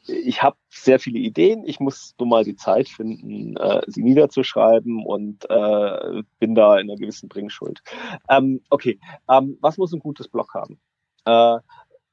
ich 0.08 0.42
habe 0.44 0.58
sehr 0.70 1.00
viele 1.00 1.20
Ideen. 1.20 1.64
Ich 1.66 1.80
muss 1.80 2.16
nur 2.20 2.28
mal 2.28 2.44
die 2.44 2.56
Zeit 2.56 2.88
finden, 2.88 3.58
äh, 3.58 3.82
sie 3.88 4.04
niederzuschreiben 4.04 5.04
und 5.06 5.50
äh, 5.50 6.24
bin 6.40 6.56
da 6.56 6.78
in 6.78 6.90
einer 6.90 7.00
gewissen 7.00 7.30
Bringschuld. 7.30 7.82
Ähm, 8.30 8.62
okay, 8.70 9.00
ähm, 9.30 9.49
was 9.62 9.78
muss 9.78 9.94
ein 9.94 10.00
gutes 10.00 10.28
Blog 10.28 10.54
haben? 10.54 10.80
Äh, 11.26 11.60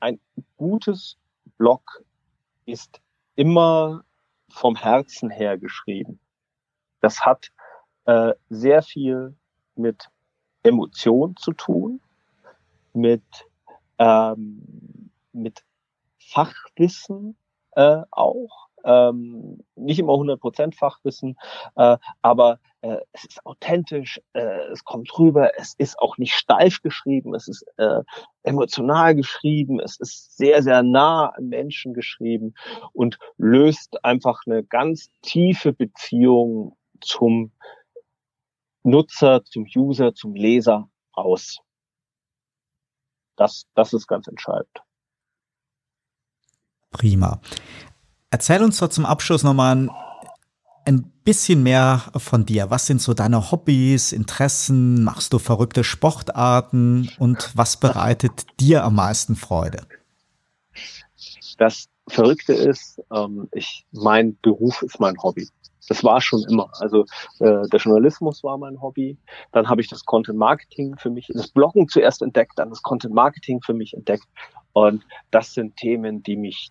ein 0.00 0.20
gutes 0.56 1.18
Blog 1.56 2.02
ist 2.64 3.00
immer 3.34 4.04
vom 4.50 4.76
Herzen 4.76 5.30
her 5.30 5.58
geschrieben. 5.58 6.20
Das 7.00 7.24
hat 7.24 7.50
äh, 8.06 8.32
sehr 8.48 8.82
viel 8.82 9.36
mit 9.74 10.08
Emotion 10.62 11.36
zu 11.36 11.52
tun, 11.52 12.00
mit, 12.92 13.22
ähm, 13.98 15.10
mit 15.32 15.64
Fachwissen 16.18 17.36
äh, 17.72 18.02
auch. 18.10 18.68
Ähm, 18.84 19.64
nicht 19.74 19.98
immer 19.98 20.12
100% 20.12 20.74
Fachwissen, 20.74 21.36
äh, 21.74 21.98
aber 22.22 22.60
äh, 22.86 23.00
es 23.12 23.24
ist 23.24 23.46
authentisch, 23.46 24.20
äh, 24.32 24.70
es 24.72 24.84
kommt 24.84 25.10
rüber, 25.18 25.58
es 25.58 25.74
ist 25.78 25.98
auch 25.98 26.18
nicht 26.18 26.34
steif 26.34 26.82
geschrieben, 26.82 27.34
es 27.34 27.48
ist 27.48 27.64
äh, 27.78 28.02
emotional 28.42 29.14
geschrieben, 29.14 29.80
es 29.80 29.98
ist 29.98 30.36
sehr, 30.36 30.62
sehr 30.62 30.82
nah 30.82 31.28
an 31.30 31.48
Menschen 31.48 31.94
geschrieben 31.94 32.54
und 32.92 33.18
löst 33.36 34.04
einfach 34.04 34.42
eine 34.46 34.62
ganz 34.64 35.10
tiefe 35.22 35.72
Beziehung 35.72 36.76
zum 37.00 37.52
Nutzer, 38.82 39.44
zum 39.44 39.66
User, 39.74 40.14
zum 40.14 40.34
Leser 40.34 40.88
aus. 41.12 41.58
Das, 43.36 43.66
das 43.74 43.92
ist 43.92 44.06
ganz 44.06 44.28
entscheidend. 44.28 44.82
Prima. 46.90 47.40
Erzähl 48.30 48.62
uns 48.62 48.78
doch 48.78 48.88
zum 48.88 49.06
Abschluss 49.06 49.42
nochmal 49.42 49.76
ein, 49.76 49.90
ein 50.86 51.10
bisschen 51.24 51.62
mehr 51.62 52.02
von 52.16 52.46
dir. 52.46 52.70
Was 52.70 52.86
sind 52.86 53.02
so 53.02 53.12
deine 53.12 53.50
Hobbys, 53.50 54.12
Interessen? 54.12 55.02
Machst 55.04 55.32
du 55.32 55.38
verrückte 55.38 55.84
Sportarten? 55.84 57.10
Und 57.18 57.50
was 57.54 57.76
bereitet 57.76 58.46
dir 58.60 58.84
am 58.84 58.94
meisten 58.94 59.36
Freude? 59.36 59.82
Das 61.58 61.88
Verrückte 62.08 62.52
ist, 62.52 63.02
ähm, 63.12 63.48
ich, 63.52 63.84
mein 63.90 64.38
Beruf 64.40 64.82
ist 64.82 65.00
mein 65.00 65.16
Hobby. 65.22 65.48
Das 65.88 66.04
war 66.04 66.20
schon 66.20 66.44
immer. 66.48 66.70
Also 66.80 67.04
äh, 67.38 67.68
der 67.68 67.80
Journalismus 67.80 68.42
war 68.44 68.58
mein 68.58 68.80
Hobby. 68.80 69.18
Dann 69.52 69.68
habe 69.68 69.80
ich 69.80 69.88
das 69.88 70.04
Content 70.04 70.38
Marketing 70.38 70.96
für 70.98 71.10
mich, 71.10 71.28
das 71.32 71.48
Bloggen 71.48 71.88
zuerst 71.88 72.22
entdeckt, 72.22 72.52
dann 72.56 72.70
das 72.70 72.82
Content 72.82 73.14
Marketing 73.14 73.60
für 73.62 73.74
mich 73.74 73.94
entdeckt. 73.94 74.26
Und 74.72 75.04
das 75.30 75.54
sind 75.54 75.76
Themen, 75.76 76.22
die 76.22 76.36
mich 76.36 76.70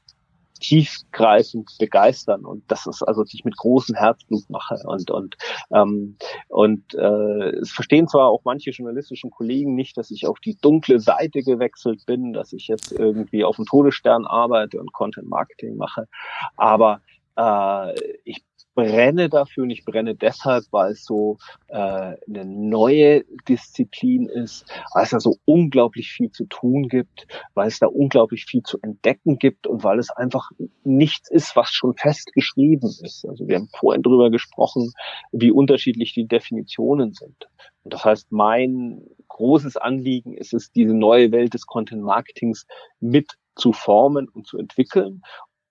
tiefgreifend 0.60 1.76
begeistern 1.80 2.46
und 2.46 2.64
das 2.68 2.88
ist 2.88 3.04
also, 3.04 3.22
was 3.22 3.34
ich 3.34 3.44
mit 3.44 3.58
großem 3.58 3.96
Herzblut 3.96 4.50
mache 4.50 4.78
und 4.86 5.12
und 5.12 5.36
ähm, 5.74 6.18
und 6.48 6.94
äh, 6.96 7.50
es 7.60 7.72
verstehen 7.72 8.08
zwar 8.08 8.30
auch 8.30 8.42
manche 8.46 8.72
journalistischen 8.72 9.32
Kollegen 9.32 9.76
nicht, 9.76 9.98
dass 9.98 10.12
ich 10.12 10.28
auf 10.28 10.40
die 10.40 10.58
dunkle 10.60 11.00
Seite 11.00 11.44
gewechselt 11.44 12.06
bin, 12.06 12.34
dass 12.34 12.54
ich 12.54 12.68
jetzt 12.68 12.92
irgendwie 12.92 13.44
auf 13.44 13.58
dem 13.58 13.66
Todesstern 13.66 14.26
arbeite 14.26 14.80
und 14.80 14.94
Content 14.94 15.28
Marketing 15.30 15.76
mache, 15.76 16.08
aber 16.56 17.02
äh, 17.38 17.94
ich 18.24 18.44
brenne 18.76 19.30
dafür 19.30 19.64
und 19.64 19.70
ich 19.70 19.86
brenne 19.86 20.16
deshalb, 20.16 20.66
weil 20.72 20.92
es 20.92 21.06
so 21.06 21.38
äh, 21.70 21.78
eine 21.78 22.46
neue 22.46 23.24
Disziplin 23.48 24.28
ist, 24.28 24.66
weil 24.94 25.04
es 25.04 25.10
da 25.12 25.20
so 25.20 25.38
unglaublich 25.46 26.12
viel 26.12 26.30
zu 26.30 26.46
tun 26.46 26.90
gibt, 26.90 27.26
weil 27.54 27.68
es 27.68 27.80
da 27.80 27.88
unglaublich 27.88 28.46
viel 28.46 28.62
zu 28.64 28.78
entdecken 28.82 29.40
gibt 29.40 29.66
und 29.66 29.84
weil 29.84 29.98
es 29.98 30.12
einfach 30.12 30.52
nichts 30.84 31.32
ist, 31.32 31.56
was 31.56 31.70
schon 31.70 31.96
festgeschrieben 31.96 32.90
ist. 33.02 33.26
Also 33.28 33.48
wir 33.48 33.56
haben 33.56 33.70
vorhin 33.80 34.04
drüber 34.04 34.30
gesprochen, 34.30 34.92
wie 35.32 35.52
unterschiedlich 35.52 36.14
die 36.14 36.28
Definitionen 36.28 37.14
sind. 37.14 37.48
Und 37.84 37.94
das 37.94 38.04
heißt, 38.04 38.32
mein 38.32 39.02
großes 39.30 39.78
Anliegen 39.78 40.36
ist 40.36 40.54
es, 40.54 40.72
diese 40.72 40.94
neue 40.94 41.32
Welt 41.32 41.54
des 41.54 41.66
Content 41.66 42.04
Marketings 42.04 42.68
mit 43.00 43.32
zu 43.56 43.72
formen 43.72 44.28
und 44.28 44.48
zu 44.48 44.58
entwickeln. 44.58 45.22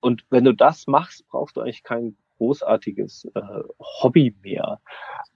Und 0.01 0.25
wenn 0.31 0.45
du 0.45 0.53
das 0.53 0.87
machst, 0.87 1.27
brauchst 1.29 1.57
du 1.57 1.61
eigentlich 1.61 1.83
keinen 1.83 2.17
großartiges 2.39 3.27
äh, 3.35 3.41
Hobby 3.79 4.35
mehr. 4.43 4.81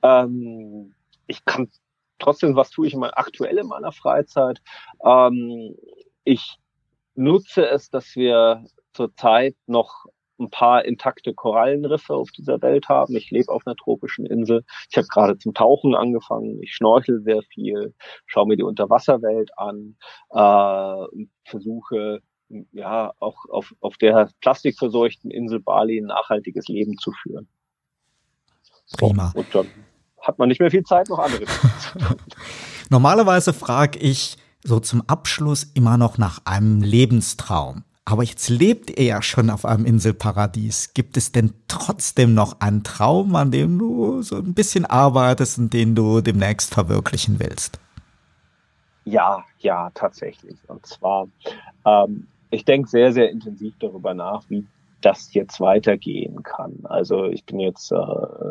Ähm, 0.02 0.94
ich 1.26 1.44
kann 1.44 1.70
trotzdem, 2.18 2.56
was 2.56 2.70
tue 2.70 2.86
ich 2.86 2.94
immer 2.94 3.16
aktuell 3.16 3.58
in 3.58 3.66
meiner 3.66 3.92
Freizeit? 3.92 4.60
Ähm, 5.04 5.76
ich 6.24 6.58
nutze 7.14 7.68
es, 7.68 7.90
dass 7.90 8.14
wir 8.16 8.64
zurzeit 8.92 9.56
noch 9.66 10.06
ein 10.40 10.50
paar 10.50 10.84
intakte 10.84 11.34
Korallenriffe 11.34 12.14
auf 12.14 12.30
dieser 12.30 12.62
Welt 12.62 12.88
haben. 12.88 13.16
Ich 13.16 13.30
lebe 13.30 13.50
auf 13.52 13.66
einer 13.66 13.76
tropischen 13.76 14.24
Insel. 14.24 14.64
Ich 14.90 14.96
habe 14.96 15.08
gerade 15.08 15.38
zum 15.38 15.52
Tauchen 15.52 15.94
angefangen. 15.94 16.62
Ich 16.62 16.74
schnorchel 16.74 17.22
sehr 17.22 17.42
viel, 17.42 17.94
schaue 18.26 18.46
mir 18.46 18.56
die 18.56 18.62
Unterwasserwelt 18.62 19.50
an, 19.56 19.96
äh, 20.30 21.26
versuche 21.44 22.20
ja, 22.72 23.12
auch 23.20 23.44
auf, 23.50 23.74
auf 23.80 23.96
der 23.98 24.30
plastikverseuchten 24.40 25.30
Insel 25.30 25.60
Bali 25.60 25.98
ein 25.98 26.06
nachhaltiges 26.06 26.68
Leben 26.68 26.96
zu 26.98 27.12
führen. 27.12 27.48
Prima. 28.96 29.32
Und 29.34 29.54
dann 29.54 29.68
hat 30.20 30.38
man 30.38 30.48
nicht 30.48 30.60
mehr 30.60 30.70
viel 30.70 30.82
Zeit, 30.82 31.08
noch 31.08 31.18
andere. 31.18 31.44
Normalerweise 32.90 33.52
frage 33.52 33.98
ich 33.98 34.36
so 34.64 34.80
zum 34.80 35.02
Abschluss 35.06 35.64
immer 35.74 35.98
noch 35.98 36.18
nach 36.18 36.40
einem 36.44 36.82
Lebenstraum. 36.82 37.84
Aber 38.04 38.22
jetzt 38.22 38.48
lebt 38.48 38.90
er 38.90 39.04
ja 39.04 39.22
schon 39.22 39.50
auf 39.50 39.66
einem 39.66 39.84
Inselparadies. 39.84 40.94
Gibt 40.94 41.18
es 41.18 41.30
denn 41.30 41.52
trotzdem 41.68 42.32
noch 42.32 42.60
einen 42.60 42.82
Traum, 42.82 43.36
an 43.36 43.50
dem 43.50 43.78
du 43.78 44.22
so 44.22 44.36
ein 44.36 44.54
bisschen 44.54 44.86
arbeitest 44.86 45.58
und 45.58 45.74
den 45.74 45.94
du 45.94 46.22
demnächst 46.22 46.72
verwirklichen 46.72 47.38
willst? 47.38 47.78
Ja, 49.04 49.44
ja, 49.58 49.90
tatsächlich. 49.92 50.56
Und 50.68 50.86
zwar 50.86 51.28
ähm, 51.84 52.28
ich 52.50 52.64
denke 52.64 52.88
sehr, 52.88 53.12
sehr 53.12 53.30
intensiv 53.30 53.74
darüber 53.78 54.14
nach, 54.14 54.42
wie 54.48 54.64
das 55.00 55.32
jetzt 55.32 55.60
weitergehen 55.60 56.42
kann. 56.42 56.80
Also 56.84 57.26
ich 57.26 57.44
bin 57.44 57.60
jetzt 57.60 57.92
äh, 57.92 57.96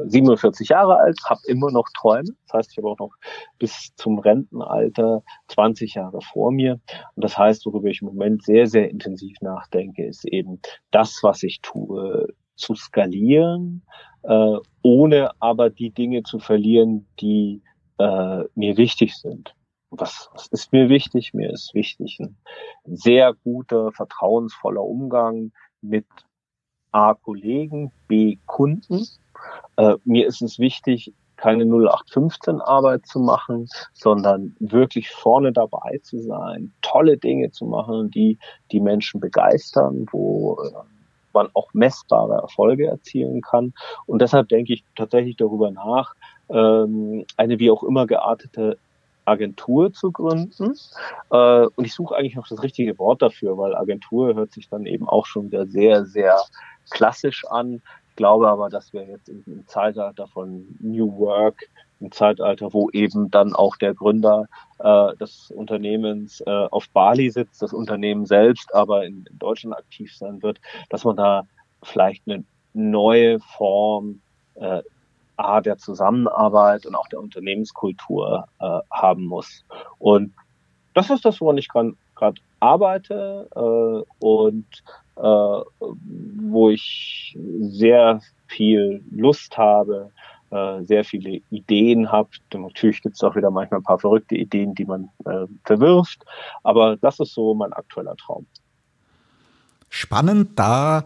47 0.06 0.70
Jahre 0.70 0.98
alt, 0.98 1.20
habe 1.26 1.41
immer 1.48 1.72
noch 1.72 1.88
Träume. 2.00 2.30
Das 2.45 2.54
heißt, 2.54 2.72
ich 2.72 2.78
habe 2.78 2.89
auch 2.89 3.00
noch 3.00 3.14
bis 3.60 3.93
zum 3.95 4.20
Rentenalter 4.20 5.24
20 5.50 5.95
Jahre 5.95 6.22
vor 6.22 6.52
mir. 6.52 6.80
Und 7.16 7.24
das 7.24 7.38
heißt, 7.38 7.66
worüber 7.66 7.89
ich 7.89 8.02
im 8.02 8.08
Moment 8.08 8.43
sehr, 8.43 8.68
sehr 8.68 8.89
intensiv 8.89 9.36
nachdenke, 9.41 10.06
ist 10.06 10.26
eben 10.26 10.62
das, 10.91 11.20
was 11.22 11.43
ich 11.43 11.60
tue, 11.62 12.28
zu 12.56 12.76
skalieren, 12.76 13.84
äh, 14.24 14.56
ohne 14.82 15.32
aber 15.39 15.70
die 15.70 15.91
Dinge 15.91 16.24
zu 16.24 16.39
verlieren, 16.39 17.08
die 17.20 17.62
äh, 18.00 18.43
mir 18.56 18.78
wichtig 18.78 19.16
sind 19.16 19.54
was, 19.89 20.29
was 20.33 20.47
ist 20.47 20.71
mir 20.73 20.89
wichtig? 20.89 21.33
Mir 21.33 21.51
ist 21.51 21.73
wichtig 21.73 22.19
ein 22.19 22.35
sehr 22.85 23.33
guter, 23.43 23.91
vertrauensvoller 23.91 24.83
Umgang 24.83 25.51
mit 25.81 26.05
A 26.91 27.13
Kollegen, 27.13 27.91
B 28.07 28.38
Kunden. 28.45 29.05
Äh, 29.77 29.95
mir 30.03 30.27
ist 30.27 30.41
es 30.41 30.59
wichtig, 30.59 31.13
keine 31.35 31.65
0815 31.65 32.61
Arbeit 32.61 33.05
zu 33.05 33.19
machen, 33.19 33.67
sondern 33.93 34.55
wirklich 34.59 35.11
vorne 35.11 35.53
dabei 35.53 35.99
zu 36.01 36.19
sein, 36.19 36.73
tolle 36.81 37.17
Dinge 37.17 37.51
zu 37.51 37.65
machen, 37.65 38.09
die 38.09 38.39
die 38.71 38.79
Menschen 38.79 39.19
begeistern, 39.19 40.07
wo 40.11 40.57
äh, 40.63 40.71
man 41.33 41.49
auch 41.53 41.71
messbare 41.73 42.41
Erfolge 42.41 42.88
erzielen 42.88 43.41
kann. 43.41 43.73
Und 44.07 44.21
deshalb 44.21 44.49
denke 44.49 44.73
ich 44.73 44.83
tatsächlich 44.95 45.35
darüber 45.35 45.69
nach, 45.69 46.15
ähm, 46.49 47.25
eine 47.38 47.59
wie 47.59 47.69
auch 47.69 47.83
immer 47.83 48.07
geartete 48.07 48.79
Agentur 49.28 49.93
zu 49.93 50.11
gründen. 50.11 50.75
Äh, 51.32 51.65
und 51.75 51.86
ich 51.86 51.93
suche 51.93 52.15
eigentlich 52.15 52.36
noch 52.36 52.47
das 52.47 52.63
richtige 52.63 52.97
Wort 52.97 53.21
dafür, 53.21 53.57
weil 53.57 53.75
Agentur 53.75 54.36
hört 54.36 54.51
sich 54.51 54.69
dann 54.69 54.86
eben 54.86 55.07
auch 55.07 55.25
schon 55.25 55.47
wieder 55.47 55.67
sehr, 55.67 56.05
sehr 56.05 56.39
klassisch 56.89 57.45
an. 57.47 57.82
Ich 58.09 58.15
glaube 58.15 58.47
aber, 58.49 58.69
dass 58.69 58.93
wir 58.93 59.03
jetzt 59.03 59.30
im 59.30 59.65
Zeitalter 59.67 60.28
von 60.28 60.65
New 60.80 61.17
Work, 61.19 61.67
im 61.99 62.11
Zeitalter, 62.11 62.73
wo 62.73 62.89
eben 62.91 63.30
dann 63.32 63.53
auch 63.53 63.75
der 63.75 63.93
Gründer 63.93 64.45
äh, 64.80 65.15
des 65.17 65.51
Unternehmens 65.51 66.41
äh, 66.41 66.49
auf 66.49 66.89
Bali 66.89 67.30
sitzt, 67.30 67.61
das 67.61 67.73
Unternehmen 67.73 68.25
selbst 68.25 68.73
aber 68.73 69.05
in, 69.05 69.25
in 69.30 69.39
Deutschland 69.39 69.75
aktiv 69.75 70.15
sein 70.15 70.41
wird, 70.41 70.59
dass 70.89 71.03
man 71.03 71.15
da 71.15 71.43
vielleicht 71.84 72.23
eine 72.28 72.43
neue 72.73 73.39
Form 73.39 74.21
äh, 74.55 74.82
A, 75.38 75.61
der 75.61 75.77
Zusammenarbeit 75.77 76.85
und 76.85 76.95
auch 76.95 77.07
der 77.07 77.19
Unternehmenskultur 77.19 78.47
äh, 78.59 78.79
haben 78.91 79.25
muss. 79.25 79.65
Und 79.99 80.33
das 80.93 81.09
ist 81.09 81.25
das, 81.25 81.39
woran 81.41 81.57
ich 81.57 81.69
gerade 81.69 81.95
arbeite 82.59 83.47
äh, 83.55 84.25
und 84.25 84.65
äh, 85.15 85.21
wo 85.21 86.69
ich 86.69 87.38
sehr 87.59 88.21
viel 88.47 89.03
Lust 89.11 89.57
habe, 89.57 90.11
äh, 90.49 90.83
sehr 90.83 91.03
viele 91.03 91.41
Ideen 91.49 92.11
habe. 92.11 92.29
Natürlich 92.53 93.01
gibt 93.01 93.15
es 93.15 93.23
auch 93.23 93.35
wieder 93.35 93.51
manchmal 93.51 93.81
ein 93.81 93.83
paar 93.83 93.99
verrückte 93.99 94.35
Ideen, 94.35 94.73
die 94.73 94.85
man 94.85 95.09
äh, 95.25 95.45
verwirft, 95.65 96.23
aber 96.63 96.97
das 96.97 97.19
ist 97.19 97.33
so 97.33 97.53
mein 97.53 97.73
aktueller 97.73 98.15
Traum. 98.15 98.45
Spannend, 99.89 100.57
da 100.57 101.03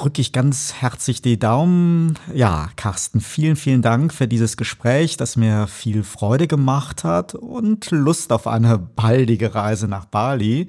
drücke 0.00 0.22
ich 0.22 0.32
ganz 0.32 0.72
herzlich 0.80 1.20
die 1.20 1.38
Daumen. 1.38 2.18
Ja, 2.32 2.70
Carsten, 2.76 3.20
vielen, 3.20 3.54
vielen 3.54 3.82
Dank 3.82 4.14
für 4.14 4.26
dieses 4.26 4.56
Gespräch, 4.56 5.18
das 5.18 5.36
mir 5.36 5.66
viel 5.66 6.04
Freude 6.04 6.46
gemacht 6.46 7.04
hat 7.04 7.34
und 7.34 7.90
Lust 7.90 8.32
auf 8.32 8.46
eine 8.46 8.78
baldige 8.78 9.54
Reise 9.54 9.88
nach 9.88 10.06
Bali. 10.06 10.68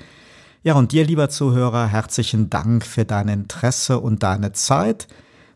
Ja, 0.63 0.73
und 0.73 0.91
dir, 0.91 1.05
lieber 1.05 1.29
Zuhörer, 1.29 1.87
herzlichen 1.87 2.49
Dank 2.49 2.85
für 2.85 3.05
dein 3.05 3.29
Interesse 3.29 3.99
und 4.01 4.21
deine 4.21 4.51
Zeit. 4.51 5.07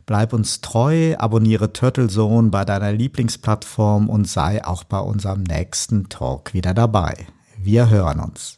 Bleib 0.05 0.31
uns 0.31 0.61
treu, 0.61 1.15
abonniere 1.17 1.73
Turtle 1.73 2.07
Zone 2.07 2.51
bei 2.51 2.63
deiner 2.63 2.93
Lieblingsplattform 2.93 4.07
und 4.07 4.25
sei 4.25 4.63
auch 4.63 4.85
bei 4.85 4.99
unserem 4.99 5.43
nächsten 5.43 6.07
Talk 6.07 6.53
wieder 6.53 6.73
dabei. 6.73 7.27
Wir 7.57 7.89
hören 7.89 8.21
uns. 8.21 8.57